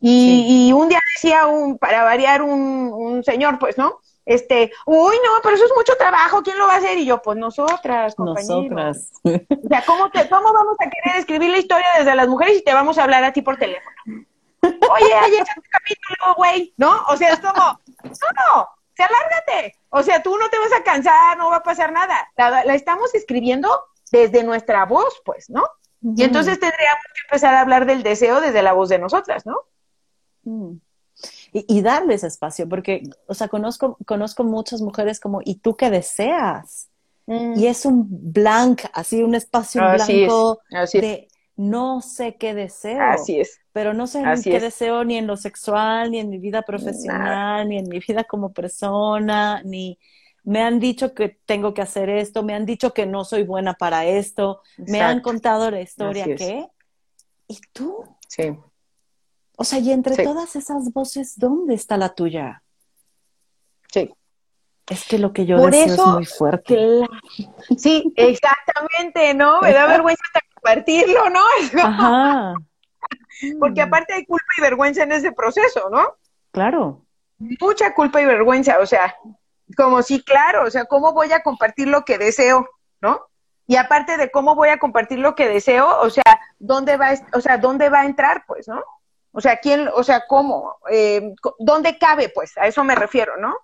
Y, 0.00 0.72
un 0.72 0.88
día 0.88 1.00
decía 1.16 1.46
un, 1.46 1.78
para 1.78 2.04
variar 2.04 2.42
un, 2.42 3.22
señor, 3.24 3.58
pues, 3.58 3.78
¿no? 3.78 4.00
Este, 4.24 4.72
uy, 4.84 5.16
no, 5.24 5.30
pero 5.42 5.54
eso 5.54 5.64
es 5.64 5.72
mucho 5.76 5.96
trabajo, 5.96 6.42
¿quién 6.42 6.58
lo 6.58 6.66
va 6.66 6.74
a 6.74 6.78
hacer? 6.78 6.98
Y 6.98 7.06
yo, 7.06 7.22
pues 7.22 7.38
nosotras, 7.38 8.14
compañeros. 8.14 8.70
Nosotras. 8.70 9.12
O 9.24 9.68
sea, 9.68 9.84
¿cómo, 9.86 10.10
te, 10.10 10.28
¿cómo 10.28 10.52
vamos 10.52 10.76
a 10.80 10.90
querer 10.90 11.18
escribir 11.18 11.50
la 11.50 11.58
historia 11.58 11.86
desde 11.98 12.14
las 12.14 12.28
mujeres 12.28 12.58
y 12.58 12.64
te 12.64 12.74
vamos 12.74 12.98
a 12.98 13.04
hablar 13.04 13.22
a 13.24 13.32
ti 13.32 13.42
por 13.42 13.56
teléfono? 13.56 13.96
Oye, 14.62 15.44
tu 15.54 15.62
capítulo, 15.70 16.34
güey, 16.36 16.74
¿no? 16.76 17.04
O 17.08 17.16
sea, 17.16 17.34
es 17.34 17.40
como, 17.40 17.80
no, 18.02 18.68
se 18.96 19.02
alárgate. 19.02 19.78
O 19.90 20.02
sea, 20.02 20.22
tú 20.22 20.36
no 20.36 20.48
te 20.48 20.58
vas 20.58 20.72
a 20.72 20.82
cansar, 20.82 21.36
no 21.36 21.50
va 21.50 21.56
a 21.56 21.62
pasar 21.62 21.92
nada. 21.92 22.28
La, 22.36 22.74
estamos 22.74 23.14
escribiendo 23.14 23.68
desde 24.10 24.42
nuestra 24.42 24.84
voz, 24.86 25.20
pues, 25.24 25.50
¿no? 25.50 25.68
Y 26.02 26.22
entonces 26.22 26.60
tendríamos 26.60 27.04
que 27.14 27.20
empezar 27.28 27.54
a 27.54 27.60
hablar 27.60 27.86
del 27.86 28.02
deseo 28.02 28.40
desde 28.40 28.62
la 28.62 28.72
voz 28.72 28.88
de 28.88 28.98
nosotras, 28.98 29.44
¿no? 29.46 29.56
Mm. 30.44 30.78
Y, 31.52 31.80
darles 31.80 32.22
espacio, 32.24 32.68
porque, 32.68 33.02
o 33.26 33.32
sea, 33.32 33.48
conozco, 33.48 33.96
conozco 34.04 34.44
muchas 34.44 34.82
mujeres 34.82 35.18
como, 35.18 35.40
¿y 35.42 35.56
tú 35.56 35.74
qué 35.74 35.88
deseas? 35.88 36.90
Mm. 37.24 37.58
Y 37.58 37.66
es 37.66 37.86
un 37.86 38.06
blank, 38.08 38.82
así 38.92 39.22
un 39.22 39.34
espacio 39.34 39.80
blanco 39.80 40.60
de 40.92 41.28
no 41.56 42.02
sé 42.02 42.36
qué 42.36 42.54
deseo. 42.54 43.00
Así 43.00 43.40
es. 43.40 43.58
Pero 43.72 43.94
no 43.94 44.06
sé 44.06 44.22
qué 44.44 44.60
deseo 44.60 45.04
ni 45.04 45.16
en 45.16 45.26
lo 45.26 45.36
sexual, 45.36 46.10
ni 46.10 46.18
en 46.18 46.28
mi 46.28 46.38
vida 46.38 46.62
profesional, 46.62 47.68
ni 47.68 47.78
en 47.78 47.88
mi 47.88 47.98
vida 47.98 48.24
como 48.24 48.52
persona, 48.52 49.62
ni 49.64 49.98
me 50.46 50.62
han 50.62 50.78
dicho 50.78 51.12
que 51.12 51.40
tengo 51.44 51.74
que 51.74 51.82
hacer 51.82 52.08
esto, 52.08 52.44
me 52.44 52.54
han 52.54 52.64
dicho 52.64 52.94
que 52.94 53.04
no 53.04 53.24
soy 53.24 53.42
buena 53.42 53.74
para 53.74 54.06
esto, 54.06 54.62
me 54.78 55.00
han 55.00 55.20
contado 55.20 55.70
la 55.72 55.80
historia 55.80 56.24
que... 56.24 56.66
¿Y 57.48 57.60
tú? 57.72 58.04
Sí. 58.28 58.56
O 59.56 59.64
sea, 59.64 59.80
y 59.80 59.90
entre 59.90 60.22
todas 60.22 60.54
esas 60.54 60.92
voces, 60.92 61.36
¿dónde 61.36 61.74
está 61.74 61.96
la 61.96 62.14
tuya? 62.14 62.62
Sí. 63.92 64.14
Es 64.88 65.04
que 65.08 65.18
lo 65.18 65.32
que 65.32 65.46
yo 65.46 65.56
Por 65.56 65.72
deseo 65.72 65.94
es 65.94 66.06
muy 66.06 66.26
fuerte. 66.26 67.08
Sí, 67.76 68.12
exactamente, 68.16 69.34
¿no? 69.34 69.60
Me 69.60 69.72
da 69.72 69.86
vergüenza 69.86 70.22
compartirlo, 70.54 71.28
¿no? 71.28 71.40
Ajá. 71.82 72.54
Porque 73.58 73.82
aparte 73.82 74.14
hay 74.14 74.24
culpa 74.24 74.46
y 74.58 74.62
vergüenza 74.62 75.02
en 75.02 75.10
ese 75.10 75.32
proceso, 75.32 75.90
¿no? 75.90 76.06
Claro. 76.52 77.04
Mucha 77.38 77.94
culpa 77.94 78.22
y 78.22 78.26
vergüenza, 78.26 78.78
o 78.78 78.86
sea, 78.86 79.14
como 79.74 80.02
sí, 80.02 80.22
claro, 80.22 80.64
o 80.64 80.70
sea, 80.70 80.84
¿cómo 80.84 81.12
voy 81.12 81.32
a 81.32 81.42
compartir 81.42 81.88
lo 81.88 82.04
que 82.04 82.18
deseo, 82.18 82.68
no? 83.00 83.22
Y 83.66 83.76
aparte 83.76 84.16
de 84.16 84.30
cómo 84.30 84.54
voy 84.54 84.68
a 84.68 84.78
compartir 84.78 85.18
lo 85.18 85.34
que 85.34 85.48
deseo, 85.48 86.00
o 86.00 86.10
sea, 86.10 86.40
¿dónde 86.58 86.96
va, 86.96 87.14
o 87.32 87.40
sea, 87.40 87.58
dónde 87.58 87.88
va 87.88 88.00
a 88.00 88.06
entrar, 88.06 88.44
pues, 88.46 88.68
no? 88.68 88.82
O 89.32 89.40
sea, 89.40 89.56
quién, 89.58 89.88
o 89.92 90.04
sea, 90.04 90.24
cómo, 90.28 90.76
eh, 90.90 91.34
dónde 91.58 91.98
cabe, 91.98 92.28
pues, 92.28 92.56
a 92.58 92.66
eso 92.66 92.84
me 92.84 92.94
refiero, 92.94 93.36
¿no? 93.36 93.56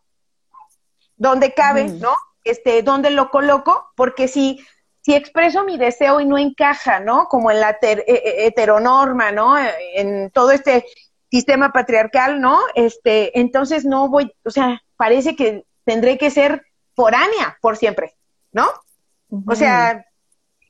¿Dónde 1.17 1.55
cabe, 1.55 1.85
no? 1.85 2.15
Este, 2.43 2.83
¿dónde 2.83 3.11
lo 3.11 3.31
coloco? 3.31 3.93
Porque 3.95 4.27
si, 4.27 4.61
si 5.03 5.15
expreso 5.15 5.65
mi 5.65 5.79
deseo 5.79 6.21
y 6.21 6.27
no 6.27 6.37
encaja, 6.37 6.99
¿no? 6.99 7.29
Como 7.29 7.53
en 7.53 7.61
la 7.61 7.79
e, 7.81 8.05
e, 8.07 8.47
heteronorma, 8.47 9.31
¿no? 9.31 9.57
En 9.95 10.31
todo 10.31 10.51
este 10.51 10.85
sistema 11.31 11.73
patriarcal, 11.73 12.41
¿no? 12.41 12.59
Este, 12.75 13.39
entonces 13.39 13.85
no 13.85 14.09
voy, 14.09 14.35
o 14.45 14.51
sea, 14.51 14.83
parece 14.97 15.37
que 15.37 15.65
tendré 15.85 16.19
que 16.19 16.31
ser 16.31 16.65
foránea 16.95 17.59
por 17.61 17.77
siempre, 17.77 18.15
¿no? 18.53 18.69
O 19.47 19.55
sea, 19.55 20.05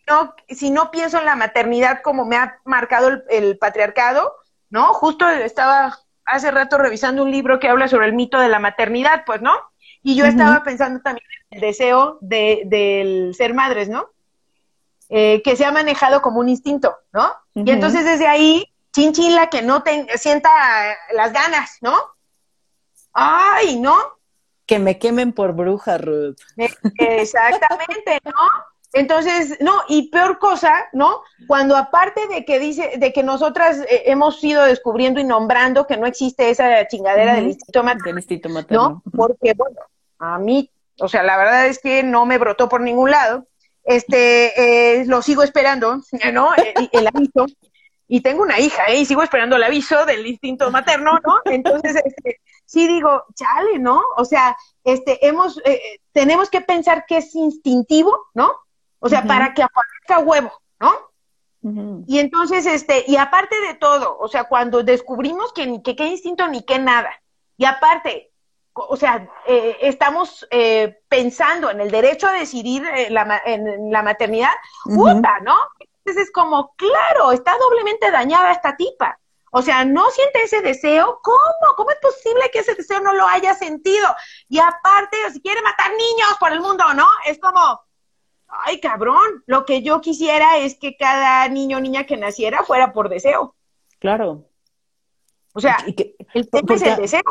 no, 0.09 0.35
si 0.49 0.71
no 0.71 0.91
pienso 0.91 1.19
en 1.19 1.25
la 1.25 1.37
maternidad 1.37 2.01
como 2.03 2.25
me 2.25 2.37
ha 2.37 2.61
marcado 2.65 3.11
el, 3.29 3.59
patriarcado, 3.59 4.35
¿no? 4.71 4.93
Justo 4.95 5.29
estaba 5.29 5.99
hace 6.25 6.51
rato 6.51 6.79
revisando 6.79 7.25
un 7.25 7.31
libro 7.31 7.59
que 7.59 7.69
habla 7.69 7.89
sobre 7.89 8.07
el 8.07 8.13
mito 8.13 8.39
de 8.39 8.49
la 8.49 8.61
maternidad, 8.61 9.25
pues, 9.27 9.43
¿no? 9.43 9.53
Y 10.03 10.17
yo 10.17 10.25
estaba 10.25 10.63
pensando 10.63 11.01
también 11.01 11.27
en 11.51 11.57
el 11.57 11.61
deseo 11.61 12.19
de, 12.21 12.63
del 12.67 13.35
ser 13.35 13.55
madres, 13.55 13.89
¿no? 13.89 14.09
Eh, 15.09 15.43
que 15.43 15.57
se 15.57 15.65
ha 15.65 15.73
manejado 15.73 16.23
como 16.23 16.41
un 16.41 16.49
instinto, 16.49 16.97
¿no? 17.13 17.33
Y 17.55 17.71
entonces 17.71 18.05
desde 18.05 18.27
ahí, 18.27 18.65
chinchila 18.93 19.51
que 19.51 19.63
no 19.63 19.83
te, 19.83 20.07
sienta 20.17 20.49
las 21.15 21.33
ganas, 21.33 21.79
¿no? 21.81 21.95
Ay, 23.13 23.79
¿no? 23.79 23.95
Que 24.73 24.79
me 24.79 24.99
quemen 24.99 25.35
por 25.35 25.53
bruja, 25.53 25.99
Ruth. 25.99 26.37
Exactamente, 26.97 28.21
¿no? 28.25 28.33
Entonces, 28.95 29.59
no, 29.61 29.83
y 29.87 30.09
peor 30.09 30.39
cosa, 30.39 30.89
¿no? 30.95 31.21
Cuando 31.47 31.77
aparte 31.77 32.27
de 32.29 32.47
que 32.47 32.59
dice, 32.59 32.93
de 32.97 33.13
que 33.13 33.23
nosotras 33.23 33.81
eh, 33.81 34.05
hemos 34.07 34.43
ido 34.43 34.65
descubriendo 34.65 35.21
y 35.21 35.25
nombrando 35.25 35.87
que 35.87 35.99
no 35.99 36.07
existe 36.07 36.49
esa 36.49 36.89
chingadera 36.89 37.35
del 37.35 37.49
instinto 37.49 37.83
materno, 37.83 38.65
¿no? 38.71 39.03
Porque, 39.15 39.53
bueno, 39.53 39.79
a 40.19 40.39
mí, 40.39 40.71
o 40.99 41.07
sea, 41.07 41.23
la 41.23 41.37
verdad 41.37 41.67
es 41.67 41.79
que 41.79 42.03
no 42.03 42.25
me 42.25 42.39
brotó 42.39 42.71
por 42.71 42.81
ningún 42.81 43.11
lado. 43.11 43.47
Este, 43.85 45.01
eh, 45.01 45.05
lo 45.05 45.21
sigo 45.21 45.43
esperando, 45.43 46.01
¿no? 46.33 46.55
El, 46.55 46.89
el 46.93 47.07
aviso. 47.09 47.45
Y 48.09 48.23
tengo 48.23 48.43
una 48.43 48.59
hija, 48.59 48.87
¿eh? 48.87 49.01
Y 49.01 49.05
sigo 49.05 49.23
esperando 49.23 49.57
el 49.57 49.65
aviso 49.65 50.07
del 50.07 50.27
instinto 50.27 50.71
materno, 50.71 51.19
¿no? 51.23 51.41
Entonces, 51.45 51.97
este, 52.03 52.41
sí 52.73 52.89
digo, 52.89 53.25
chale, 53.35 53.79
¿no? 53.79 54.03
O 54.17 54.25
sea, 54.25 54.57
este, 54.83 55.27
hemos, 55.27 55.59
eh, 55.59 55.73
eh, 55.75 56.01
tenemos 56.13 56.49
que 56.49 56.63
pensar 56.63 57.05
que 57.07 57.19
es 57.19 57.35
instintivo, 57.35 58.29
¿no? 58.33 58.51
O 58.99 59.09
sea, 59.11 59.25
para 59.25 59.53
que 59.53 59.63
aparezca 59.63 60.21
huevo, 60.21 60.53
¿no? 60.81 60.93
Y 62.07 62.19
entonces, 62.19 62.67
este, 62.67 63.05
y 63.07 63.17
aparte 63.17 63.61
de 63.61 63.75
todo, 63.75 64.17
o 64.19 64.27
sea, 64.27 64.45
cuando 64.45 64.83
descubrimos 64.83 65.53
que 65.53 65.67
ni 65.67 65.83
que 65.83 65.95
qué 65.95 66.07
instinto 66.07 66.49
ni 66.49 66.63
qué 66.63 66.79
nada, 66.79 67.11
y 67.57 67.67
aparte, 67.67 68.33
o 68.73 68.97
sea, 68.97 69.29
eh, 69.47 69.77
estamos 69.83 70.49
pensando 71.09 71.71
en 71.71 71.81
el 71.81 71.91
derecho 71.91 72.27
a 72.27 72.33
decidir 72.33 72.85
la, 73.11 73.43
en 73.45 73.93
la 73.93 74.03
maternidad, 74.03 74.55
puta, 74.85 75.41
¿no? 75.41 75.57
Entonces 76.05 76.25
es 76.29 76.33
como, 76.33 76.75
claro, 76.77 77.33
está 77.33 77.55
doblemente 77.59 78.11
dañada 78.11 78.51
esta 78.51 78.77
tipa. 78.77 79.21
O 79.55 79.61
sea, 79.61 79.85
no 79.85 80.11
siente 80.11 80.43
ese 80.43 80.63
deseo. 80.63 81.21
¿Cómo? 81.23 81.77
¿Cómo 81.77 81.91
es 81.91 81.99
posible 82.01 82.51
que 82.51 82.61
ese 82.61 82.75
deseo 82.75 83.01
no 83.01 83.13
lo 83.13 83.27
haya 83.27 83.55
sentido? 83.55 84.09
Y 84.49 84.59
aparte, 84.59 85.17
si 85.31 85.43
quiere 85.43 85.61
matar 85.61 85.91
niños 85.91 86.37
por 86.41 86.53
el 86.53 86.61
mundo, 86.61 86.85
¿no? 86.95 87.07
Es 87.27 87.39
como, 87.39 87.61
ay, 88.49 88.81
cabrón, 88.81 89.45
lo 89.47 89.67
que 89.67 89.83
yo 89.83 90.01
quisiera 90.01 90.57
es 90.57 90.79
que 90.79 90.97
cada 90.97 91.47
niño 91.49 91.77
o 91.77 91.81
niña 91.81 92.05
que 92.05 92.17
naciera 92.17 92.65
fuera 92.65 92.95
por 92.95 93.11
deseo. 93.11 93.55
Claro. 93.99 94.49
O 95.53 95.61
sea, 95.61 95.77
el 95.87 96.49
tema 96.49 96.75
es 96.75 96.83
el 96.83 96.97
deseo. 96.97 97.23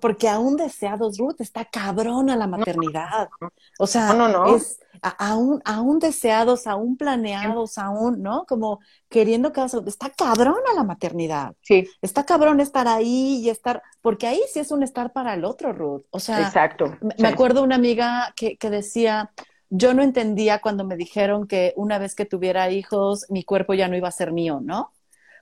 porque 0.00 0.28
aún 0.28 0.56
deseados, 0.56 1.18
Ruth, 1.18 1.40
está 1.40 1.64
cabrona 1.66 2.34
la 2.34 2.48
maternidad. 2.48 3.30
O 3.78 3.86
sea, 3.86 4.12
no, 4.12 4.26
no, 4.26 4.56
es 4.56 4.80
aún, 5.02 5.60
aún 5.64 5.98
deseados, 5.98 6.66
aún 6.66 6.96
planeados, 6.96 7.76
aún, 7.76 8.22
¿no? 8.22 8.44
Como 8.46 8.80
queriendo 9.08 9.52
que 9.52 9.60
está 9.86 10.10
cabrona 10.10 10.72
la 10.74 10.84
maternidad. 10.84 11.54
Sí. 11.60 11.88
Está 12.00 12.24
cabrón 12.24 12.60
estar 12.60 12.86
ahí 12.86 13.40
y 13.42 13.50
estar, 13.50 13.82
porque 14.00 14.28
ahí 14.28 14.40
sí 14.52 14.60
es 14.60 14.70
un 14.70 14.82
estar 14.82 15.12
para 15.12 15.34
el 15.34 15.44
otro, 15.44 15.72
Ruth. 15.72 16.04
O 16.10 16.20
sea, 16.20 16.40
Exacto. 16.40 16.96
Me, 17.18 17.28
acuerdo 17.28 17.62
una 17.62 17.74
amiga 17.74 18.32
que, 18.36 18.56
que 18.56 18.70
decía, 18.70 19.32
yo 19.70 19.92
no 19.92 20.02
entendía 20.02 20.60
cuando 20.60 20.84
me 20.84 20.96
dijeron 20.96 21.48
que 21.48 21.72
una 21.76 21.98
vez 21.98 22.14
que 22.14 22.24
tuviera 22.24 22.70
hijos, 22.70 23.26
mi 23.28 23.42
cuerpo 23.42 23.74
ya 23.74 23.88
no 23.88 23.96
iba 23.96 24.08
a 24.08 24.12
ser 24.12 24.32
mío, 24.32 24.60
¿no? 24.62 24.92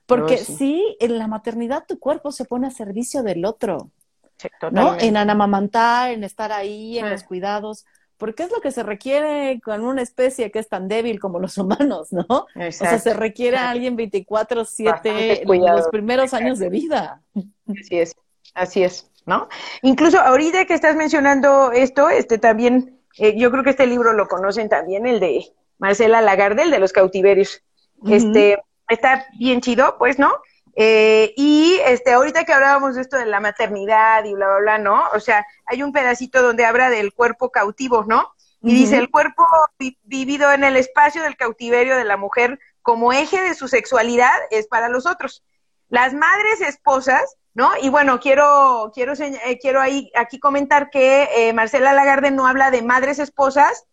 Porque 0.07 0.37
sí. 0.37 0.97
en 0.99 1.19
la 1.19 1.27
maternidad 1.27 1.85
tu 1.87 1.99
cuerpo 1.99 2.31
se 2.31 2.45
pone 2.45 2.67
a 2.67 2.71
servicio 2.71 3.21
del 3.21 3.45
otro. 3.45 3.91
Sí, 4.37 4.49
¿no? 4.71 4.97
En 4.99 5.17
anamamantar, 5.17 6.09
en 6.09 6.23
estar 6.23 6.51
ahí, 6.51 6.97
en 6.97 7.11
los 7.11 7.23
cuidados 7.23 7.85
porque 8.21 8.43
es 8.43 8.51
lo 8.51 8.61
que 8.61 8.69
se 8.69 8.83
requiere 8.83 9.59
con 9.65 9.83
una 9.83 10.03
especie 10.03 10.51
que 10.51 10.59
es 10.59 10.69
tan 10.69 10.87
débil 10.87 11.19
como 11.19 11.39
los 11.39 11.57
humanos, 11.57 12.13
¿no? 12.13 12.23
O 12.29 12.71
sea, 12.71 12.99
se 12.99 13.15
requiere 13.15 13.57
a 13.57 13.71
alguien 13.71 13.97
24/7 13.97 15.41
en 15.51 15.75
los 15.75 15.87
primeros 15.87 16.31
años 16.35 16.59
de 16.59 16.69
vida. 16.69 17.23
Así 17.67 17.97
es, 17.97 18.15
así 18.53 18.83
es, 18.83 19.09
¿no? 19.25 19.49
Incluso 19.81 20.19
ahorita 20.19 20.65
que 20.65 20.75
estás 20.75 20.95
mencionando 20.95 21.71
esto, 21.71 22.09
este 22.11 22.37
también, 22.37 22.99
eh, 23.17 23.35
yo 23.35 23.49
creo 23.49 23.63
que 23.63 23.71
este 23.71 23.87
libro 23.87 24.13
lo 24.13 24.27
conocen 24.27 24.69
también, 24.69 25.07
el 25.07 25.19
de 25.19 25.51
Marcela 25.79 26.21
Lagarde, 26.21 26.61
el 26.61 26.69
de 26.69 26.77
los 26.77 26.93
cautiverios. 26.93 27.63
Este, 28.07 28.61
está 28.87 29.25
bien 29.39 29.61
chido, 29.61 29.95
pues, 29.97 30.19
¿no? 30.19 30.31
Eh, 30.75 31.33
y 31.35 31.79
este, 31.85 32.13
ahorita 32.13 32.45
que 32.45 32.53
hablábamos 32.53 32.95
de 32.95 33.01
esto 33.01 33.17
de 33.17 33.25
la 33.25 33.39
maternidad 33.39 34.23
y 34.23 34.33
bla, 34.33 34.47
bla, 34.47 34.59
bla, 34.59 34.77
¿no? 34.77 35.03
O 35.13 35.19
sea, 35.19 35.45
hay 35.65 35.83
un 35.83 35.91
pedacito 35.91 36.41
donde 36.41 36.65
habla 36.65 36.89
del 36.89 37.13
cuerpo 37.13 37.51
cautivo, 37.51 38.05
¿no? 38.07 38.33
Y 38.63 38.75
dice, 38.75 38.97
el 38.99 39.09
cuerpo 39.09 39.43
vivido 40.03 40.51
en 40.51 40.63
el 40.63 40.77
espacio 40.77 41.23
del 41.23 41.35
cautiverio 41.35 41.97
de 41.97 42.03
la 42.03 42.15
mujer 42.15 42.59
como 42.83 43.11
eje 43.11 43.41
de 43.41 43.55
su 43.55 43.67
sexualidad 43.67 44.37
es 44.51 44.67
para 44.67 44.87
los 44.87 45.07
otros. 45.07 45.43
Las 45.89 46.13
madres 46.13 46.61
esposas, 46.61 47.37
¿no? 47.55 47.71
Y 47.81 47.89
bueno, 47.89 48.19
quiero, 48.19 48.91
quiero, 48.93 49.13
eh, 49.13 49.57
quiero 49.59 49.81
ahí, 49.81 50.11
aquí 50.15 50.39
comentar 50.39 50.91
que 50.91 51.27
eh, 51.35 51.53
Marcela 51.53 51.93
Lagarde 51.93 52.29
no 52.29 52.45
habla 52.45 52.69
de 52.69 52.83
madres 52.83 53.17
esposas 53.17 53.85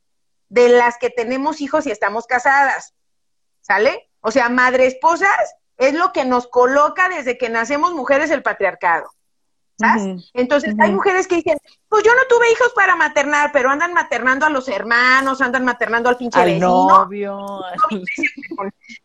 de 0.51 0.69
las 0.69 0.99
que 0.99 1.09
tenemos 1.09 1.63
hijos 1.63 1.87
y 1.87 1.91
estamos 1.91 2.27
casadas, 2.27 2.95
¿sale? 3.63 4.11
O 4.21 4.31
sea, 4.31 4.51
madre 4.51 4.87
esposas 4.87 5.55
es 5.79 5.95
lo 5.95 6.13
que 6.13 6.25
nos 6.25 6.47
coloca 6.49 7.09
desde 7.09 7.39
que 7.39 7.49
nacemos 7.49 7.95
mujeres 7.95 8.31
el 8.31 8.43
patriarcado. 8.43 9.09
¿sabes? 9.79 10.31
Entonces, 10.35 10.75
hay 10.81 10.91
mujeres 10.91 11.29
que 11.29 11.37
dicen, 11.37 11.59
pues 11.89 12.03
yo 12.03 12.13
no 12.13 12.23
tuve 12.29 12.51
hijos 12.51 12.73
para 12.75 12.97
maternar, 12.97 13.51
pero 13.53 13.71
andan 13.71 13.95
maternando 13.95 14.45
a 14.45 14.51
los 14.51 14.69
hermanos, 14.69 15.41
andan 15.41 15.65
maternando 15.65 16.09
al 16.09 16.17
pinche 16.17 16.41
al 16.41 16.59
novio. 16.59 17.61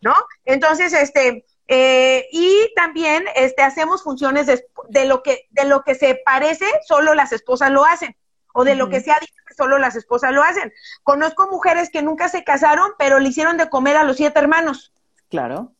¿No? 0.00 0.14
Entonces, 0.44 0.92
este, 0.92 1.46
eh, 1.68 2.26
y 2.32 2.72
también 2.74 3.24
este, 3.36 3.62
hacemos 3.62 4.02
funciones 4.02 4.46
de, 4.46 5.04
lo 5.04 5.22
que, 5.22 5.46
de 5.50 5.64
lo 5.64 5.82
que 5.84 5.94
se 5.94 6.20
parece, 6.24 6.66
solo 6.86 7.14
las 7.14 7.32
esposas 7.32 7.70
lo 7.70 7.84
hacen. 7.84 8.16
O 8.56 8.62
de 8.62 8.76
lo 8.76 8.88
que 8.88 9.00
se 9.00 9.10
ha 9.10 9.18
dicho 9.18 9.34
que 9.48 9.54
solo 9.54 9.78
las 9.78 9.96
esposas 9.96 10.32
lo 10.32 10.42
hacen. 10.42 10.72
Conozco 11.02 11.48
mujeres 11.50 11.90
que 11.90 12.02
nunca 12.02 12.28
se 12.28 12.44
casaron, 12.44 12.92
pero 12.98 13.18
le 13.18 13.28
hicieron 13.28 13.56
de 13.56 13.68
comer 13.68 13.96
a 13.96 14.04
los 14.04 14.16
siete 14.16 14.38
hermanos. 14.38 14.92
Claro 15.28 15.72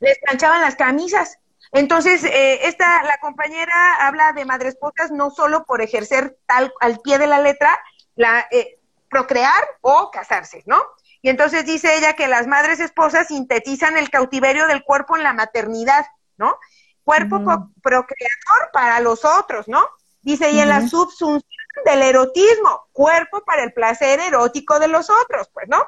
les 0.00 0.18
planchaban 0.18 0.60
las 0.60 0.76
camisas. 0.76 1.38
Entonces, 1.72 2.24
eh, 2.24 2.66
esta, 2.66 3.02
la 3.02 3.18
compañera 3.18 4.06
habla 4.06 4.32
de 4.32 4.44
madres 4.44 4.74
esposas 4.74 5.10
no 5.10 5.30
solo 5.30 5.64
por 5.64 5.82
ejercer 5.82 6.38
tal 6.46 6.72
al 6.80 7.00
pie 7.00 7.18
de 7.18 7.26
la 7.26 7.40
letra, 7.40 7.78
la 8.14 8.46
eh, 8.50 8.78
procrear 9.10 9.62
o 9.80 10.10
casarse, 10.10 10.62
¿no? 10.66 10.82
Y 11.22 11.28
entonces 11.28 11.66
dice 11.66 11.96
ella 11.96 12.14
que 12.14 12.28
las 12.28 12.46
madres 12.46 12.80
esposas 12.80 13.28
sintetizan 13.28 13.96
el 13.96 14.10
cautiverio 14.10 14.66
del 14.68 14.84
cuerpo 14.84 15.16
en 15.16 15.24
la 15.24 15.32
maternidad, 15.32 16.06
¿no? 16.36 16.58
Cuerpo 17.04 17.36
procreador 17.82 18.70
para 18.72 19.00
los 19.00 19.24
otros, 19.24 19.68
¿no? 19.68 19.88
Dice, 20.22 20.50
y 20.50 20.58
en 20.58 20.68
la 20.68 20.86
subsunción 20.88 21.42
del 21.84 22.02
erotismo, 22.02 22.88
cuerpo 22.92 23.44
para 23.44 23.62
el 23.62 23.72
placer 23.72 24.18
erótico 24.18 24.78
de 24.78 24.88
los 24.88 25.08
otros, 25.08 25.48
pues, 25.52 25.68
¿no? 25.68 25.84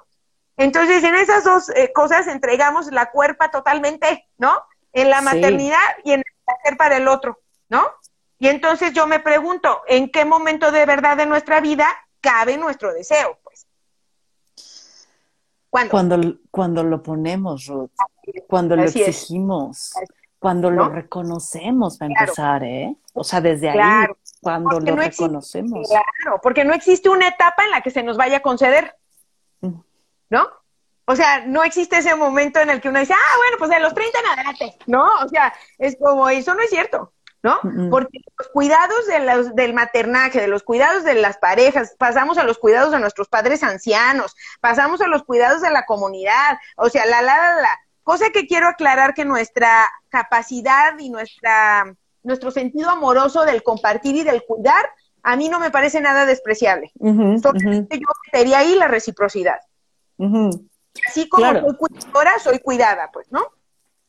Entonces, 0.59 1.05
en 1.05 1.15
esas 1.15 1.45
dos 1.45 1.69
eh, 1.71 1.93
cosas 1.95 2.27
entregamos 2.27 2.91
la 2.91 3.11
cuerpa 3.13 3.51
totalmente, 3.51 4.27
¿no? 4.39 4.61
En 4.93 5.09
la 5.09 5.23
maternidad 5.23 5.79
y 6.05 6.13
en 6.13 6.19
el 6.19 6.35
placer 6.45 6.77
para 6.77 6.97
el 6.97 7.07
otro, 7.07 7.39
¿no? 7.69 7.87
Y 8.41 8.49
entonces 8.49 8.93
yo 8.93 9.07
me 9.07 9.21
pregunto, 9.21 9.83
¿en 9.87 10.11
qué 10.11 10.25
momento 10.25 10.73
de 10.73 10.85
verdad 10.85 11.17
de 11.17 11.27
nuestra 11.27 11.61
vida 11.61 11.87
cabe 12.21 12.57
nuestro 12.57 12.93
deseo? 12.93 13.39
Pues. 13.45 13.69
¿Cuándo? 15.71 15.91
Cuando, 15.93 16.35
cuando 16.51 16.83
lo 16.83 17.03
ponemos, 17.05 17.67
Ruth. 17.67 17.93
Cuando 18.49 18.75
lo 18.75 18.83
exigimos. 18.83 19.93
Cuando 20.41 20.71
lo 20.71 20.89
reconocemos 20.89 21.99
para 21.99 22.13
empezar, 22.13 22.65
¿eh? 22.65 22.97
O 23.13 23.23
sea, 23.23 23.41
desde 23.41 23.71
ahí. 23.71 24.07
cuando 24.41 24.81
lo 24.81 24.97
reconocemos. 24.97 25.89
claro, 25.89 26.41
porque 26.43 26.65
no 26.65 26.75
existe 26.75 27.09
una 27.09 27.29
etapa 27.29 27.65
en 27.65 27.71
la 27.71 27.81
que 27.81 27.91
se 27.91 28.03
nos 28.03 28.17
vaya 28.17 28.39
a 28.39 28.41
conceder. 28.41 28.98
¿No? 30.31 30.49
O 31.11 31.17
sea, 31.17 31.47
no 31.47 31.65
existe 31.65 31.97
ese 31.97 32.15
momento 32.15 32.61
en 32.61 32.69
el 32.69 32.83
que 32.83 32.91
uno 32.91 33.01
dice, 33.01 33.15
ah, 33.15 33.37
bueno, 33.39 33.57
pues 33.59 33.71
de 33.71 33.81
los 33.81 33.95
30 33.95 34.19
en 34.19 34.27
adelante, 34.27 34.79
¿no? 34.87 35.07
O 35.25 35.29
sea, 35.29 35.55
es 35.79 35.97
como, 35.99 36.29
eso 36.29 36.55
no 36.55 36.61
es 36.61 36.69
cierto, 36.69 37.15
¿no? 37.43 37.59
Porque 37.91 38.19
los 38.39 38.49
cuidados 38.49 39.07
de 39.07 39.53
del 39.55 39.73
maternaje, 39.73 40.39
de 40.39 40.49
los 40.49 40.63
cuidados 40.65 41.05
de 41.05 41.15
las 41.15 41.39
parejas, 41.39 41.95
pasamos 41.99 42.37
a 42.37 42.45
los 42.45 42.59
cuidados 42.59 42.93
de 42.93 43.01
nuestros 43.01 43.29
padres 43.29 43.63
ancianos, 43.63 44.37
pasamos 44.61 45.01
a 45.01 45.07
los 45.07 45.23
cuidados 45.25 45.63
de 45.63 45.71
la 45.71 45.87
comunidad, 45.87 46.59
o 46.77 46.91
sea, 46.91 47.07
la, 47.07 47.23
la, 47.23 47.37
la, 47.39 47.61
la. 47.63 47.81
Cosa 48.03 48.31
que 48.31 48.47
quiero 48.47 48.69
aclarar 48.69 49.15
que 49.15 49.25
nuestra 49.25 49.89
capacidad 50.11 50.99
y 50.99 51.09
nuestra, 51.09 51.95
nuestro 52.23 52.51
sentido 52.51 52.91
amoroso 52.91 53.45
del 53.47 53.63
compartir 53.63 54.17
y 54.17 54.25
del 54.25 54.45
cuidar, 54.45 54.91
a 55.23 55.37
mí 55.37 55.49
no 55.49 55.59
me 55.59 55.71
parece 55.71 56.01
nada 56.01 56.27
despreciable. 56.27 56.91
Uh 56.99 57.37
yo 57.37 57.53
metería 58.27 58.59
ahí 58.59 58.75
la 58.77 58.89
reciprocidad. 58.89 59.59
Así 61.07 61.29
como 61.29 61.47
soy 61.47 61.77
cuidadora, 61.77 62.39
soy 62.43 62.59
cuidada, 62.59 63.11
pues, 63.13 63.31
¿no? 63.31 63.41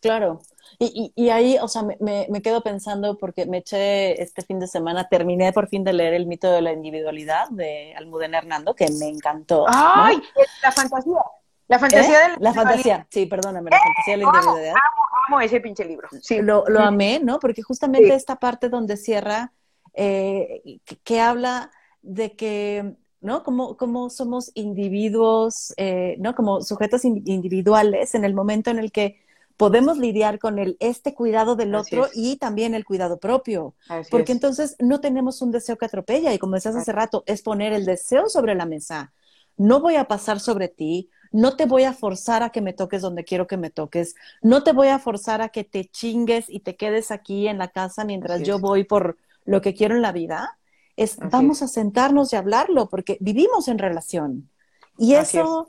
Claro. 0.02 0.42
Y, 0.78 1.12
y, 1.16 1.30
ahí, 1.30 1.58
o 1.62 1.68
sea, 1.68 1.84
me, 1.84 1.98
me, 2.30 2.42
quedo 2.42 2.62
pensando 2.62 3.18
porque 3.18 3.46
me 3.46 3.58
eché 3.58 4.22
este 4.22 4.44
fin 4.44 4.60
de 4.60 4.68
semana, 4.68 5.10
terminé 5.10 5.52
por 5.52 5.68
fin 5.68 5.84
de 5.84 5.94
leer 5.94 6.14
El 6.14 6.26
mito 6.26 6.50
de 6.50 6.62
la 6.62 6.72
individualidad 6.72 7.50
de 7.50 7.94
Almudena 7.98 8.38
Hernando, 8.38 8.76
que 8.76 8.88
me 9.00 9.08
encantó. 9.08 9.66
¡Ay! 9.68 10.22
La 10.64 10.72
fantasía. 10.72 11.22
La 11.68 11.80
fantasía 11.80 12.26
¿Eh? 12.26 12.30
de 12.32 12.38
la, 12.40 12.54
fantasía, 12.54 13.08
sí, 13.12 13.26
perdóname, 13.26 13.70
la 13.70 13.78
¿Eh? 13.78 13.80
fantasía 13.84 14.14
de 14.14 14.18
la 14.18 14.26
individualidad. 14.26 14.70
Amo, 14.72 15.04
amo, 15.28 15.42
ese 15.42 15.60
pinche 15.60 15.86
libro. 15.86 16.08
Sí. 16.22 16.42
Lo, 16.42 16.64
lo 16.68 16.80
amé, 16.80 17.20
¿no? 17.22 17.40
Porque 17.40 17.62
justamente 17.62 18.14
esta 18.14 18.38
parte 18.38 18.70
donde 18.70 18.96
cierra, 18.96 19.54
eh, 19.94 20.80
que 21.04 21.20
habla 21.20 21.72
de 22.02 22.36
que 22.36 22.96
¿no? 23.22 23.44
Como, 23.44 23.78
como 23.78 24.10
somos 24.10 24.52
individuos, 24.54 25.74
eh, 25.78 26.16
¿no? 26.20 26.36
Como 26.36 26.62
sujetos 26.62 27.04
individuales 27.06 28.16
en 28.16 28.26
el 28.26 28.34
momento 28.34 28.70
en 28.70 28.80
el 28.80 28.92
que 28.92 29.20
podemos 29.58 29.98
lidiar 29.98 30.40
con 30.40 30.58
el 30.58 30.78
este 30.80 31.14
cuidado 31.14 31.58
del 31.58 31.76
otro 31.76 32.08
y 32.14 32.38
también 32.38 32.74
el 32.74 32.86
cuidado 32.86 33.20
propio. 33.20 33.76
porque 34.10 34.32
entonces 34.32 34.78
no 34.80 35.02
tenemos 35.02 35.42
un 35.42 35.52
deseo 35.52 35.78
que 35.78 35.86
atropella 35.86 36.34
y 36.34 36.40
como 36.40 36.56
decías 36.56 36.78
hace 36.78 36.94
rato, 36.94 37.24
es 37.26 37.42
poner 37.42 37.74
el 37.74 37.86
deseo 37.86 38.30
sobre 38.30 38.56
la 38.56 38.66
mesa. 38.66 39.12
No 39.58 39.82
voy 39.82 39.98
a 39.98 40.06
pasar 40.06 40.40
sobre 40.40 40.70
ti, 40.70 41.10
no 41.34 41.58
te 41.58 41.66
voy 41.66 41.84
a 41.84 41.92
forzar 41.92 42.42
a 42.42 42.52
que 42.52 42.62
me 42.62 42.72
toques 42.72 43.02
donde 43.02 43.26
quiero 43.26 43.48
que 43.48 43.58
me 43.58 43.70
toques, 43.70 44.16
no 44.42 44.64
te 44.64 44.72
voy 44.72 44.88
a 44.88 44.98
forzar 44.98 45.42
a 45.42 45.50
que 45.50 45.66
te 45.66 45.84
chingues 45.84 46.46
y 46.50 46.62
te 46.62 46.78
quedes 46.78 47.12
aquí 47.12 47.50
en 47.50 47.58
la 47.58 47.68
casa 47.68 48.06
mientras 48.06 48.42
yo 48.44 48.60
voy 48.60 48.86
por 48.86 49.18
lo 49.44 49.62
que 49.62 49.74
quiero 49.74 49.94
en 49.94 50.02
la 50.02 50.14
vida 50.14 50.59
es 51.00 51.18
vamos 51.18 51.62
a 51.62 51.68
sentarnos 51.68 52.34
y 52.34 52.36
hablarlo, 52.36 52.90
porque 52.90 53.18
vivimos 53.22 53.70
en 53.70 53.78
relación. 53.78 54.50
Y 54.98 55.14
eso, 55.14 55.68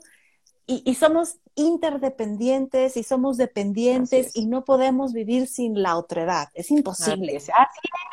y, 0.65 0.93
somos 0.95 1.37
interdependientes 1.55 2.97
y 2.97 3.03
somos 3.03 3.37
dependientes 3.37 4.35
y 4.35 4.47
no 4.47 4.65
podemos 4.65 5.13
vivir 5.13 5.47
sin 5.47 5.81
la 5.81 5.97
otredad. 5.97 6.49
Es 6.53 6.69
imposible. 6.69 7.37
Así 7.37 7.49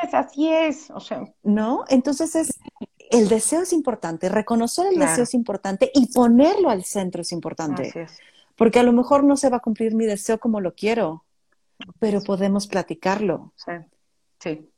es, 0.03 0.15
así 0.15 0.49
es, 0.49 0.91
O 0.93 1.01
sea, 1.01 1.25
¿no? 1.43 1.85
Entonces 1.89 2.37
es, 2.37 2.61
el 3.11 3.29
deseo 3.29 3.63
es 3.63 3.73
importante, 3.73 4.29
reconocer 4.29 4.87
el 4.87 5.01
deseo 5.01 5.25
es 5.25 5.35
importante 5.35 5.91
y 5.93 6.13
ponerlo 6.13 6.71
al 6.71 6.85
centro 6.85 7.23
es 7.23 7.33
importante. 7.33 8.07
Porque 8.55 8.79
a 8.79 8.85
lo 8.85 8.93
mejor 8.93 9.25
no 9.25 9.37
se 9.37 9.51
va 9.51 9.57
a 9.57 9.61
cumplir 9.61 9.95
mi 9.97 10.07
deseo 10.07 10.39
como 10.39 10.61
lo 10.61 10.75
quiero, 10.75 11.25
pero 11.99 12.21
podemos 12.23 12.69
platicarlo. 12.69 13.53
Sí, 13.57 13.73
sí. 14.39 14.71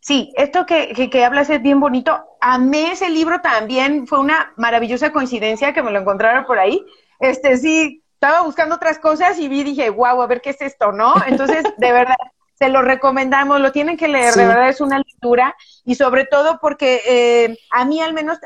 Sí, 0.00 0.32
esto 0.36 0.64
que, 0.66 1.10
que, 1.10 1.24
hablas 1.24 1.50
es 1.50 1.60
bien 1.60 1.80
bonito. 1.80 2.24
Amé 2.40 2.92
ese 2.92 3.10
libro 3.10 3.40
también, 3.40 4.06
fue 4.06 4.20
una 4.20 4.52
maravillosa 4.56 5.12
coincidencia 5.12 5.72
que 5.72 5.82
me 5.82 5.90
lo 5.90 6.00
encontraron 6.00 6.44
por 6.44 6.58
ahí. 6.58 6.84
Este, 7.18 7.56
sí, 7.56 8.02
estaba 8.14 8.42
buscando 8.42 8.76
otras 8.76 8.98
cosas 8.98 9.38
y 9.38 9.48
vi, 9.48 9.64
dije, 9.64 9.90
wow, 9.90 10.22
a 10.22 10.26
ver 10.26 10.40
qué 10.40 10.50
es 10.50 10.60
esto, 10.60 10.92
¿no? 10.92 11.14
Entonces, 11.26 11.64
de 11.78 11.92
verdad, 11.92 12.16
se 12.54 12.68
lo 12.68 12.82
recomendamos, 12.82 13.60
lo 13.60 13.72
tienen 13.72 13.96
que 13.96 14.08
leer, 14.08 14.34
de 14.34 14.46
verdad 14.46 14.68
es 14.68 14.80
una 14.80 14.98
lectura 14.98 15.54
y 15.84 15.94
sobre 15.94 16.26
todo 16.26 16.58
porque 16.60 17.02
eh, 17.06 17.56
a 17.70 17.84
mí 17.84 18.00
al 18.00 18.14
menos, 18.14 18.38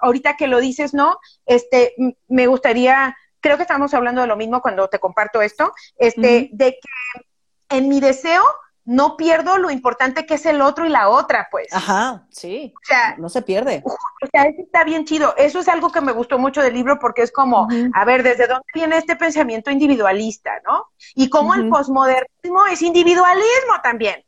ahorita 0.00 0.36
que 0.36 0.46
lo 0.46 0.60
dices, 0.60 0.94
¿no? 0.94 1.18
Este, 1.46 1.94
me 2.28 2.46
gustaría, 2.46 3.16
creo 3.40 3.56
que 3.56 3.64
estamos 3.64 3.92
hablando 3.94 4.20
de 4.20 4.28
lo 4.28 4.36
mismo 4.36 4.62
cuando 4.62 4.88
te 4.88 5.00
comparto 5.00 5.42
esto, 5.42 5.72
este, 5.96 6.50
de 6.52 6.72
que 6.72 7.76
en 7.76 7.88
mi 7.88 7.98
deseo 7.98 8.44
no 8.86 9.16
pierdo 9.16 9.58
lo 9.58 9.70
importante 9.70 10.26
que 10.26 10.34
es 10.34 10.46
el 10.46 10.62
otro 10.62 10.86
y 10.86 10.88
la 10.88 11.08
otra, 11.08 11.48
pues. 11.50 11.66
Ajá, 11.72 12.24
sí. 12.30 12.72
O 12.74 12.86
sea, 12.86 13.16
no 13.18 13.28
se 13.28 13.42
pierde. 13.42 13.82
O 13.84 14.26
sea, 14.30 14.44
eso 14.44 14.62
está 14.62 14.84
bien 14.84 15.04
chido. 15.04 15.34
Eso 15.36 15.58
es 15.58 15.68
algo 15.68 15.90
que 15.90 16.00
me 16.00 16.12
gustó 16.12 16.38
mucho 16.38 16.62
del 16.62 16.74
libro 16.74 16.98
porque 17.00 17.22
es 17.22 17.32
como, 17.32 17.66
a 17.92 18.04
ver, 18.04 18.22
¿desde 18.22 18.46
dónde 18.46 18.64
viene 18.72 18.96
este 18.96 19.16
pensamiento 19.16 19.72
individualista, 19.72 20.52
no? 20.64 20.92
Y 21.16 21.28
cómo 21.28 21.54
el 21.54 21.68
posmodernismo 21.68 22.66
es 22.70 22.80
individualismo 22.80 23.80
también, 23.82 24.24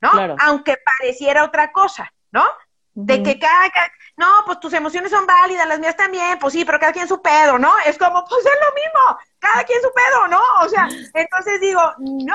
¿no? 0.00 0.10
Aunque 0.40 0.76
pareciera 0.98 1.44
otra 1.44 1.70
cosa, 1.70 2.10
¿no? 2.32 2.44
De 2.94 3.22
que 3.22 3.38
cada, 3.38 3.70
no, 4.16 4.26
pues 4.46 4.58
tus 4.58 4.72
emociones 4.72 5.10
son 5.12 5.26
válidas, 5.26 5.68
las 5.68 5.78
mías 5.78 5.96
también, 5.96 6.38
pues 6.40 6.54
sí, 6.54 6.64
pero 6.64 6.80
cada 6.80 6.92
quien 6.92 7.06
su 7.06 7.20
pedo, 7.22 7.58
¿no? 7.58 7.72
Es 7.86 7.96
como, 7.98 8.24
pues 8.24 8.44
es 8.44 8.52
lo 8.52 8.74
mismo, 8.74 9.20
cada 9.38 9.62
quien 9.64 9.80
su 9.80 9.90
pedo, 9.92 10.28
¿no? 10.28 10.40
O 10.64 10.68
sea, 10.68 10.88
entonces 11.14 11.60
digo, 11.60 11.80
no, 11.98 12.34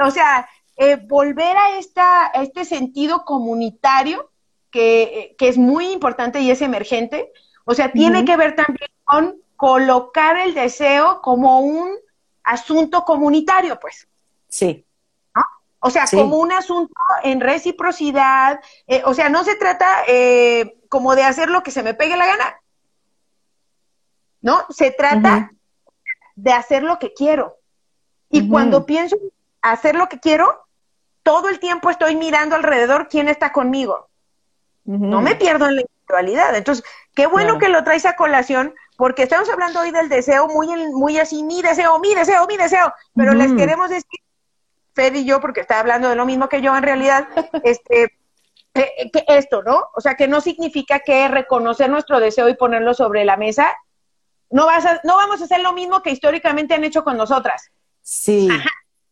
o 0.00 0.10
sea, 0.10 0.48
eh, 0.82 0.96
volver 0.96 1.54
a, 1.58 1.76
esta, 1.78 2.28
este 2.28 2.64
sentido 2.64 3.26
comunitario 3.26 4.30
que, 4.70 5.36
es 5.38 5.58
muy 5.58 5.92
importante 5.92 6.40
y 6.40 6.50
es 6.50 6.62
emergente. 6.62 7.30
O 7.66 7.74
sea, 7.74 7.92
tiene 7.92 8.24
que 8.24 8.34
ver 8.38 8.56
también 8.56 8.88
con 9.04 9.36
colocar 9.56 10.38
el 10.38 10.54
deseo 10.54 11.20
como 11.20 11.60
un 11.60 11.90
asunto 12.44 13.04
comunitario, 13.04 13.78
pues. 13.78 14.08
Sí. 14.48 14.86
O 15.80 15.90
sea, 15.90 16.06
como 16.10 16.36
un 16.36 16.50
asunto 16.50 16.94
en 17.24 17.42
reciprocidad. 17.42 18.58
Eh, 18.86 19.02
o 19.04 19.12
sea, 19.12 19.28
no 19.28 19.44
se 19.44 19.56
trata 19.56 19.86
eh, 20.08 20.78
como 20.88 21.14
de 21.14 21.24
hacer 21.24 21.50
lo 21.50 21.62
que 21.62 21.72
se 21.72 21.82
me 21.82 21.92
pegue 21.92 22.16
la 22.16 22.26
gana. 22.26 22.60
¿No? 24.40 24.64
Se 24.70 24.92
trata 24.92 25.52
de 26.36 26.52
hacer 26.52 26.82
lo 26.82 26.98
que 26.98 27.12
quiero. 27.12 27.58
Y 28.30 28.48
cuando 28.48 28.86
pienso 28.86 29.16
hacer 29.60 29.94
lo 29.94 30.08
que 30.08 30.20
quiero, 30.20 30.69
todo 31.30 31.48
el 31.48 31.60
tiempo 31.60 31.90
estoy 31.90 32.16
mirando 32.16 32.56
alrededor 32.56 33.06
quién 33.08 33.28
está 33.28 33.52
conmigo. 33.52 34.08
No 34.84 35.20
me 35.20 35.36
pierdo 35.36 35.68
en 35.68 35.76
la 35.76 35.82
individualidad. 35.82 36.56
Entonces, 36.56 36.84
qué 37.14 37.28
bueno 37.28 37.56
que 37.60 37.68
lo 37.68 37.84
traes 37.84 38.04
a 38.04 38.16
colación, 38.16 38.74
porque 38.96 39.22
estamos 39.22 39.48
hablando 39.48 39.78
hoy 39.78 39.92
del 39.92 40.08
deseo 40.08 40.48
muy, 40.48 40.66
muy 40.88 41.20
así, 41.20 41.44
mi 41.44 41.62
deseo, 41.62 42.00
mi 42.00 42.16
deseo, 42.16 42.48
mi 42.48 42.56
deseo, 42.56 42.92
pero 43.14 43.32
les 43.32 43.52
queremos 43.52 43.90
decir, 43.90 44.20
Fed 44.92 45.14
y 45.14 45.24
yo, 45.24 45.40
porque 45.40 45.60
está 45.60 45.78
hablando 45.78 46.08
de 46.08 46.16
lo 46.16 46.26
mismo 46.26 46.48
que 46.48 46.62
yo 46.62 46.76
en 46.76 46.82
realidad, 46.82 47.28
este, 47.62 48.18
que, 48.72 49.24
esto, 49.28 49.62
¿no? 49.62 49.84
O 49.94 50.00
sea, 50.00 50.16
que 50.16 50.26
no 50.26 50.40
significa 50.40 50.98
que 50.98 51.28
reconocer 51.28 51.88
nuestro 51.90 52.18
deseo 52.18 52.48
y 52.48 52.56
ponerlo 52.56 52.92
sobre 52.92 53.24
la 53.24 53.36
mesa, 53.36 53.72
no, 54.50 54.66
vas 54.66 54.84
no 55.04 55.14
vamos 55.14 55.40
a 55.40 55.44
hacer 55.44 55.60
lo 55.60 55.74
mismo 55.74 56.02
que 56.02 56.10
históricamente 56.10 56.74
han 56.74 56.82
hecho 56.82 57.04
con 57.04 57.16
nosotras. 57.16 57.70
Sí. 58.02 58.48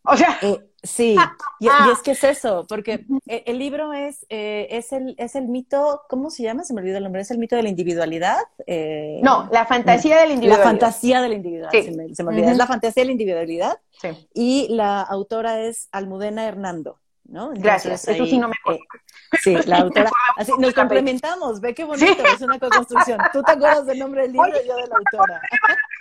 O 0.02 0.16
sea, 0.16 0.36
eh, 0.42 0.67
Sí, 0.80 1.16
y, 1.58 1.66
es 1.66 2.02
que 2.04 2.12
es 2.12 2.22
eso, 2.22 2.64
porque 2.68 3.04
e, 3.26 3.42
el 3.46 3.58
libro 3.58 3.92
es, 3.92 4.24
eh, 4.28 4.68
es, 4.70 4.92
el, 4.92 5.16
es 5.18 5.34
el 5.34 5.48
mito, 5.48 6.02
¿cómo 6.08 6.30
se 6.30 6.44
llama? 6.44 6.62
Se 6.62 6.72
me 6.72 6.80
olvidó 6.80 6.98
el 6.98 7.02
nombre, 7.02 7.20
¿es 7.22 7.30
el 7.32 7.38
mito 7.38 7.56
de 7.56 7.64
la 7.64 7.68
individualidad? 7.68 8.38
Eh, 8.64 9.18
no, 9.22 9.48
la 9.50 9.66
fantasía 9.66 10.20
de 10.20 10.28
la 10.28 10.34
individualidad. 10.34 10.64
La 10.64 10.70
fantasía 10.70 11.20
de 11.20 11.28
la 11.28 11.34
individualidad, 11.34 11.84
se, 12.14 12.22
me, 12.22 12.30
olvida, 12.30 12.52
es 12.52 12.56
la 12.56 12.66
fantasía 12.68 13.02
de 13.02 13.06
la 13.06 13.12
individualidad. 13.12 13.80
Sí. 14.00 14.08
Y 14.34 14.68
la 14.70 15.02
autora 15.02 15.62
es 15.62 15.88
Almudena 15.90 16.46
Hernando. 16.46 17.00
¿No? 17.28 17.52
Gracias, 17.54 18.08
eso 18.08 18.26
sí 18.26 18.38
no 18.38 18.48
me 18.48 18.56
acuerdo. 18.58 18.80
Eh, 18.80 19.36
sí, 19.42 19.56
la 19.66 19.76
autora. 19.80 20.10
Así, 20.36 20.52
nos 20.58 20.74
complementamos, 20.74 21.60
ve 21.60 21.74
qué 21.74 21.84
bonito, 21.84 22.24
es 22.24 22.40
una 22.40 22.58
co-construcción. 22.58 23.20
Tú 23.32 23.42
te 23.42 23.52
acuerdas 23.52 23.86
del 23.86 23.98
nombre 23.98 24.22
del 24.22 24.32
libro 24.32 24.48
y 24.48 24.66
yo 24.66 24.76
de 24.76 24.86
la 24.86 24.96
autora. 24.96 25.40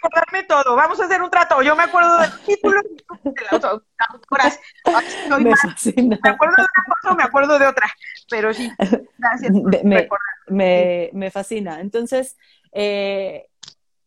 Recordarme 0.02 0.44
todo, 0.44 0.76
vamos 0.76 1.00
a 1.00 1.06
hacer 1.06 1.22
un 1.22 1.30
trato. 1.30 1.62
Yo 1.62 1.76
me 1.76 1.84
acuerdo 1.84 2.18
del 2.18 2.32
título 2.46 2.82
y 3.24 3.30
de 3.30 3.34
la 3.44 3.50
autora. 3.52 3.82
Me, 5.38 5.44
me 5.44 6.30
acuerdo 6.30 6.56
de 6.56 6.64
una 6.64 6.96
cosa 6.96 7.12
o 7.12 7.16
me 7.16 7.24
acuerdo 7.24 7.60
de 7.60 7.68
otra, 7.68 7.88
pero 8.30 8.54
sí, 8.54 8.72
gracias. 9.18 9.52
me, 9.52 10.08
me, 10.48 11.10
me, 11.14 11.32
fascina. 11.32 11.82
Entonces, 11.82 12.38
eh, 12.72 13.50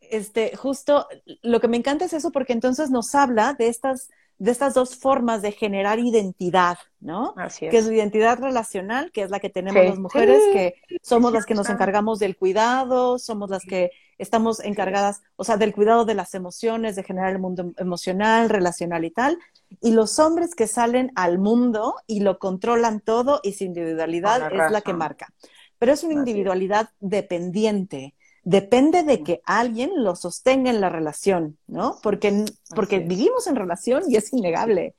este, 0.01 0.57
justo 0.57 1.07
lo 1.43 1.61
que 1.61 1.69
me 1.69 1.77
encanta 1.77 2.07
es 2.07 2.15
eso 2.15 2.33
porque 2.33 2.55
entonces 2.55 2.91
nos 2.91 3.15
habla 3.15 3.53
de 3.53 3.69
estas 3.69 4.09
de 4.41 4.51
estas 4.51 4.73
dos 4.73 4.97
formas 4.97 5.43
de 5.43 5.53
generar 5.53 5.99
identidad, 5.99 6.79
¿no? 6.99 7.35
Así 7.37 7.67
es. 7.67 7.71
Que 7.71 7.77
es 7.77 7.87
la 7.87 7.95
identidad 7.95 8.39
relacional, 8.39 9.13
que 9.13 9.21
es 9.21 9.31
la 9.31 9.39
que 9.39 9.51
tenemos 9.51 9.85
las 9.85 9.99
mujeres, 9.99 10.41
que 10.55 10.77
somos 11.03 11.31
las 11.35 11.45
que 11.45 11.55
nos 11.55 11.69
encargamos 11.69 12.19
del 12.19 12.39
cuidado, 12.39 13.19
somos 13.19 13.51
las 13.51 13.63
que 13.67 13.91
estamos 14.17 14.61
encargadas, 14.61 15.21
o 15.37 15.45
sea, 15.45 15.59
del 15.59 15.75
cuidado 15.75 16.07
de 16.07 16.15
las 16.15 16.35
emociones, 16.35 16.97
de 16.97 17.03
generar 17.03 17.33
el 17.33 17.39
mundo 17.39 17.73
emocional, 17.77 18.49
relacional 18.49 19.05
y 19.05 19.11
tal, 19.11 19.37
y 19.83 19.93
los 19.93 20.19
hombres 20.19 20.55
que 20.55 20.67
salen 20.67 21.13
al 21.17 21.39
mundo 21.39 21.97
y 22.07 22.21
lo 22.21 22.39
controlan 22.39 23.01
todo 23.01 23.41
y 23.43 23.53
su 23.53 23.65
individualidad 23.65 24.51
es 24.51 24.73
la 24.73 24.81
que 24.81 24.95
marca. 24.95 25.35
Pero 25.79 25.93
es 25.93 26.03
una 26.03 26.15
individualidad 26.15 26.89
dependiente, 27.01 28.15
depende 28.43 29.03
de 29.03 29.23
que 29.23 29.43
alguien 29.45 29.91
lo 30.03 30.17
sostenga 30.17 30.71
en 30.71 30.81
la 30.81 30.89
relación, 30.89 31.59
¿no? 31.67 31.99
Porque, 32.03 32.45
porque 32.75 33.01
vivimos 33.01 33.47
en 33.47 33.57
relación 33.57 34.05
y 34.09 34.17
es 34.17 34.33
innegable. 34.33 34.95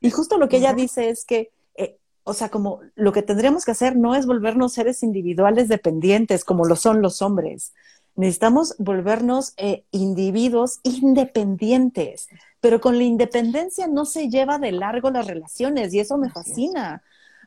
Y 0.00 0.10
justo 0.10 0.38
lo 0.38 0.48
que 0.48 0.58
ella 0.58 0.74
dice 0.74 1.08
es 1.08 1.24
que, 1.24 1.50
eh, 1.76 1.98
o 2.24 2.34
sea, 2.34 2.50
como 2.50 2.80
lo 2.94 3.12
que 3.12 3.22
tendríamos 3.22 3.64
que 3.64 3.72
hacer 3.72 3.96
no 3.96 4.14
es 4.14 4.26
volvernos 4.26 4.74
seres 4.74 5.02
individuales 5.02 5.68
dependientes 5.68 6.44
como 6.44 6.64
lo 6.64 6.76
son 6.76 7.02
los 7.02 7.22
hombres. 7.22 7.72
Necesitamos 8.16 8.76
volvernos 8.78 9.54
eh, 9.56 9.84
individuos 9.90 10.78
independientes, 10.84 12.28
pero 12.60 12.80
con 12.80 12.96
la 12.96 13.04
independencia 13.04 13.88
no 13.88 14.04
se 14.04 14.28
lleva 14.28 14.58
de 14.58 14.72
largo 14.72 15.10
las 15.10 15.26
relaciones 15.26 15.92
y 15.92 16.00
eso 16.00 16.16
me 16.16 16.30
fascina, 16.30 17.02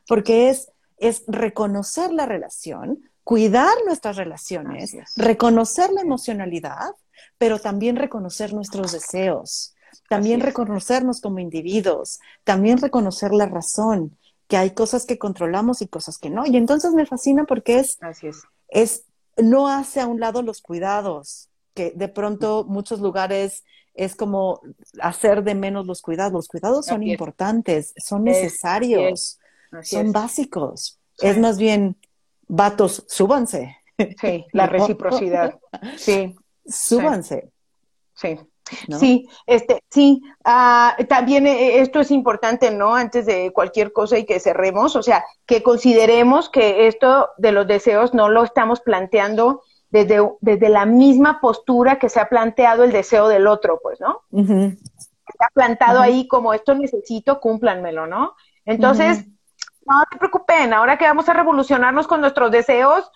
porque 0.06 0.50
es, 0.50 0.70
es 0.98 1.24
reconocer 1.26 2.12
la 2.12 2.26
relación, 2.26 3.07
cuidar 3.28 3.76
nuestras 3.84 4.16
relaciones, 4.16 4.96
reconocer 5.14 5.90
la 5.90 6.00
emocionalidad, 6.00 6.92
pero 7.36 7.58
también 7.58 7.96
reconocer 7.96 8.54
nuestros 8.54 8.92
deseos, 8.92 9.74
también 10.08 10.40
reconocernos 10.40 11.20
como 11.20 11.38
individuos, 11.38 12.20
también 12.44 12.78
reconocer 12.78 13.32
la 13.32 13.44
razón, 13.44 14.16
que 14.46 14.56
hay 14.56 14.70
cosas 14.70 15.04
que 15.04 15.18
controlamos 15.18 15.82
y 15.82 15.88
cosas 15.88 16.16
que 16.16 16.30
no. 16.30 16.46
Y 16.46 16.56
entonces 16.56 16.94
me 16.94 17.04
fascina 17.04 17.44
porque 17.44 17.80
es, 17.80 17.98
es. 18.68 19.04
no 19.36 19.68
hace 19.68 20.00
a 20.00 20.06
un 20.06 20.20
lado 20.20 20.40
los 20.40 20.62
cuidados, 20.62 21.50
que 21.74 21.92
de 21.94 22.08
pronto 22.08 22.64
muchos 22.64 23.00
lugares 23.00 23.62
es 23.92 24.16
como 24.16 24.62
hacer 25.02 25.44
de 25.44 25.54
menos 25.54 25.86
los 25.86 26.00
cuidados. 26.00 26.32
Los 26.32 26.48
cuidados 26.48 26.86
son 26.86 27.02
importantes, 27.02 27.92
son 27.98 28.24
necesarios, 28.24 29.38
son 29.82 30.12
básicos. 30.12 30.98
Es 31.20 31.36
más 31.36 31.58
bien 31.58 31.98
vatos, 32.48 33.04
súbanse. 33.08 33.76
Sí, 34.20 34.46
la 34.52 34.66
reciprocidad. 34.66 35.58
Sí. 35.96 36.34
Súbanse. 36.66 37.52
Sí. 38.14 38.38
Sí, 38.98 39.28
este, 39.46 39.82
sí, 39.90 40.20
ah, 40.44 40.96
también 41.08 41.46
eh, 41.46 41.80
esto 41.80 42.00
es 42.00 42.10
importante, 42.10 42.70
¿no? 42.70 42.94
Antes 42.94 43.26
de 43.26 43.50
cualquier 43.52 43.92
cosa 43.92 44.18
y 44.18 44.26
que 44.26 44.40
cerremos, 44.40 44.96
o 44.96 45.02
sea, 45.02 45.24
que 45.46 45.62
consideremos 45.62 46.50
que 46.50 46.86
esto 46.86 47.30
de 47.38 47.52
los 47.52 47.66
deseos 47.66 48.14
no 48.14 48.28
lo 48.28 48.44
estamos 48.44 48.80
planteando 48.80 49.62
desde, 49.90 50.20
desde 50.40 50.68
la 50.68 50.84
misma 50.84 51.40
postura 51.40 51.98
que 51.98 52.08
se 52.08 52.20
ha 52.20 52.28
planteado 52.28 52.84
el 52.84 52.92
deseo 52.92 53.28
del 53.28 53.46
otro, 53.46 53.80
pues, 53.82 54.00
¿no? 54.00 54.20
Está 54.32 55.48
plantado 55.54 56.00
ahí 56.00 56.28
como 56.28 56.52
esto 56.52 56.74
necesito, 56.74 57.40
cúmplanmelo, 57.40 58.06
¿no? 58.06 58.34
Entonces, 58.64 59.24
no 59.88 60.04
se 60.10 60.18
preocupen, 60.18 60.72
ahora 60.72 60.96
que 60.96 61.06
vamos 61.06 61.28
a 61.28 61.32
revolucionarnos 61.32 62.06
con 62.06 62.20
nuestros 62.20 62.50
deseos, 62.50 63.10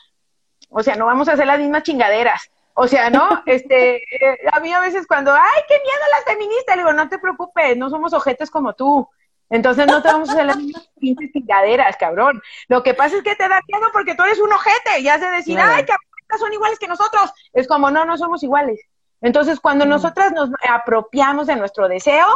o 0.71 0.83
sea, 0.83 0.97
no 0.97 1.07
vamos 1.07 1.29
a 1.29 1.33
hacer 1.33 1.47
las 1.47 1.59
mismas 1.59 1.83
chingaderas. 1.83 2.51
O 2.75 2.89
sea, 2.89 3.11
¿no? 3.11 3.43
Este, 3.47 3.97
eh, 3.97 4.39
a 4.51 4.61
mí 4.61 4.73
a 4.73 4.81
veces 4.81 5.07
cuando, 5.07 5.33
ay, 5.33 5.63
qué 5.69 5.75
miedo 5.75 6.05
las 6.11 6.25
feministas, 6.25 6.77
le 6.77 6.83
digo, 6.83 6.93
no 6.93 7.09
te 7.09 7.19
preocupes, 7.19 7.77
no 7.77 7.91
somos 7.91 8.13
ojetes 8.13 8.51
como 8.51 8.73
tú. 8.75 9.09
Entonces 9.51 9.87
no 9.87 10.01
te 10.01 10.09
vamos 10.09 10.31
a 10.31 10.33
hacer 10.33 10.47
las 10.47 10.57
mismas 10.57 10.89
pinches 10.99 11.31
chingaderas, 11.33 11.97
cabrón. 11.99 12.41
Lo 12.69 12.83
que 12.83 12.95
pasa 12.95 13.17
es 13.17 13.23
que 13.23 13.37
te 13.37 13.49
da 13.49 13.61
miedo 13.69 13.87
porque 13.93 14.15
tú 14.15 14.23
eres 14.23 14.41
un 14.41 14.51
ojete 14.51 15.01
y 15.01 15.09
has 15.09 15.21
de 15.21 15.31
decir, 15.31 15.59
ay, 15.61 15.85
cabrón, 15.85 16.39
son 16.39 16.53
iguales 16.53 16.79
que 16.79 16.89
nosotros. 16.89 17.31
Es 17.53 17.69
como, 17.69 17.91
no, 17.91 18.07
no 18.07 18.17
somos 18.17 18.43
iguales. 18.43 18.81
Entonces, 19.21 19.61
cuando 19.61 19.85
nosotras 19.85 20.33
nos 20.33 20.49
apropiamos 20.69 21.47
de 21.47 21.57
nuestro 21.57 21.87
deseo, 21.89 22.27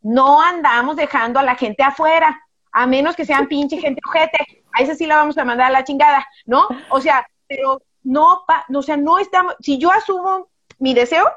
no 0.00 0.40
andamos 0.40 0.94
dejando 0.94 1.40
a 1.40 1.42
la 1.42 1.56
gente 1.56 1.82
afuera 1.82 2.40
a 2.72 2.86
menos 2.86 3.16
que 3.16 3.24
sean 3.24 3.48
pinche 3.48 3.78
gente 3.78 4.00
ojete, 4.06 4.62
a 4.72 4.82
esa 4.82 4.94
sí 4.94 5.06
la 5.06 5.16
vamos 5.16 5.36
a 5.38 5.44
mandar 5.44 5.68
a 5.68 5.70
la 5.70 5.84
chingada, 5.84 6.26
¿no? 6.46 6.68
O 6.90 7.00
sea, 7.00 7.26
pero 7.46 7.82
no, 8.02 8.44
o 8.74 8.82
sea, 8.82 8.96
no 8.96 9.18
estamos, 9.18 9.54
si 9.60 9.78
yo 9.78 9.90
asumo 9.90 10.48
mi 10.78 10.94
deseo, 10.94 11.30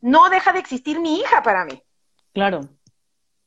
no 0.00 0.28
deja 0.28 0.52
de 0.52 0.58
existir 0.58 1.00
mi 1.00 1.20
hija 1.20 1.42
para 1.42 1.64
mí. 1.64 1.82
Claro. 2.34 2.60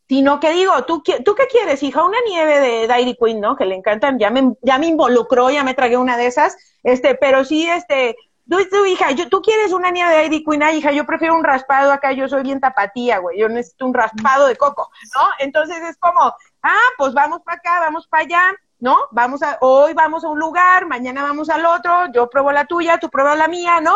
Sino 0.08 0.39
que 0.39 0.51
digo, 0.51 0.84
¿tú, 0.86 1.01
¿tú 1.01 1.36
qué 1.36 1.47
quieres, 1.47 1.82
hija? 1.82 2.03
Una 2.03 2.18
nieve 2.28 2.60
de 2.60 2.88
Dairy 2.88 3.18
Queen, 3.20 3.41
¿no? 3.41 3.56
Que 3.56 3.66
le 3.66 3.76
encantan, 3.76 4.20
ya 4.20 4.30
me, 4.30 4.53
ya 4.62 4.78
me 4.78 4.88
involucró, 4.88 5.49
ya 5.49 5.64
me 5.64 5.74
tragué 5.74 5.97
una 5.97 6.18
de 6.18 6.28
esas, 6.28 6.58
este, 6.84 7.16
pero 7.16 7.43
sí, 7.43 7.68
este, 7.68 8.16
tú, 8.47 8.86
hija, 8.86 9.12
yo, 9.12 9.30
tú 9.30 9.41
quieres 9.41 9.74
una 9.74 9.89
nieve 9.91 10.12
de 10.12 10.18
Dairy 10.18 10.43
Queen, 10.43 10.62
hija, 10.76 10.91
yo 10.91 11.06
prefiero 11.06 11.36
un 11.36 11.43
raspado 11.43 11.91
acá, 11.91 12.12
yo 12.12 12.28
soy 12.28 12.43
bien 12.43 12.60
tapatía, 12.60 13.18
güey, 13.18 13.39
yo 13.39 13.49
necesito 13.49 13.86
un 13.86 13.93
raspado 13.93 14.47
de 14.47 14.56
coco, 14.56 14.89
¿no? 15.16 15.28
Entonces 15.39 15.82
es 15.82 15.97
como, 15.97 16.34
ah, 16.66 16.93
pues 16.97 17.13
vamos 17.13 17.41
para 17.43 17.57
acá, 17.57 17.80
vamos 17.80 18.07
para 18.07 18.24
allá, 18.24 18.55
¿no? 18.80 18.97
Vamos 19.11 19.41
a, 19.43 19.57
hoy 19.61 19.93
vamos 19.93 20.24
a 20.24 20.30
un 20.30 20.39
lugar, 20.39 20.88
mañana 20.88 21.24
vamos 21.24 21.49
al 21.49 21.66
otro, 21.66 22.11
yo 22.11 22.30
pruebo 22.30 22.51
la 22.51 22.66
tuya, 22.66 22.97
tú 22.99 23.09
pruebas 23.09 23.38
la 23.38 23.47
mía, 23.47 23.80
¿no? 23.82 23.95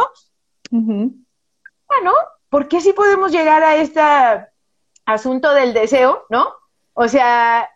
Bueno, 0.71 2.13
¿por 2.49 2.67
qué 2.67 2.79
si 2.79 2.93
podemos 2.93 3.31
llegar 3.31 3.63
a 3.63 3.75
este 3.77 4.01
asunto 5.05 5.53
del 5.53 5.73
deseo, 5.73 6.25
¿no? 6.29 6.53
O 6.93 7.07
sea, 7.07 7.69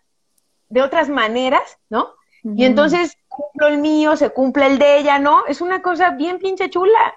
de 0.68 0.82
otras 0.82 1.08
maneras, 1.08 1.78
¿no? 1.90 2.14
Y 2.44 2.64
entonces 2.64 3.16
cumplo 3.26 3.68
el 3.68 3.78
mío, 3.78 4.16
se 4.16 4.30
cumple 4.30 4.66
el 4.66 4.78
de 4.78 4.98
ella, 4.98 5.18
¿no? 5.18 5.46
Es 5.46 5.60
una 5.60 5.82
cosa 5.82 6.10
bien 6.10 6.38
pinche 6.38 6.70
chula, 6.70 7.14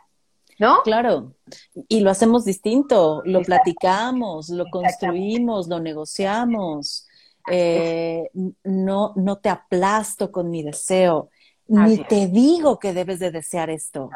¿no? 0.58 0.82
Claro. 0.84 1.34
Y 1.88 2.00
lo 2.00 2.10
hacemos 2.10 2.46
distinto, 2.46 3.22
lo 3.26 3.42
platicamos, 3.42 4.50
lo 4.50 4.66
construimos, 4.72 5.68
lo 5.68 5.80
negociamos 5.80 7.07
eh, 7.48 8.30
no, 8.64 9.14
no 9.16 9.38
te 9.38 9.50
aplasto 9.50 10.32
con 10.32 10.50
mi 10.50 10.64
deseo, 10.64 11.30
ni 11.68 11.98
te 12.06 12.28
digo 12.28 12.80
que 12.80 12.94
debes 12.94 13.20
de 13.20 13.32
desear 13.32 13.70
esto. 13.70 14.10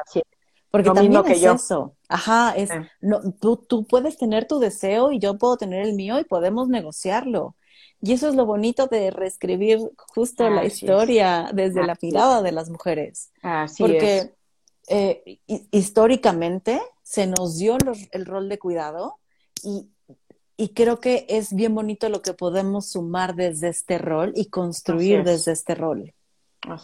Porque 0.70 0.90
también 0.90 1.26
es 1.28 1.44
eso. 1.44 1.96
Ajá, 2.08 2.54
es, 2.56 2.70
no, 3.02 3.20
tú, 3.34 3.58
tú 3.58 3.86
puedes 3.86 4.18
tener 4.18 4.48
tu 4.48 4.60
deseo 4.60 5.12
y 5.12 5.20
yo 5.20 5.38
puedo 5.38 5.58
tener 5.58 5.86
el 5.86 5.94
mío 5.94 6.18
y 6.20 6.24
podemos 6.24 6.70
negociarlo. 6.70 7.56
Y 8.02 8.14
eso 8.14 8.30
es 8.30 8.36
lo 8.36 8.46
bonito 8.46 8.88
de 8.88 9.12
reescribir 9.12 9.80
justo 9.98 10.50
la 10.50 10.66
historia 10.66 11.52
desde 11.54 11.86
la 11.86 11.96
mirada 12.02 12.42
de 12.42 12.52
las 12.52 12.70
mujeres. 12.70 13.32
Así 13.44 13.84
Porque 13.84 14.34
eh, 14.88 15.40
históricamente 15.72 16.82
se 17.04 17.28
nos 17.28 17.58
dio 17.58 17.78
el 18.12 18.26
rol 18.26 18.50
de 18.50 18.58
cuidado 18.58 19.20
y 19.64 19.90
y 20.62 20.70
creo 20.76 21.00
que 21.00 21.26
es 21.28 21.56
bien 21.56 21.74
bonito 21.74 22.08
lo 22.08 22.22
que 22.22 22.36
podemos 22.36 22.92
sumar 22.92 23.34
desde 23.34 23.70
este 23.70 23.98
rol 23.98 24.32
y 24.36 24.46
construir 24.46 25.24
desde 25.24 25.54
este 25.54 25.74
rol. 25.74 26.14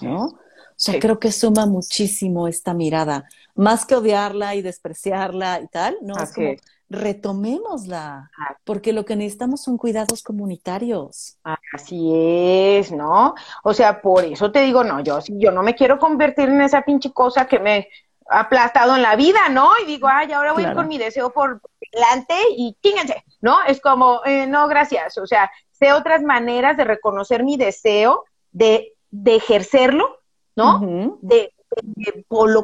¿no? 0.01 0.23
O 0.25 0.39
sea, 0.75 0.99
creo 0.99 1.19
que 1.19 1.31
suma 1.31 1.67
muchísimo 1.67 2.47
esta 2.47 2.73
mirada. 2.73 3.29
Más 3.53 3.85
que 3.85 3.93
odiarla 3.93 4.55
y 4.55 4.63
despreciarla 4.63 5.61
y 5.61 5.67
tal, 5.67 5.95
¿no? 6.01 6.15
es 6.17 6.33
como 6.33 6.55
retomémosla, 6.89 8.31
porque 8.63 8.93
lo 8.93 9.05
que 9.05 9.15
necesitamos 9.15 9.61
son 9.61 9.77
cuidados 9.77 10.23
comunitarios. 10.23 11.37
Así 11.71 12.11
es, 12.15 12.91
¿no? 12.91 13.35
O 13.63 13.75
sea, 13.75 14.01
por 14.01 14.25
eso 14.25 14.51
te 14.51 14.61
digo, 14.61 14.83
no, 14.83 15.01
yo, 15.01 15.19
yo 15.27 15.51
no 15.51 15.61
me 15.61 15.75
quiero 15.75 15.99
convertir 15.99 16.49
en 16.49 16.61
esa 16.61 16.81
pinche 16.81 17.11
cosa 17.13 17.45
que 17.45 17.59
me 17.59 17.89
aplastado 18.29 18.95
en 18.95 19.01
la 19.01 19.15
vida, 19.15 19.49
¿no? 19.49 19.69
Y 19.83 19.85
digo, 19.85 20.07
ay, 20.11 20.31
ahora 20.31 20.53
voy 20.53 20.65
con 20.73 20.87
mi 20.87 20.97
deseo 20.97 21.31
por 21.31 21.61
delante 21.91 22.35
y 22.55 22.75
chínganse, 22.81 23.23
¿no? 23.41 23.63
Es 23.63 23.81
como, 23.81 24.21
eh, 24.25 24.47
no, 24.47 24.67
gracias. 24.67 25.17
O 25.17 25.27
sea, 25.27 25.51
sé 25.71 25.93
otras 25.93 26.21
maneras 26.23 26.77
de 26.77 26.83
reconocer 26.83 27.43
mi 27.43 27.57
deseo, 27.57 28.25
de, 28.51 28.93
de 29.11 29.35
ejercerlo, 29.35 30.19
¿no? 30.55 31.17
De, 31.21 31.53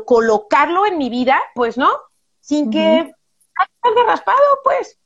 colocarlo 0.06 0.86
en 0.86 0.98
mi 0.98 1.10
vida, 1.10 1.40
pues, 1.56 1.78
¿no? 1.78 1.90
Sin 2.40 2.72
que 2.72 3.14
salga 3.82 4.04
raspado, 4.06 4.40
pues. 4.64 4.98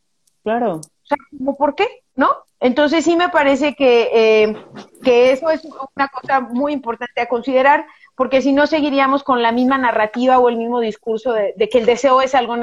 Claro. 0.43 0.76
O 0.76 1.05
sea, 1.05 1.18
¿por 1.57 1.76
qué? 1.76 2.03
¿No? 2.15 2.30
Entonces 2.59 3.03
sí 3.05 3.15
me 3.15 3.30
parece 3.30 3.76
que, 3.76 4.09
eh, 4.13 4.65
que 5.03 5.32
eso 5.32 5.49
es 5.49 5.63
una 5.95 6.07
cosa 6.07 6.39
muy 6.39 6.74
importante 6.74 7.22
a 7.22 7.28
considerar 7.28 7.86
porque 8.18 8.41
si 8.41 8.51
no 8.51 8.65
seguiríamos 8.65 9.24
con 9.24 9.43
la 9.43 9.51
misma 9.51 9.78
narrativa 9.78 10.39
o 10.39 10.49
el 10.49 10.57
mismo 10.57 10.80
discurso 10.80 11.34
de, 11.34 11.53
que 11.70 11.78
el 11.78 11.86
deseo 11.86 12.20
es 12.24 12.34
algo 12.34 12.55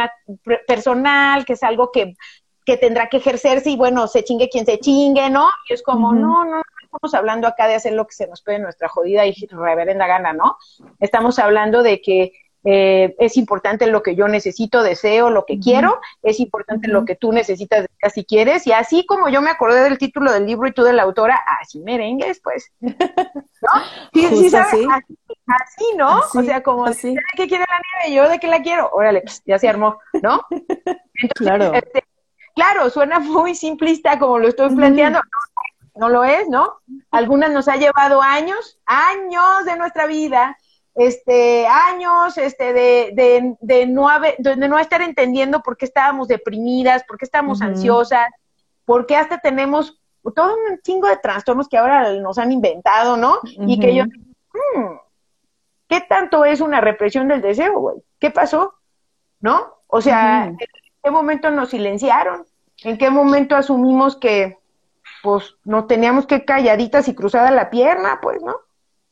personal, 0.67 1.45
que 1.45 1.53
es 1.53 1.63
algo 1.63 1.93
que, 1.93 2.17
tendrá 2.81 3.09
que 3.09 3.19
ejercerse 3.19 3.71
y 3.71 3.77
bueno, 3.77 4.09
se 4.09 4.25
chingue 4.25 4.49
quien 4.49 4.67
se 4.67 4.81
chingue, 4.81 5.31
¿no? 5.31 5.49
Y 5.69 5.75
es 5.75 5.83
como, 5.85 6.13
no, 6.13 6.45
no, 6.45 6.57
no 6.57 6.63
estamos 6.83 7.15
hablando 7.15 7.47
acá 7.47 7.69
de 7.69 7.77
hacer 7.77 7.93
lo 7.93 8.05
que 8.05 8.15
se 8.15 8.27
nos 8.27 8.43
puede 8.43 8.57
en 8.57 8.65
nuestra 8.65 8.89
jodida 8.89 9.27
y 9.27 9.33
reverenda 9.47 10.09
gana, 10.09 10.33
¿no? 10.33 10.57
Estamos 10.99 11.39
hablando 11.39 11.85
de 11.85 12.03
que 12.03 12.33
eh, 12.67 13.15
es 13.19 13.37
importante 13.37 13.87
lo 13.87 14.03
que 14.03 14.17
yo 14.17 14.27
necesito, 14.27 14.83
deseo, 14.83 15.29
lo 15.29 15.45
que 15.45 15.59
quiero, 15.61 16.01
es 16.23 16.41
importante 16.41 16.89
lo 16.89 17.05
que 17.05 17.15
tú 17.15 17.31
necesitas, 17.31 17.87
si 18.13 18.25
quieres, 18.25 18.67
y 18.67 18.73
así 18.73 19.05
como 19.05 19.29
yo 19.29 19.43
me 19.43 19.51
acordé 19.51 19.83
del 19.83 19.99
título 19.99 20.33
del 20.33 20.47
libro 20.47 20.67
y 20.67 20.73
tú 20.73 20.83
de 20.83 20.95
la 20.95 21.03
autora, 21.03 21.43
así 21.61 21.81
merengues, 21.81 22.41
pues, 22.43 22.73
¿no? 22.81 22.91
Sí, 24.15 24.27
sí, 24.29 24.51
¿sabes? 24.51 24.87
Así, 24.91 25.15
¿no? 25.97 26.21
o 26.35 26.43
sea, 26.43 26.63
como, 26.63 26.87
¿de 26.87 27.17
qué 27.37 27.47
quiere 27.49 27.65
la 27.69 27.81
nieve? 28.03 28.17
¿Yo 28.17 28.29
de 28.29 28.39
qué 28.39 28.47
la 28.47 28.63
quiero? 28.63 28.91
Órale, 28.93 29.23
pues, 29.23 29.43
ya 29.45 29.59
se 29.59 29.69
armó, 29.69 29.99
¿no? 30.23 30.47
claro. 31.35 31.73
Este, 31.75 32.05
claro, 32.55 32.91
suena 32.91 33.19
muy 33.19 33.55
simplista 33.55 34.19
como 34.19 34.39
lo 34.39 34.49
estoy 34.49 34.75
planteando, 34.75 35.21
no 35.95 36.09
lo 36.09 36.25
es, 36.25 36.49
¿no? 36.49 36.79
Algunas 37.11 37.51
nos 37.51 37.69
ha 37.69 37.77
llevado 37.77 38.23
años, 38.23 38.81
años 38.87 39.65
de 39.65 39.77
nuestra 39.77 40.07
vida, 40.07 40.57
este, 40.95 41.67
años, 41.67 42.39
este, 42.39 42.73
de, 42.73 43.11
de, 43.15 43.57
de 43.61 43.87
no 43.87 44.09
haber, 44.09 44.37
de 44.39 44.57
no 44.57 44.79
estar 44.79 45.03
entendiendo 45.03 45.61
por 45.61 45.77
qué 45.77 45.85
estábamos 45.85 46.29
deprimidas, 46.29 47.05
por 47.05 47.19
qué 47.19 47.25
estábamos 47.25 47.63
ansiosas, 47.63 48.29
por 48.85 49.07
qué 49.07 49.17
hasta 49.17 49.39
tenemos 49.39 50.01
todo 50.35 50.55
un 50.55 50.81
chingo 50.81 51.09
de 51.09 51.19
trastornos 51.19 51.69
que 51.69 51.77
ahora 51.77 52.13
nos 52.15 52.39
han 52.39 52.53
inventado, 52.53 53.17
¿no? 53.17 53.41
Y 53.45 53.79
que 53.79 53.95
yo, 53.95 54.05
hmm, 54.05 54.97
¿qué 55.95 56.01
tanto 56.09 56.45
es 56.45 56.61
una 56.61 56.81
represión 56.81 57.29
del 57.29 57.41
deseo, 57.41 57.79
güey? 57.79 57.97
¿Qué 58.19 58.31
pasó? 58.31 58.75
¿No? 59.41 59.75
O 59.87 60.01
sea, 60.01 60.47
¿en 60.47 60.57
qué 60.57 61.11
momento 61.11 61.53
nos 61.53 61.71
silenciaron? 61.71 62.45
¿En 62.83 62.99
qué 62.99 63.11
momento 63.11 63.55
asumimos 63.55 64.17
que 64.17 64.59
pues 65.23 65.55
no 65.65 65.87
teníamos 65.87 66.27
que 66.27 66.45
calladitas 66.45 67.07
y 67.07 67.15
cruzada 67.15 67.53
la 67.53 67.71
pierna, 67.71 68.19
pues, 68.21 68.43
¿no? 68.43 68.57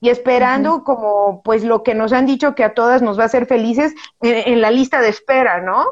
Y 0.01 0.11
esperando 0.11 0.83
como, 0.83 1.41
pues, 1.45 1.63
lo 1.63 1.85
que 1.85 1.95
nos 1.95 2.13
han 2.13 2.27
dicho 2.27 2.57
que 2.57 2.65
a 2.65 2.75
todas 2.75 3.01
nos 3.01 3.17
va 3.17 3.23
a 3.23 3.27
hacer 3.27 3.47
felices 3.47 3.95
en, 4.21 4.61
la 4.61 4.73
lista 4.73 5.01
de 5.01 5.09
espera, 5.09 5.61
¿no? 5.61 5.87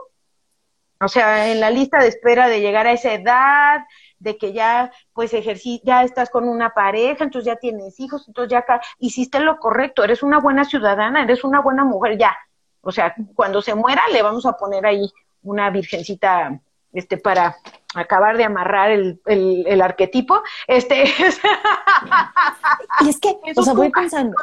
O 1.01 1.07
sea, 1.07 1.53
en 1.53 1.61
la 1.61 1.71
lista 1.71 1.99
de 1.99 2.09
espera 2.09 2.49
de 2.49 2.61
llegar 2.61 2.89
a 2.89 2.93
esa 2.93 3.15
edad, 3.15 3.85
de 4.21 4.37
que 4.37 4.53
ya, 4.53 4.93
pues, 5.13 5.35
ejercí, 5.35 5.81
ya 5.85 6.05
estás 6.05 6.31
con 6.31 6.49
una 6.49 6.71
pareja, 6.71 7.25
entonces 7.25 7.47
ya 7.47 7.57
tienes 7.57 7.99
hijos, 7.99 8.29
entonces 8.29 8.53
ya 8.53 8.65
hiciste 8.99 9.41
lo 9.41 9.57
correcto, 9.57 10.05
eres 10.05 10.23
una 10.23 10.39
buena 10.39 10.65
ciudadana, 10.65 11.25
eres 11.25 11.43
una 11.43 11.61
buena 11.61 11.85
mujer, 11.85 12.17
ya. 12.17 12.37
O 12.83 12.93
sea, 12.93 13.15
cuando 13.35 13.61
se 13.61 13.75
muera 13.75 14.03
le 14.13 14.23
vamos 14.23 14.47
a 14.47 14.53
poner 14.53 14.87
ahí 14.87 15.11
una 15.43 15.71
virgencita 15.71 16.61
este, 16.93 17.17
para 17.17 17.57
acabar 17.95 18.37
de 18.37 18.45
amarrar 18.45 18.91
el, 18.91 19.21
el, 19.25 19.83
arquetipo, 19.83 20.43
este... 20.67 21.05
y 23.01 23.09
es 23.09 23.19
que, 23.21 23.37
o 23.57 23.63
sea, 23.63 23.73
voy 23.75 23.91
pensando, 23.91 24.37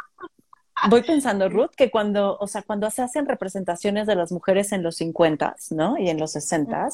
voy 0.88 1.02
pensando, 1.02 1.48
Ruth, 1.48 1.70
que 1.76 1.90
cuando, 1.90 2.36
o 2.38 2.46
sea, 2.46 2.62
cuando 2.62 2.90
se 2.90 3.02
hacen 3.02 3.26
representaciones 3.26 4.06
de 4.06 4.16
las 4.16 4.32
mujeres 4.32 4.72
en 4.72 4.82
los 4.82 4.96
50, 4.96 5.56
¿no? 5.70 5.98
Y 5.98 6.10
en 6.10 6.18
los 6.18 6.32
60, 6.32 6.88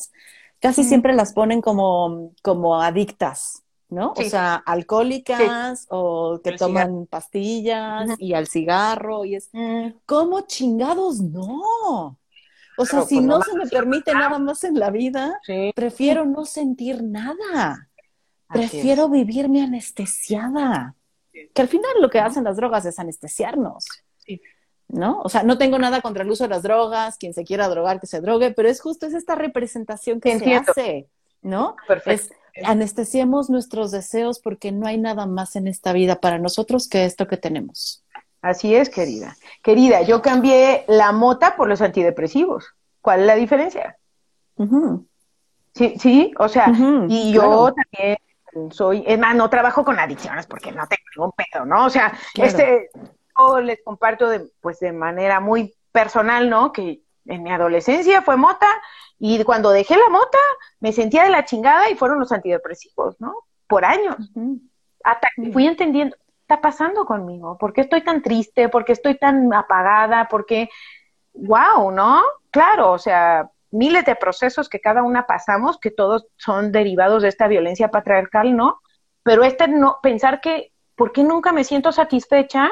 casi 0.64 0.82
siempre 0.82 1.12
las 1.12 1.34
ponen 1.34 1.60
como, 1.60 2.32
como 2.40 2.80
adictas, 2.80 3.64
¿no? 3.90 4.14
O 4.16 4.22
sea, 4.22 4.54
alcohólicas 4.54 5.86
o 5.90 6.40
que 6.42 6.52
toman 6.52 7.04
pastillas 7.04 8.08
y 8.18 8.32
al 8.32 8.46
cigarro 8.46 9.26
y 9.26 9.34
es, 9.34 9.50
mm. 9.52 9.88
¿cómo 10.06 10.40
chingados 10.46 11.20
no? 11.20 12.18
O 12.78 12.86
sea, 12.86 13.02
si 13.02 13.20
no, 13.20 13.42
se 13.42 13.54
me 13.54 13.66
permite 13.66 14.14
nada 14.14 14.38
más 14.38 14.64
en 14.64 14.78
la 14.78 14.90
vida, 14.90 15.38
prefiero 15.74 16.24
no 16.24 16.46
sentir 16.46 17.02
nada. 17.02 17.90
prefiero 18.48 19.10
vivirme 19.10 19.62
anestesiada. 19.62 20.94
Que 21.52 21.60
al 21.60 21.68
final 21.68 21.90
lo 22.00 22.08
que 22.08 22.20
hacen 22.20 22.44
las 22.44 22.56
drogas 22.56 22.86
es 22.86 22.98
anestesiarnos. 22.98 23.84
¿No? 24.94 25.20
O 25.22 25.28
sea, 25.28 25.42
no 25.42 25.58
tengo 25.58 25.76
nada 25.78 26.00
contra 26.00 26.22
el 26.22 26.30
uso 26.30 26.44
de 26.44 26.50
las 26.50 26.62
drogas, 26.62 27.18
quien 27.18 27.34
se 27.34 27.44
quiera 27.44 27.68
drogar, 27.68 27.98
que 27.98 28.06
se 28.06 28.20
drogue, 28.20 28.52
pero 28.52 28.68
es 28.68 28.80
justo 28.80 29.06
es 29.06 29.14
esta 29.14 29.34
representación 29.34 30.20
que 30.20 30.38
se 30.38 30.54
hace, 30.54 31.08
¿no? 31.42 31.74
Perfecto. 31.88 32.32
anestesiemos 32.62 33.50
nuestros 33.50 33.90
deseos 33.90 34.38
porque 34.38 34.70
no 34.70 34.86
hay 34.86 34.98
nada 34.98 35.26
más 35.26 35.56
en 35.56 35.66
esta 35.66 35.92
vida 35.92 36.20
para 36.20 36.38
nosotros 36.38 36.88
que 36.88 37.04
esto 37.06 37.26
que 37.26 37.36
tenemos. 37.36 38.04
Así 38.40 38.74
es, 38.76 38.88
querida. 38.88 39.36
Querida, 39.62 40.02
yo 40.02 40.22
cambié 40.22 40.84
la 40.86 41.10
mota 41.10 41.56
por 41.56 41.66
los 41.66 41.80
antidepresivos. 41.80 42.66
¿Cuál 43.00 43.20
es 43.20 43.26
la 43.26 43.34
diferencia? 43.34 43.96
Sí, 45.74 45.94
sí, 45.98 46.32
o 46.38 46.48
sea, 46.48 46.72
y 47.08 47.32
yo 47.32 47.74
también 47.74 48.18
soy, 48.70 49.02
es 49.06 49.18
más, 49.18 49.34
no 49.34 49.50
trabajo 49.50 49.84
con 49.84 49.98
adicciones 49.98 50.46
porque 50.46 50.70
no 50.70 50.86
tengo 50.86 51.02
ningún 51.16 51.32
pedo, 51.32 51.64
¿no? 51.64 51.86
O 51.86 51.90
sea, 51.90 52.16
este, 52.34 52.90
yo 53.36 53.60
les 53.60 53.82
comparto 53.82 54.28
de, 54.28 54.50
pues 54.60 54.80
de 54.80 54.92
manera 54.92 55.40
muy 55.40 55.74
personal, 55.92 56.50
¿no? 56.50 56.72
Que 56.72 57.02
en 57.26 57.42
mi 57.42 57.50
adolescencia 57.50 58.22
fue 58.22 58.36
mota 58.36 58.66
y 59.18 59.42
cuando 59.44 59.70
dejé 59.70 59.96
la 59.96 60.08
mota 60.10 60.38
me 60.80 60.92
sentía 60.92 61.24
de 61.24 61.30
la 61.30 61.44
chingada 61.44 61.88
y 61.90 61.94
fueron 61.94 62.18
los 62.18 62.32
antidepresivos, 62.32 63.20
¿no? 63.20 63.34
Por 63.66 63.84
años. 63.84 64.16
Hasta 65.02 65.28
que 65.36 65.52
fui 65.52 65.66
entendiendo, 65.66 66.16
está 66.42 66.60
pasando 66.60 67.06
conmigo? 67.06 67.56
¿Por 67.56 67.72
qué 67.72 67.80
estoy 67.82 68.02
tan 68.02 68.22
triste? 68.22 68.68
¿Por 68.68 68.84
qué 68.84 68.92
estoy 68.92 69.16
tan 69.18 69.52
apagada? 69.52 70.28
¿Por 70.28 70.44
qué? 70.44 70.68
¡Wow! 71.32 71.90
¿No? 71.90 72.22
Claro, 72.50 72.92
o 72.92 72.98
sea, 72.98 73.50
miles 73.70 74.04
de 74.04 74.14
procesos 74.14 74.68
que 74.68 74.80
cada 74.80 75.02
una 75.02 75.26
pasamos, 75.26 75.78
que 75.78 75.90
todos 75.90 76.26
son 76.36 76.70
derivados 76.70 77.22
de 77.22 77.28
esta 77.28 77.48
violencia 77.48 77.88
patriarcal, 77.88 78.54
¿no? 78.56 78.80
Pero 79.22 79.42
este 79.42 79.68
no, 79.68 79.98
pensar 80.02 80.40
que, 80.40 80.72
¿por 80.94 81.12
qué 81.12 81.24
nunca 81.24 81.52
me 81.52 81.64
siento 81.64 81.92
satisfecha? 81.92 82.70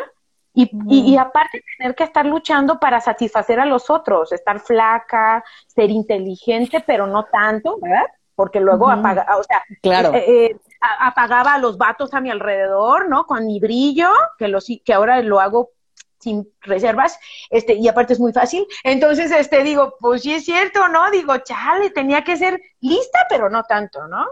Y, 0.55 0.71
y, 0.89 1.17
aparte 1.17 1.65
tener 1.79 1.95
que 1.95 2.05
estar 2.05 2.27
luchando 2.27 2.79
para 2.79 3.01
satisfacer 3.01 3.59
a 3.59 3.65
los 3.65 3.89
otros, 3.89 4.33
estar 4.33 4.61
flaca, 4.61 5.43
ser 5.67 5.91
inteligente, 5.91 6.85
pero 6.87 7.07
no 7.07 7.25
tanto, 7.25 7.79
¿verdad? 7.81 8.05
Porque 8.35 8.61
luego 8.61 8.91
apaga, 8.91 9.27
o 9.39 9.43
sea, 9.45 9.63
claro. 9.81 10.13
Eh, 10.13 10.45
eh, 10.47 10.57
apagaba 11.01 11.55
a 11.55 11.59
los 11.59 11.79
vatos 11.79 12.13
a 12.13 12.21
mi 12.21 12.31
alrededor, 12.31 13.09
¿no? 13.09 13.25
Con 13.25 13.47
mi 13.47 13.61
brillo, 13.61 14.11
que, 14.37 14.49
lo, 14.49 14.59
que 14.85 14.93
ahora 14.93 15.23
lo 15.23 15.41
hago 15.41 15.71
sin 16.19 16.49
reservas, 16.61 17.19
este, 17.51 17.75
y 17.75 17.89
aparte 17.89 18.13
es 18.13 18.21
muy 18.21 18.33
fácil. 18.33 18.67
Entonces, 18.85 19.31
este, 19.33 19.63
digo, 19.63 19.97
pues 19.99 20.23
sí 20.23 20.35
es 20.35 20.45
cierto, 20.45 20.87
¿no? 20.89 21.11
Digo, 21.11 21.37
chale, 21.39 21.91
tenía 21.91 22.23
que 22.23 22.37
ser 22.37 22.61
lista, 22.81 23.27
pero 23.29 23.51
no 23.51 23.65
tanto, 23.65 24.07
¿no? 24.07 24.27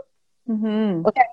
O 1.05 1.13
sea, 1.13 1.25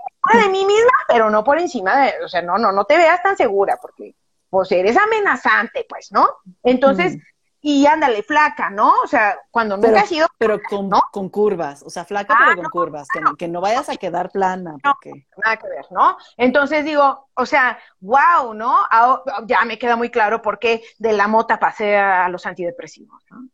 de 0.41 0.49
mí 0.49 0.65
misma, 0.65 0.91
pero 1.07 1.29
no 1.29 1.43
por 1.43 1.59
encima 1.59 1.97
de, 2.01 2.13
o 2.23 2.27
sea, 2.27 2.41
no, 2.41 2.57
no, 2.57 2.71
no 2.71 2.85
te 2.85 2.97
veas 2.97 3.21
tan 3.23 3.35
segura, 3.35 3.77
porque, 3.81 4.15
pues 4.57 4.71
eres 4.71 4.97
amenazante, 4.97 5.85
pues, 5.87 6.11
¿no? 6.11 6.27
Entonces, 6.63 7.15
y 7.61 7.85
ándale, 7.85 8.23
flaca, 8.23 8.71
¿no? 8.71 8.91
O 9.03 9.05
sea, 9.05 9.37
cuando 9.51 9.77
nunca 9.77 10.01
ha 10.01 10.05
sido. 10.07 10.27
Pero 10.39 10.59
con, 10.67 10.89
con 11.11 11.29
curvas, 11.29 11.83
o 11.83 11.91
sea, 11.91 12.05
flaca, 12.05 12.35
pero 12.39 12.51
ah, 12.53 12.55
con 12.55 12.65
curvas, 12.71 13.07
que, 13.07 13.21
no, 13.21 13.35
que 13.35 13.47
no 13.47 13.61
vayas 13.61 13.87
a 13.89 13.97
quedar 13.97 14.31
plana. 14.31 14.77
Porque... 14.81 15.27
nada 15.43 15.57
que 15.57 15.67
ver, 15.69 15.85
¿no? 15.91 16.17
Entonces 16.37 16.85
digo, 16.85 17.29
o 17.35 17.45
sea, 17.45 17.77
wow, 17.99 18.55
¿no? 18.55 18.77
ya 19.45 19.63
me 19.63 19.77
queda 19.77 19.95
muy 19.95 20.09
claro 20.09 20.41
por 20.41 20.57
qué 20.57 20.81
de 20.97 21.13
la 21.13 21.27
mota 21.27 21.59
pasé 21.59 21.95
a 21.97 22.27
los 22.29 22.47
antidepresivos, 22.47 23.21
¿no? 23.29 23.47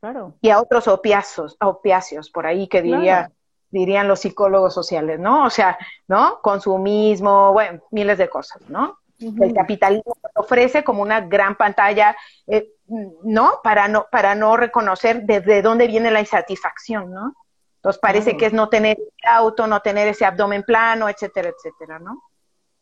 Claro. 0.00 0.34
Y 0.40 0.50
a 0.50 0.60
otros 0.60 0.88
opiáceos, 0.88 1.56
opiáceos 1.60 2.30
por 2.30 2.48
ahí 2.48 2.66
que 2.66 2.82
diría. 2.82 3.30
dirían 3.70 4.08
los 4.08 4.20
psicólogos 4.20 4.74
sociales, 4.74 5.20
¿no? 5.20 5.44
O 5.44 5.50
sea, 5.50 5.78
¿no? 6.08 6.40
Consumismo, 6.42 7.52
bueno, 7.52 7.80
miles 7.92 8.18
de 8.18 8.28
cosas, 8.28 8.60
¿no? 8.68 8.98
El 9.18 9.54
capitalismo 9.54 10.16
ofrece 10.34 10.84
como 10.84 11.02
una 11.02 11.22
gran 11.22 11.56
pantalla 11.56 12.16
eh, 12.46 12.68
¿no? 12.88 13.60
Para 13.62 13.88
no, 13.88 14.06
para 14.10 14.34
no 14.34 14.56
reconocer 14.56 15.22
desde 15.22 15.62
dónde 15.62 15.86
viene 15.86 16.10
la 16.10 16.20
insatisfacción, 16.20 17.12
¿no? 17.12 17.34
Entonces 17.76 18.00
parece 18.00 18.36
que 18.36 18.46
es 18.46 18.52
no 18.52 18.68
tener 18.68 18.98
auto, 19.24 19.66
no 19.66 19.80
tener 19.80 20.08
ese 20.08 20.24
abdomen 20.24 20.62
plano, 20.62 21.08
etcétera, 21.08 21.50
etcétera, 21.50 21.98
¿no? 21.98 22.22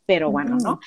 Pero 0.05 0.31
bueno, 0.31 0.57
¿no? 0.63 0.79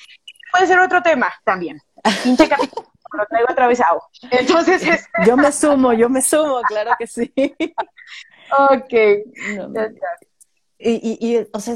Puede 0.51 0.67
ser 0.67 0.79
otro 0.79 1.01
tema 1.01 1.31
también. 1.43 1.81
Pinche 2.23 2.49
capítulo, 2.49 2.87
lo 3.13 3.25
traigo 3.25 3.49
atravesado. 3.49 4.01
Entonces, 4.31 4.85
este 4.85 5.09
yo 5.25 5.37
me 5.37 5.51
sumo, 5.51 5.93
yo 5.93 6.09
me 6.09 6.21
sumo, 6.21 6.61
claro 6.63 6.91
que 6.97 7.07
sí. 7.07 7.33
ok. 8.57 8.93
y, 10.79 10.91
y, 10.91 11.17
y, 11.37 11.47
o 11.51 11.59
sea, 11.59 11.75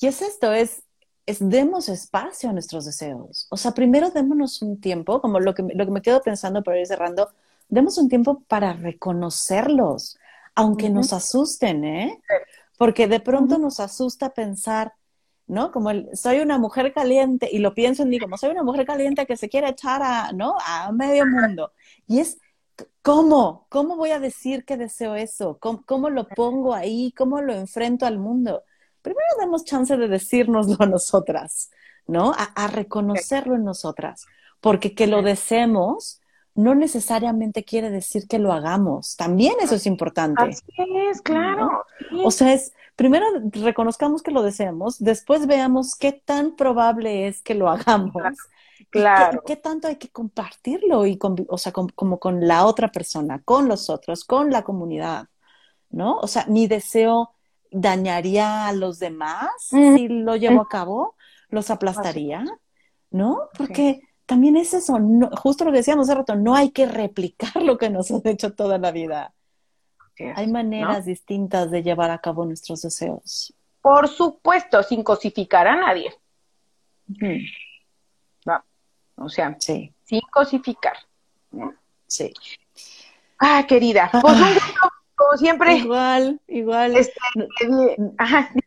y 0.00 0.06
es 0.06 0.22
esto, 0.22 0.52
es 0.52 0.82
es 1.28 1.46
demos 1.46 1.90
espacio 1.90 2.48
a 2.48 2.54
nuestros 2.54 2.86
deseos. 2.86 3.46
O 3.50 3.58
sea, 3.58 3.72
primero 3.72 4.08
démonos 4.10 4.62
un 4.62 4.80
tiempo, 4.80 5.20
como 5.20 5.40
lo 5.40 5.52
que, 5.52 5.62
lo 5.62 5.84
que 5.84 5.92
me 5.92 6.00
quedo 6.00 6.22
pensando 6.22 6.62
para 6.62 6.80
ir 6.80 6.86
cerrando, 6.86 7.28
demos 7.68 7.98
un 7.98 8.08
tiempo 8.08 8.42
para 8.48 8.72
reconocerlos, 8.72 10.18
aunque 10.54 10.88
nos 10.88 11.12
asusten, 11.12 11.84
¿eh? 11.84 12.22
Porque 12.78 13.08
de 13.08 13.20
pronto 13.20 13.58
nos 13.58 13.78
asusta 13.78 14.30
pensar, 14.30 14.94
¿no? 15.46 15.70
Como 15.70 15.90
el, 15.90 16.08
soy 16.16 16.38
una 16.40 16.56
mujer 16.56 16.94
caliente, 16.94 17.46
y 17.52 17.58
lo 17.58 17.74
pienso 17.74 18.04
en 18.04 18.08
mí 18.08 18.18
como 18.18 18.38
soy 18.38 18.52
una 18.52 18.62
mujer 18.62 18.86
caliente 18.86 19.26
que 19.26 19.36
se 19.36 19.50
quiere 19.50 19.68
echar 19.68 20.02
a, 20.02 20.32
¿no? 20.32 20.56
A 20.64 20.90
medio 20.92 21.26
mundo. 21.26 21.72
Y 22.06 22.20
es, 22.20 22.38
¿cómo? 23.02 23.66
¿Cómo 23.68 23.96
voy 23.96 24.12
a 24.12 24.18
decir 24.18 24.64
que 24.64 24.78
deseo 24.78 25.14
eso? 25.14 25.58
¿Cómo, 25.60 25.82
cómo 25.84 26.08
lo 26.08 26.26
pongo 26.26 26.72
ahí? 26.72 27.12
¿Cómo 27.12 27.42
lo 27.42 27.52
enfrento 27.52 28.06
al 28.06 28.18
mundo? 28.18 28.62
Primero 29.02 29.26
demos 29.40 29.64
chance 29.64 29.96
de 29.96 30.08
decírnoslo 30.08 30.76
a 30.80 30.86
nosotras, 30.86 31.70
¿no? 32.06 32.34
A, 32.36 32.66
reconocerlo 32.68 33.54
en 33.54 33.64
nosotras, 33.64 34.26
porque 34.60 34.94
que 34.94 35.06
lo 35.06 35.22
deseemos 35.22 36.20
no 36.54 36.74
necesariamente 36.74 37.64
quiere 37.64 37.88
decir 37.88 38.26
que 38.26 38.40
lo 38.40 38.52
hagamos. 38.52 39.14
También 39.14 39.54
eso 39.60 39.76
es 39.76 39.86
importante. 39.86 40.42
Así 40.42 40.64
es, 41.08 41.22
claro. 41.22 41.84
O 42.24 42.32
sea, 42.32 42.52
es 42.52 42.72
primero 42.98 43.26
reconozcamos 43.52 44.24
que 44.24 44.32
lo 44.32 44.42
deseamos, 44.42 44.98
después 44.98 45.46
veamos 45.46 45.94
qué 45.94 46.10
tan 46.10 46.56
probable 46.56 47.28
es 47.28 47.42
que 47.42 47.54
lo 47.54 47.70
hagamos. 47.70 48.36
Claro. 48.90 49.42
Qué, 49.46 49.54
tanto 49.54 49.86
hay 49.86 49.96
que 49.96 50.08
compartirlo 50.08 51.06
y 51.06 51.16
o 51.48 51.58
sea, 51.58 51.72
como 51.72 52.18
con 52.18 52.46
la 52.48 52.66
otra 52.66 52.90
persona, 52.90 53.40
con 53.44 53.68
los 53.68 53.88
otros, 53.88 54.24
con 54.24 54.50
la 54.50 54.64
comunidad, 54.64 55.26
¿no? 55.90 56.18
O 56.18 56.26
sea, 56.26 56.46
mi 56.48 56.66
deseo 56.66 57.34
dañaría 57.70 58.66
a 58.66 58.72
los 58.72 58.98
demás 58.98 59.50
si 59.68 60.08
lo 60.08 60.36
llevo 60.36 60.62
a 60.62 60.68
cabo, 60.68 61.16
los 61.48 61.70
aplastaría, 61.70 62.44
¿no? 63.10 63.48
Porque 63.56 64.00
también 64.26 64.56
es 64.56 64.74
eso, 64.74 64.98
justo 65.40 65.64
lo 65.64 65.72
que 65.72 65.78
decíamos 65.78 66.08
hace 66.08 66.18
rato, 66.18 66.36
no 66.36 66.54
hay 66.54 66.70
que 66.70 66.86
replicar 66.86 67.56
lo 67.62 67.78
que 67.78 67.90
nos 67.90 68.10
han 68.10 68.22
hecho 68.24 68.52
toda 68.54 68.78
la 68.78 68.90
vida. 68.90 69.32
Hay 70.34 70.48
maneras 70.48 71.04
distintas 71.04 71.70
de 71.70 71.82
llevar 71.82 72.10
a 72.10 72.18
cabo 72.18 72.44
nuestros 72.44 72.82
deseos. 72.82 73.54
Por 73.80 74.08
supuesto, 74.08 74.82
sin 74.82 75.02
cosificar 75.04 75.68
a 75.68 75.76
nadie. 75.76 76.12
O 79.16 79.28
sea, 79.28 79.56
sin 79.58 80.20
cosificar. 80.30 80.96
Sí. 82.06 82.32
Ah, 83.38 83.64
querida. 83.68 84.10
Pues 84.20 84.34
un 84.34 84.54
gusto, 84.54 84.92
como 85.18 85.36
siempre. 85.36 85.76
Igual, 85.76 86.40
igual. 86.46 86.96
Este, 86.96 87.20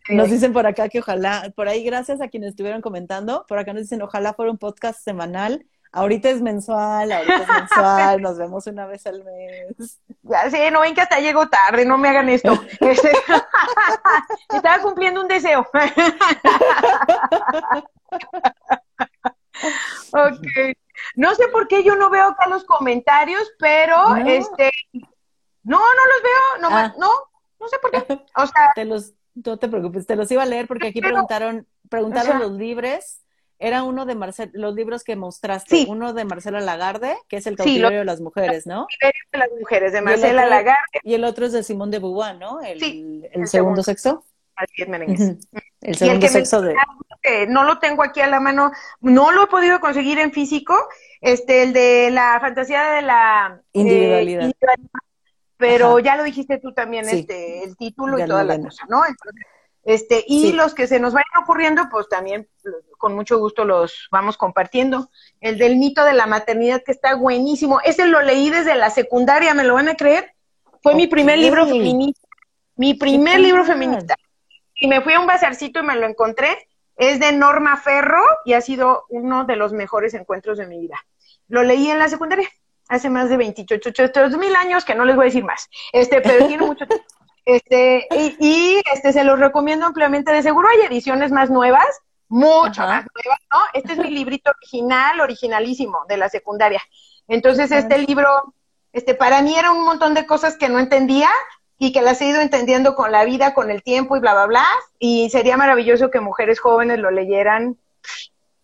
nos 0.10 0.30
dicen 0.30 0.54
por 0.54 0.68
acá 0.68 0.90
que 0.90 1.00
ojalá, 1.00 1.52
por 1.56 1.68
ahí 1.68 1.84
gracias 1.84 2.22
a 2.22 2.28
quienes 2.28 2.52
estuvieron 2.52 2.82
comentando, 2.82 3.46
por 3.48 3.58
acá 3.58 3.74
nos 3.74 3.84
dicen 3.84 4.02
ojalá 4.02 4.34
fuera 4.34 4.52
un 4.52 4.58
podcast 4.58 5.02
semanal 5.02 5.66
Ahorita 5.94 6.30
es 6.30 6.42
mensual, 6.42 7.12
ahorita 7.12 7.42
es 7.42 7.48
mensual, 7.50 8.22
nos 8.22 8.38
vemos 8.38 8.66
una 8.68 8.86
vez 8.86 9.06
al 9.08 9.24
mes. 9.26 10.00
Ya 10.24 10.50
sé, 10.50 10.72
no 10.72 10.82
ven 10.82 10.96
que 10.96 11.02
hasta 11.02 11.20
llego 11.20 11.50
tarde, 11.50 11.86
no 11.86 11.98
me 11.98 12.08
hagan 12.08 12.30
esto. 12.30 12.54
Este, 12.80 13.12
estaba 14.54 14.82
cumpliendo 14.82 15.22
un 15.22 15.28
deseo. 15.28 15.68
ok. 20.14 20.76
No 21.16 21.36
sé 21.36 21.48
por 21.50 21.68
qué 21.68 21.84
yo 21.84 21.96
no 21.96 22.10
veo 22.10 22.28
acá 22.28 22.48
los 22.48 22.64
comentarios, 22.64 23.52
pero 23.60 24.16
este. 24.16 24.72
No, 25.64 25.78
no 25.78 25.84
los 25.84 26.24
veo, 26.24 26.62
no, 26.62 26.76
ah. 26.76 26.94
no, 26.98 27.10
no 27.60 27.68
sé 27.68 27.78
por 27.80 27.92
qué. 27.92 28.26
O 28.36 28.48
sea. 28.48 28.72
Te 28.76 28.86
los, 28.86 29.14
no 29.36 29.58
te 29.58 29.68
preocupes, 29.68 30.06
te 30.06 30.16
los 30.16 30.32
iba 30.32 30.44
a 30.44 30.48
leer 30.48 30.68
porque 30.68 30.88
aquí 30.88 31.02
preguntaron, 31.02 31.68
preguntaron 31.90 32.40
los 32.40 32.52
libres 32.52 33.22
era 33.62 33.84
uno 33.84 34.08
de 34.08 34.16
Marcel, 34.16 34.50
los 34.54 34.74
libros 34.74 35.04
que 35.04 35.16
mostraste, 35.16 35.86
uno 35.88 36.14
de 36.14 36.26
Marcela 36.26 36.60
Lagarde, 36.60 37.16
que 37.30 37.38
es 37.38 37.46
el 37.46 37.56
cautiverio 37.56 38.00
de 38.00 38.06
las 38.06 38.20
mujeres, 38.20 38.66
¿no? 38.66 38.88
El 39.00 39.12
de 39.32 39.38
las 39.38 39.50
mujeres, 39.60 39.94
de 39.94 40.02
Marcela 40.02 40.48
Lagarde. 40.48 41.00
Y 41.04 41.14
el 41.14 41.24
otro 41.24 41.46
es 41.46 41.52
de 41.52 41.62
Simón 41.62 41.92
de 41.92 42.00
Beauvoir, 42.00 42.38
¿no? 42.38 42.60
El, 42.62 43.30
el, 43.32 43.48
segundo, 43.48 43.84
sexo. 43.84 44.26
Así 44.56 44.82
es, 44.82 45.38
El 45.82 45.96
segundo 45.96 46.28
sexo 46.28 46.62
de... 46.64 46.76
no 47.50 47.64
lo 47.64 47.78
tengo 47.78 48.02
aquí 48.02 48.20
a 48.20 48.28
la 48.28 48.40
mano, 48.40 48.72
no 49.00 49.32
lo 49.32 49.44
he 49.44 49.48
podido 49.48 49.80
conseguir 49.80 50.18
en 50.18 50.32
físico, 50.32 50.76
este, 51.22 51.62
el 51.62 51.72
de 51.72 52.10
la 52.10 52.40
fantasía 52.42 52.84
de 52.94 53.02
la 53.04 53.62
eh, 53.62 53.80
individualidad. 53.80 54.52
Pero 55.62 56.00
ya 56.00 56.18
lo 56.18 56.24
dijiste 56.24 56.58
tú 56.58 56.74
también, 56.74 57.08
este, 57.08 57.64
el 57.64 57.78
título 57.78 58.18
y 58.18 58.26
toda 58.26 58.44
la 58.44 58.60
cosa, 58.60 58.84
¿no? 58.90 59.06
Entonces, 59.06 59.46
este, 59.84 60.26
y 60.28 60.54
los 60.54 60.74
que 60.74 60.88
se 60.88 61.00
nos 61.00 61.14
vayan 61.14 61.44
ocurriendo, 61.44 61.84
pues 61.92 62.10
también 62.10 62.48
con 62.98 63.14
mucho 63.14 63.38
gusto 63.38 63.64
los 63.64 64.08
vamos 64.12 64.38
compartiendo. 64.38 65.12
El 65.40 65.60
del 65.60 65.78
mito 65.78 66.04
de 66.04 66.14
la 66.14 66.26
maternidad, 66.26 66.82
que 66.84 66.92
está 66.92 67.16
buenísimo. 67.16 67.80
Ese 67.84 68.08
lo 68.08 68.22
leí 68.22 68.50
desde 68.50 68.76
la 68.76 68.90
secundaria, 68.90 69.54
¿me 69.54 69.64
lo 69.64 69.76
van 69.76 69.90
a 69.90 69.96
creer? 69.96 70.34
Fue 70.82 70.96
mi 70.96 71.06
primer 71.06 71.38
libro 71.38 71.68
feminista. 71.68 72.28
Mi 72.76 72.96
primer 72.96 73.40
libro 73.40 73.64
feminista. 73.64 74.16
Y 74.74 74.88
me 74.88 75.02
fui 75.02 75.14
a 75.14 75.20
un 75.20 75.28
bazarcito 75.28 75.82
y 75.82 75.84
me 75.84 75.96
lo 75.96 76.08
encontré. 76.08 76.68
Es 76.96 77.20
de 77.20 77.32
Norma 77.34 77.78
Ferro 77.78 78.22
y 78.46 78.54
ha 78.54 78.62
sido 78.62 79.06
uno 79.10 79.46
de 79.46 79.56
los 79.56 79.74
mejores 79.74 80.16
encuentros 80.16 80.58
de 80.58 80.66
mi 80.66 80.80
vida. 80.80 80.98
Lo 81.48 81.62
leí 81.62 81.90
en 81.90 82.00
la 82.00 82.10
secundaria 82.10 82.50
hace 82.92 83.10
más 83.10 83.30
de 83.30 83.38
28, 83.38 83.92
mil 84.38 84.56
años, 84.56 84.84
que 84.84 84.96
no 84.96 85.06
les 85.06 85.16
voy 85.16 85.24
a 85.24 85.26
decir 85.32 85.46
más. 85.46 85.70
Este, 85.94 86.20
pero 86.20 86.46
tiene 86.48 86.66
mucho 86.66 86.86
tiempo. 86.86 87.06
Este, 87.44 88.08
y, 88.40 88.80
este 88.94 89.12
se 89.12 89.24
los 89.24 89.40
recomiendo 89.40 89.88
ampliamente. 89.88 90.32
De 90.32 90.44
seguro 90.44 90.68
hay 90.70 90.86
ediciones 90.86 91.32
más 91.32 91.50
nuevas, 91.50 91.88
mucho 92.28 92.82
más 92.82 93.04
nuevas, 93.16 93.40
¿no? 93.52 93.58
Este 93.74 93.94
es 93.94 93.98
mi 93.98 94.12
librito 94.12 94.52
original, 94.52 95.20
originalísimo, 95.20 96.06
de 96.08 96.18
la 96.18 96.30
secundaria. 96.30 96.80
Entonces, 97.28 97.72
este 97.72 97.98
libro, 97.98 98.30
este, 98.94 99.16
para 99.16 99.42
mí 99.42 99.58
era 99.58 99.72
un 99.72 99.84
montón 99.84 100.14
de 100.14 100.28
cosas 100.28 100.56
que 100.56 100.70
no 100.70 100.78
entendía 100.78 101.32
y 101.80 101.92
que 101.92 102.04
las 102.04 102.22
he 102.22 102.28
ido 102.28 102.42
entendiendo 102.42 102.94
con 102.94 103.12
la 103.12 103.26
vida, 103.26 103.56
con 103.56 103.72
el 103.72 103.82
tiempo 103.82 104.16
y 104.16 104.20
bla, 104.20 104.34
bla, 104.34 104.46
bla. 104.46 104.66
Y 105.00 105.32
sería 105.32 105.58
maravilloso 105.58 106.12
que 106.12 106.20
mujeres 106.20 106.60
jóvenes 106.60 107.00
lo 107.00 107.10
leyeran. 107.10 107.76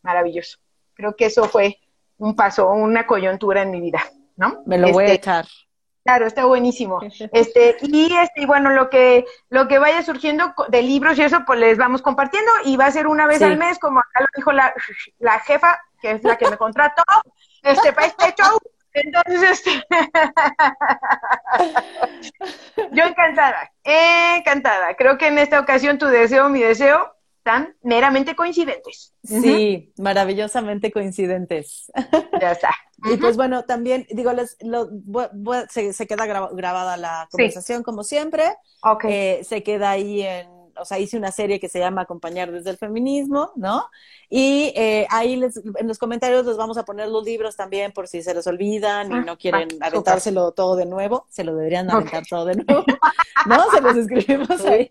Maravilloso. 0.04 0.60
Creo 0.94 1.16
que 1.16 1.26
eso 1.26 1.46
fue 1.46 1.80
un 2.18 2.36
paso, 2.36 2.70
una 2.72 3.06
coyuntura 3.06 3.62
en 3.62 3.72
mi 3.72 3.82
vida, 3.82 4.02
¿no? 4.38 4.64
Me 4.66 4.78
lo 4.78 4.92
voy 4.92 5.04
a 5.04 5.08
este, 5.08 5.18
echar. 5.18 5.46
Claro, 6.08 6.26
está 6.26 6.46
buenísimo. 6.46 7.02
Este, 7.34 7.76
y 7.82 8.14
este, 8.14 8.42
y 8.42 8.46
bueno, 8.46 8.70
lo 8.70 8.90
que, 8.90 9.26
lo 9.50 9.68
que 9.68 9.78
vaya 9.78 10.02
surgiendo 10.04 10.54
de 10.70 10.82
libros 10.82 11.18
y 11.18 11.24
eso, 11.24 11.44
pues 11.46 11.60
les 11.60 11.78
vamos 11.78 12.02
compartiendo, 12.02 12.50
y 12.64 12.78
va 12.78 12.86
a 12.86 12.92
ser 12.92 13.08
una 13.08 13.28
vez 13.28 13.42
al 13.42 13.58
mes, 13.58 13.78
como 13.78 14.00
acá 14.00 14.22
lo 14.22 14.28
dijo 14.34 14.54
la, 14.54 14.74
la 15.20 15.40
jefa, 15.40 15.78
que 16.02 16.12
es 16.12 16.24
la 16.24 16.38
que 16.38 16.50
me 16.50 16.58
contrató, 16.58 17.04
este, 17.64 17.92
para 17.92 18.08
este 18.08 18.34
show. 18.42 18.58
Entonces, 18.94 19.52
este, 19.52 19.84
yo 22.94 23.04
encantada, 23.04 23.70
encantada. 23.84 24.96
Creo 24.96 25.18
que 25.18 25.28
en 25.28 25.38
esta 25.38 25.60
ocasión 25.60 25.98
tu 25.98 26.08
deseo, 26.08 26.48
mi 26.50 26.62
deseo, 26.62 27.17
están 27.48 27.76
meramente 27.82 28.36
coincidentes. 28.36 29.14
Sí, 29.24 29.94
maravillosamente 29.98 30.92
coincidentes. 30.92 31.92
Ya 32.42 32.52
está. 32.52 32.70
Y 33.14 33.16
pues 33.18 33.38
bueno, 33.38 33.64
también, 33.64 34.08
digo, 34.10 34.34
les, 34.34 34.58
lo, 34.60 34.90
se, 35.70 36.08
queda 36.08 36.26
grabada 36.26 36.98
la 36.98 37.28
conversación 37.30 37.84
como 37.84 38.04
siempre. 38.04 38.44
Okay. 38.82 39.14
Eh, 39.14 39.44
se 39.44 39.62
queda 39.62 39.92
ahí 39.92 40.24
en, 40.24 40.48
o 40.76 40.84
sea, 40.84 40.98
hice 40.98 41.16
una 41.16 41.32
serie 41.32 41.60
que 41.60 41.70
se 41.70 41.78
llama 41.78 42.02
Acompañar 42.02 42.52
desde 42.52 42.72
el 42.72 42.78
feminismo, 42.78 43.52
¿no? 43.56 43.86
Y 44.32 44.74
eh, 44.76 45.06
ahí 45.12 45.36
les, 45.36 45.58
en 45.58 45.88
los 45.88 46.00
comentarios 46.00 46.44
les 46.48 46.58
vamos 46.58 46.80
a 46.80 46.86
poner 46.86 47.08
los 47.08 47.24
libros 47.24 47.56
también 47.56 47.92
por 47.92 48.08
si 48.08 48.24
se 48.24 48.34
los 48.34 48.48
olvidan 48.48 49.12
y 49.12 49.16
ah, 49.16 49.24
no 49.24 49.38
quieren 49.38 49.70
aventárselo 49.80 50.52
todo 50.54 50.76
de 50.76 50.88
nuevo, 50.88 51.28
se 51.30 51.44
lo 51.44 51.56
deberían 51.56 51.92
aventar 51.92 52.26
todo 52.28 52.46
de 52.46 52.56
nuevo, 52.56 52.84
¿no? 53.46 53.70
Se 53.70 53.80
los 53.80 53.96
escribimos 53.96 54.60
ahí. 54.66 54.90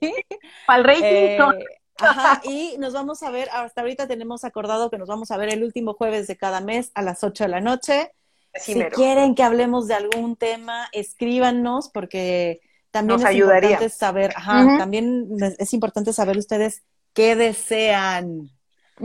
Para 0.64 0.78
el 0.78 0.84
rating. 0.84 1.64
Ajá, 1.98 2.40
y 2.44 2.76
nos 2.78 2.92
vamos 2.92 3.22
a 3.22 3.30
ver, 3.30 3.48
hasta 3.52 3.80
ahorita 3.80 4.06
tenemos 4.06 4.44
acordado 4.44 4.90
que 4.90 4.98
nos 4.98 5.08
vamos 5.08 5.30
a 5.30 5.36
ver 5.36 5.52
el 5.52 5.64
último 5.64 5.94
jueves 5.94 6.26
de 6.26 6.36
cada 6.36 6.60
mes 6.60 6.90
a 6.94 7.02
las 7.02 7.24
8 7.24 7.44
de 7.44 7.48
la 7.48 7.60
noche. 7.60 8.12
si 8.54 8.82
quieren 8.84 9.34
que 9.34 9.42
hablemos 9.42 9.86
de 9.86 9.94
algún 9.94 10.36
tema, 10.36 10.88
escríbanos 10.92 11.90
porque 11.90 12.60
también 12.90 13.20
es 13.20 13.34
importante 13.34 13.88
saber, 13.90 14.32
ajá, 14.36 14.78
también 14.78 15.28
es 15.58 15.72
importante 15.74 16.12
saber 16.12 16.38
ustedes 16.38 16.82
qué 17.12 17.36
desean. 17.36 18.50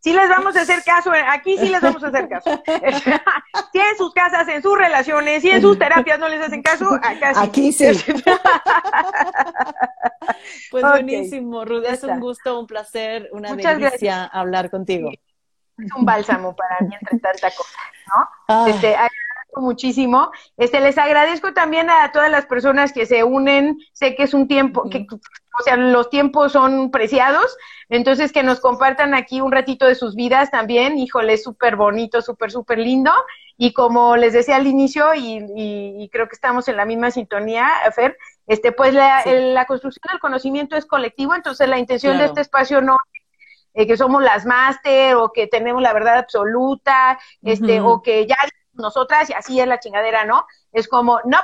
sí 0.00 0.12
les 0.12 0.28
vamos 0.28 0.54
a 0.56 0.60
hacer 0.60 0.84
caso, 0.84 1.12
eh, 1.12 1.24
aquí 1.28 1.58
sí 1.58 1.68
les 1.68 1.80
vamos 1.80 2.04
a 2.04 2.06
hacer 2.08 2.28
caso. 2.28 2.50
si 3.72 3.78
en 3.80 3.96
sus 3.98 4.12
casas, 4.12 4.46
en 4.46 4.62
sus 4.62 4.78
relaciones, 4.78 5.42
si 5.42 5.50
en 5.50 5.60
sus 5.60 5.76
terapias 5.76 6.20
no 6.20 6.28
les 6.28 6.40
hacen 6.40 6.62
caso, 6.62 6.94
acá 6.94 7.34
sí. 7.34 7.40
Aquí 7.42 7.72
sí. 7.72 7.86
pues 10.70 10.84
buenísimo, 10.84 11.64
Ruth, 11.64 11.84
es 11.84 12.04
un 12.04 12.20
gusto, 12.20 12.60
un 12.60 12.68
placer, 12.68 13.28
una 13.32 13.56
delicia 13.56 14.24
hablar 14.26 14.70
contigo. 14.70 15.10
Es 15.78 15.92
un 15.96 16.04
bálsamo 16.04 16.54
para 16.54 16.78
mí 16.80 16.94
entre 17.00 17.18
tanta 17.18 17.50
cosa, 17.50 17.78
¿no? 18.06 18.28
Ah. 18.46 18.66
Este, 18.68 18.94
muchísimo. 19.56 20.30
Este, 20.56 20.80
les 20.80 20.98
agradezco 20.98 21.52
también 21.52 21.90
a 21.90 22.10
todas 22.12 22.30
las 22.30 22.46
personas 22.46 22.92
que 22.92 23.06
se 23.06 23.24
unen. 23.24 23.78
Sé 23.92 24.14
que 24.14 24.24
es 24.24 24.34
un 24.34 24.48
tiempo, 24.48 24.88
que, 24.88 25.06
o 25.10 25.62
sea, 25.62 25.76
los 25.76 26.10
tiempos 26.10 26.52
son 26.52 26.90
preciados. 26.90 27.56
Entonces, 27.88 28.32
que 28.32 28.42
nos 28.42 28.60
compartan 28.60 29.14
aquí 29.14 29.40
un 29.40 29.52
ratito 29.52 29.86
de 29.86 29.94
sus 29.94 30.14
vidas 30.14 30.50
también. 30.50 30.98
Híjole, 30.98 31.36
súper 31.38 31.76
bonito, 31.76 32.22
súper, 32.22 32.50
súper 32.50 32.78
lindo. 32.78 33.12
Y 33.58 33.72
como 33.72 34.16
les 34.16 34.32
decía 34.32 34.56
al 34.56 34.66
inicio, 34.66 35.14
y, 35.14 36.08
creo 36.10 36.28
que 36.28 36.34
estamos 36.34 36.68
en 36.68 36.76
la 36.76 36.84
misma 36.84 37.10
sintonía, 37.10 37.68
Fer, 37.94 38.16
este, 38.46 38.72
pues 38.72 38.94
la, 38.94 39.22
la 39.26 39.66
construcción 39.66 40.02
del 40.10 40.20
conocimiento 40.20 40.76
es 40.76 40.86
colectivo. 40.86 41.34
Entonces, 41.34 41.68
la 41.68 41.78
intención 41.78 42.18
de 42.18 42.24
este 42.24 42.40
espacio 42.40 42.80
no 42.80 42.98
eh, 43.74 43.86
que 43.86 43.96
somos 43.96 44.22
las 44.22 44.44
máster 44.44 45.14
o 45.16 45.32
que 45.32 45.46
tenemos 45.46 45.80
la 45.80 45.94
verdad 45.94 46.18
absoluta, 46.18 47.18
este, 47.42 47.80
o 47.80 48.02
que 48.02 48.26
ya 48.26 48.36
nosotras 48.82 49.30
y 49.30 49.32
así 49.32 49.58
es 49.58 49.66
la 49.66 49.80
chingadera, 49.80 50.26
¿no? 50.26 50.46
Es 50.72 50.86
como, 50.86 51.20
no, 51.24 51.38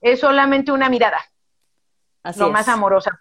es 0.00 0.20
solamente 0.20 0.72
una 0.72 0.88
mirada. 0.88 1.18
Así 2.22 2.40
lo 2.40 2.50
más 2.50 2.68
amorosa. 2.68 3.20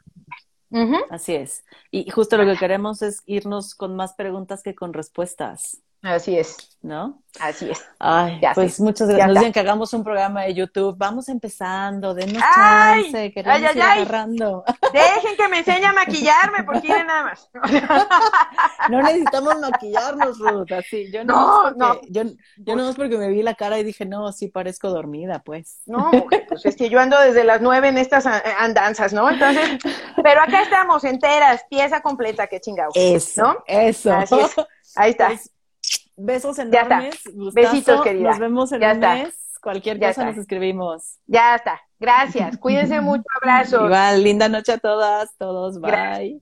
Así 1.11 1.35
es. 1.35 1.65
Y 1.91 2.09
justo 2.09 2.37
lo 2.37 2.45
que 2.45 2.57
queremos 2.57 3.01
es 3.01 3.21
irnos 3.25 3.75
con 3.75 3.95
más 3.95 4.13
preguntas 4.13 4.63
que 4.63 4.73
con 4.73 4.93
respuestas. 4.93 5.82
Así 6.03 6.37
es. 6.37 6.69
¿No? 6.81 7.23
Así 7.39 7.71
es. 7.71 7.81
Ay, 7.97 8.41
pues 8.53 8.77
muchas 8.81 9.07
gracias. 9.07 9.27
Nos 9.29 9.37
dicen 9.37 9.53
que 9.53 9.59
hagamos 9.61 9.93
un 9.93 10.03
programa 10.03 10.43
de 10.43 10.53
YouTube. 10.53 10.97
Vamos 10.97 11.29
empezando, 11.29 12.13
denos 12.13 12.43
chance, 12.53 13.31
queremos 13.31 13.57
ay, 13.57 13.65
ay, 13.65 13.77
ir 13.77 13.81
agarrando. 13.81 14.65
Dejen 14.93 15.37
que 15.37 15.47
me 15.47 15.59
enseñe 15.59 15.85
a 15.85 15.93
maquillarme, 15.93 16.65
porque 16.65 16.89
miren 16.89 17.07
nada 17.07 17.23
más. 17.23 17.49
no 18.89 19.01
necesitamos 19.01 19.61
maquillarnos, 19.61 20.37
Ruth, 20.39 20.73
así. 20.73 21.09
Yo 21.09 21.23
no, 21.23 21.71
no, 21.71 22.01
Yo, 22.09 22.23
yo 22.57 22.75
no 22.75 22.89
es 22.89 22.97
porque 22.97 23.17
me 23.17 23.29
vi 23.29 23.43
la 23.43 23.55
cara 23.55 23.79
y 23.79 23.85
dije, 23.85 24.05
no, 24.05 24.33
sí 24.33 24.49
parezco 24.49 24.89
dormida, 24.89 25.39
pues. 25.39 25.83
No, 25.85 26.11
mujer, 26.11 26.45
pues 26.49 26.65
es 26.65 26.75
que 26.75 26.89
yo 26.89 26.99
ando 26.99 27.17
desde 27.17 27.45
las 27.45 27.61
nueve 27.61 27.87
en 27.87 27.97
estas 27.97 28.25
andanzas, 28.25 29.13
¿no? 29.13 29.29
Entonces, 29.29 29.79
pero 30.21 30.41
acá 30.41 30.63
estamos 30.63 31.05
enteras, 31.05 31.63
pieza 31.69 32.01
completa, 32.01 32.47
qué 32.47 32.59
chingados. 32.59 32.93
Eso, 32.97 33.41
¿no? 33.41 33.63
Eso. 33.67 34.13
Así 34.13 34.37
es. 34.37 34.53
Ahí 34.95 35.11
está. 35.11 35.27
Pues, 35.27 35.52
besos 36.15 36.59
enormes. 36.59 37.15
Besitos, 37.53 38.01
querida. 38.01 38.29
Nos 38.29 38.39
vemos 38.39 38.71
en 38.71 38.83
un 38.83 38.99
mes. 38.99 39.39
Cualquier 39.61 39.99
cosa 39.99 40.25
nos 40.25 40.37
escribimos. 40.37 41.19
Ya 41.25 41.55
está. 41.55 41.79
Gracias. 41.99 42.57
Cuídense 42.57 42.99
mucho. 42.99 43.23
Abrazo. 43.41 43.85
Igual, 43.85 44.23
linda 44.23 44.49
noche 44.49 44.73
a 44.73 44.77
todas, 44.77 45.35
todos. 45.37 45.79
Bye. 45.79 46.41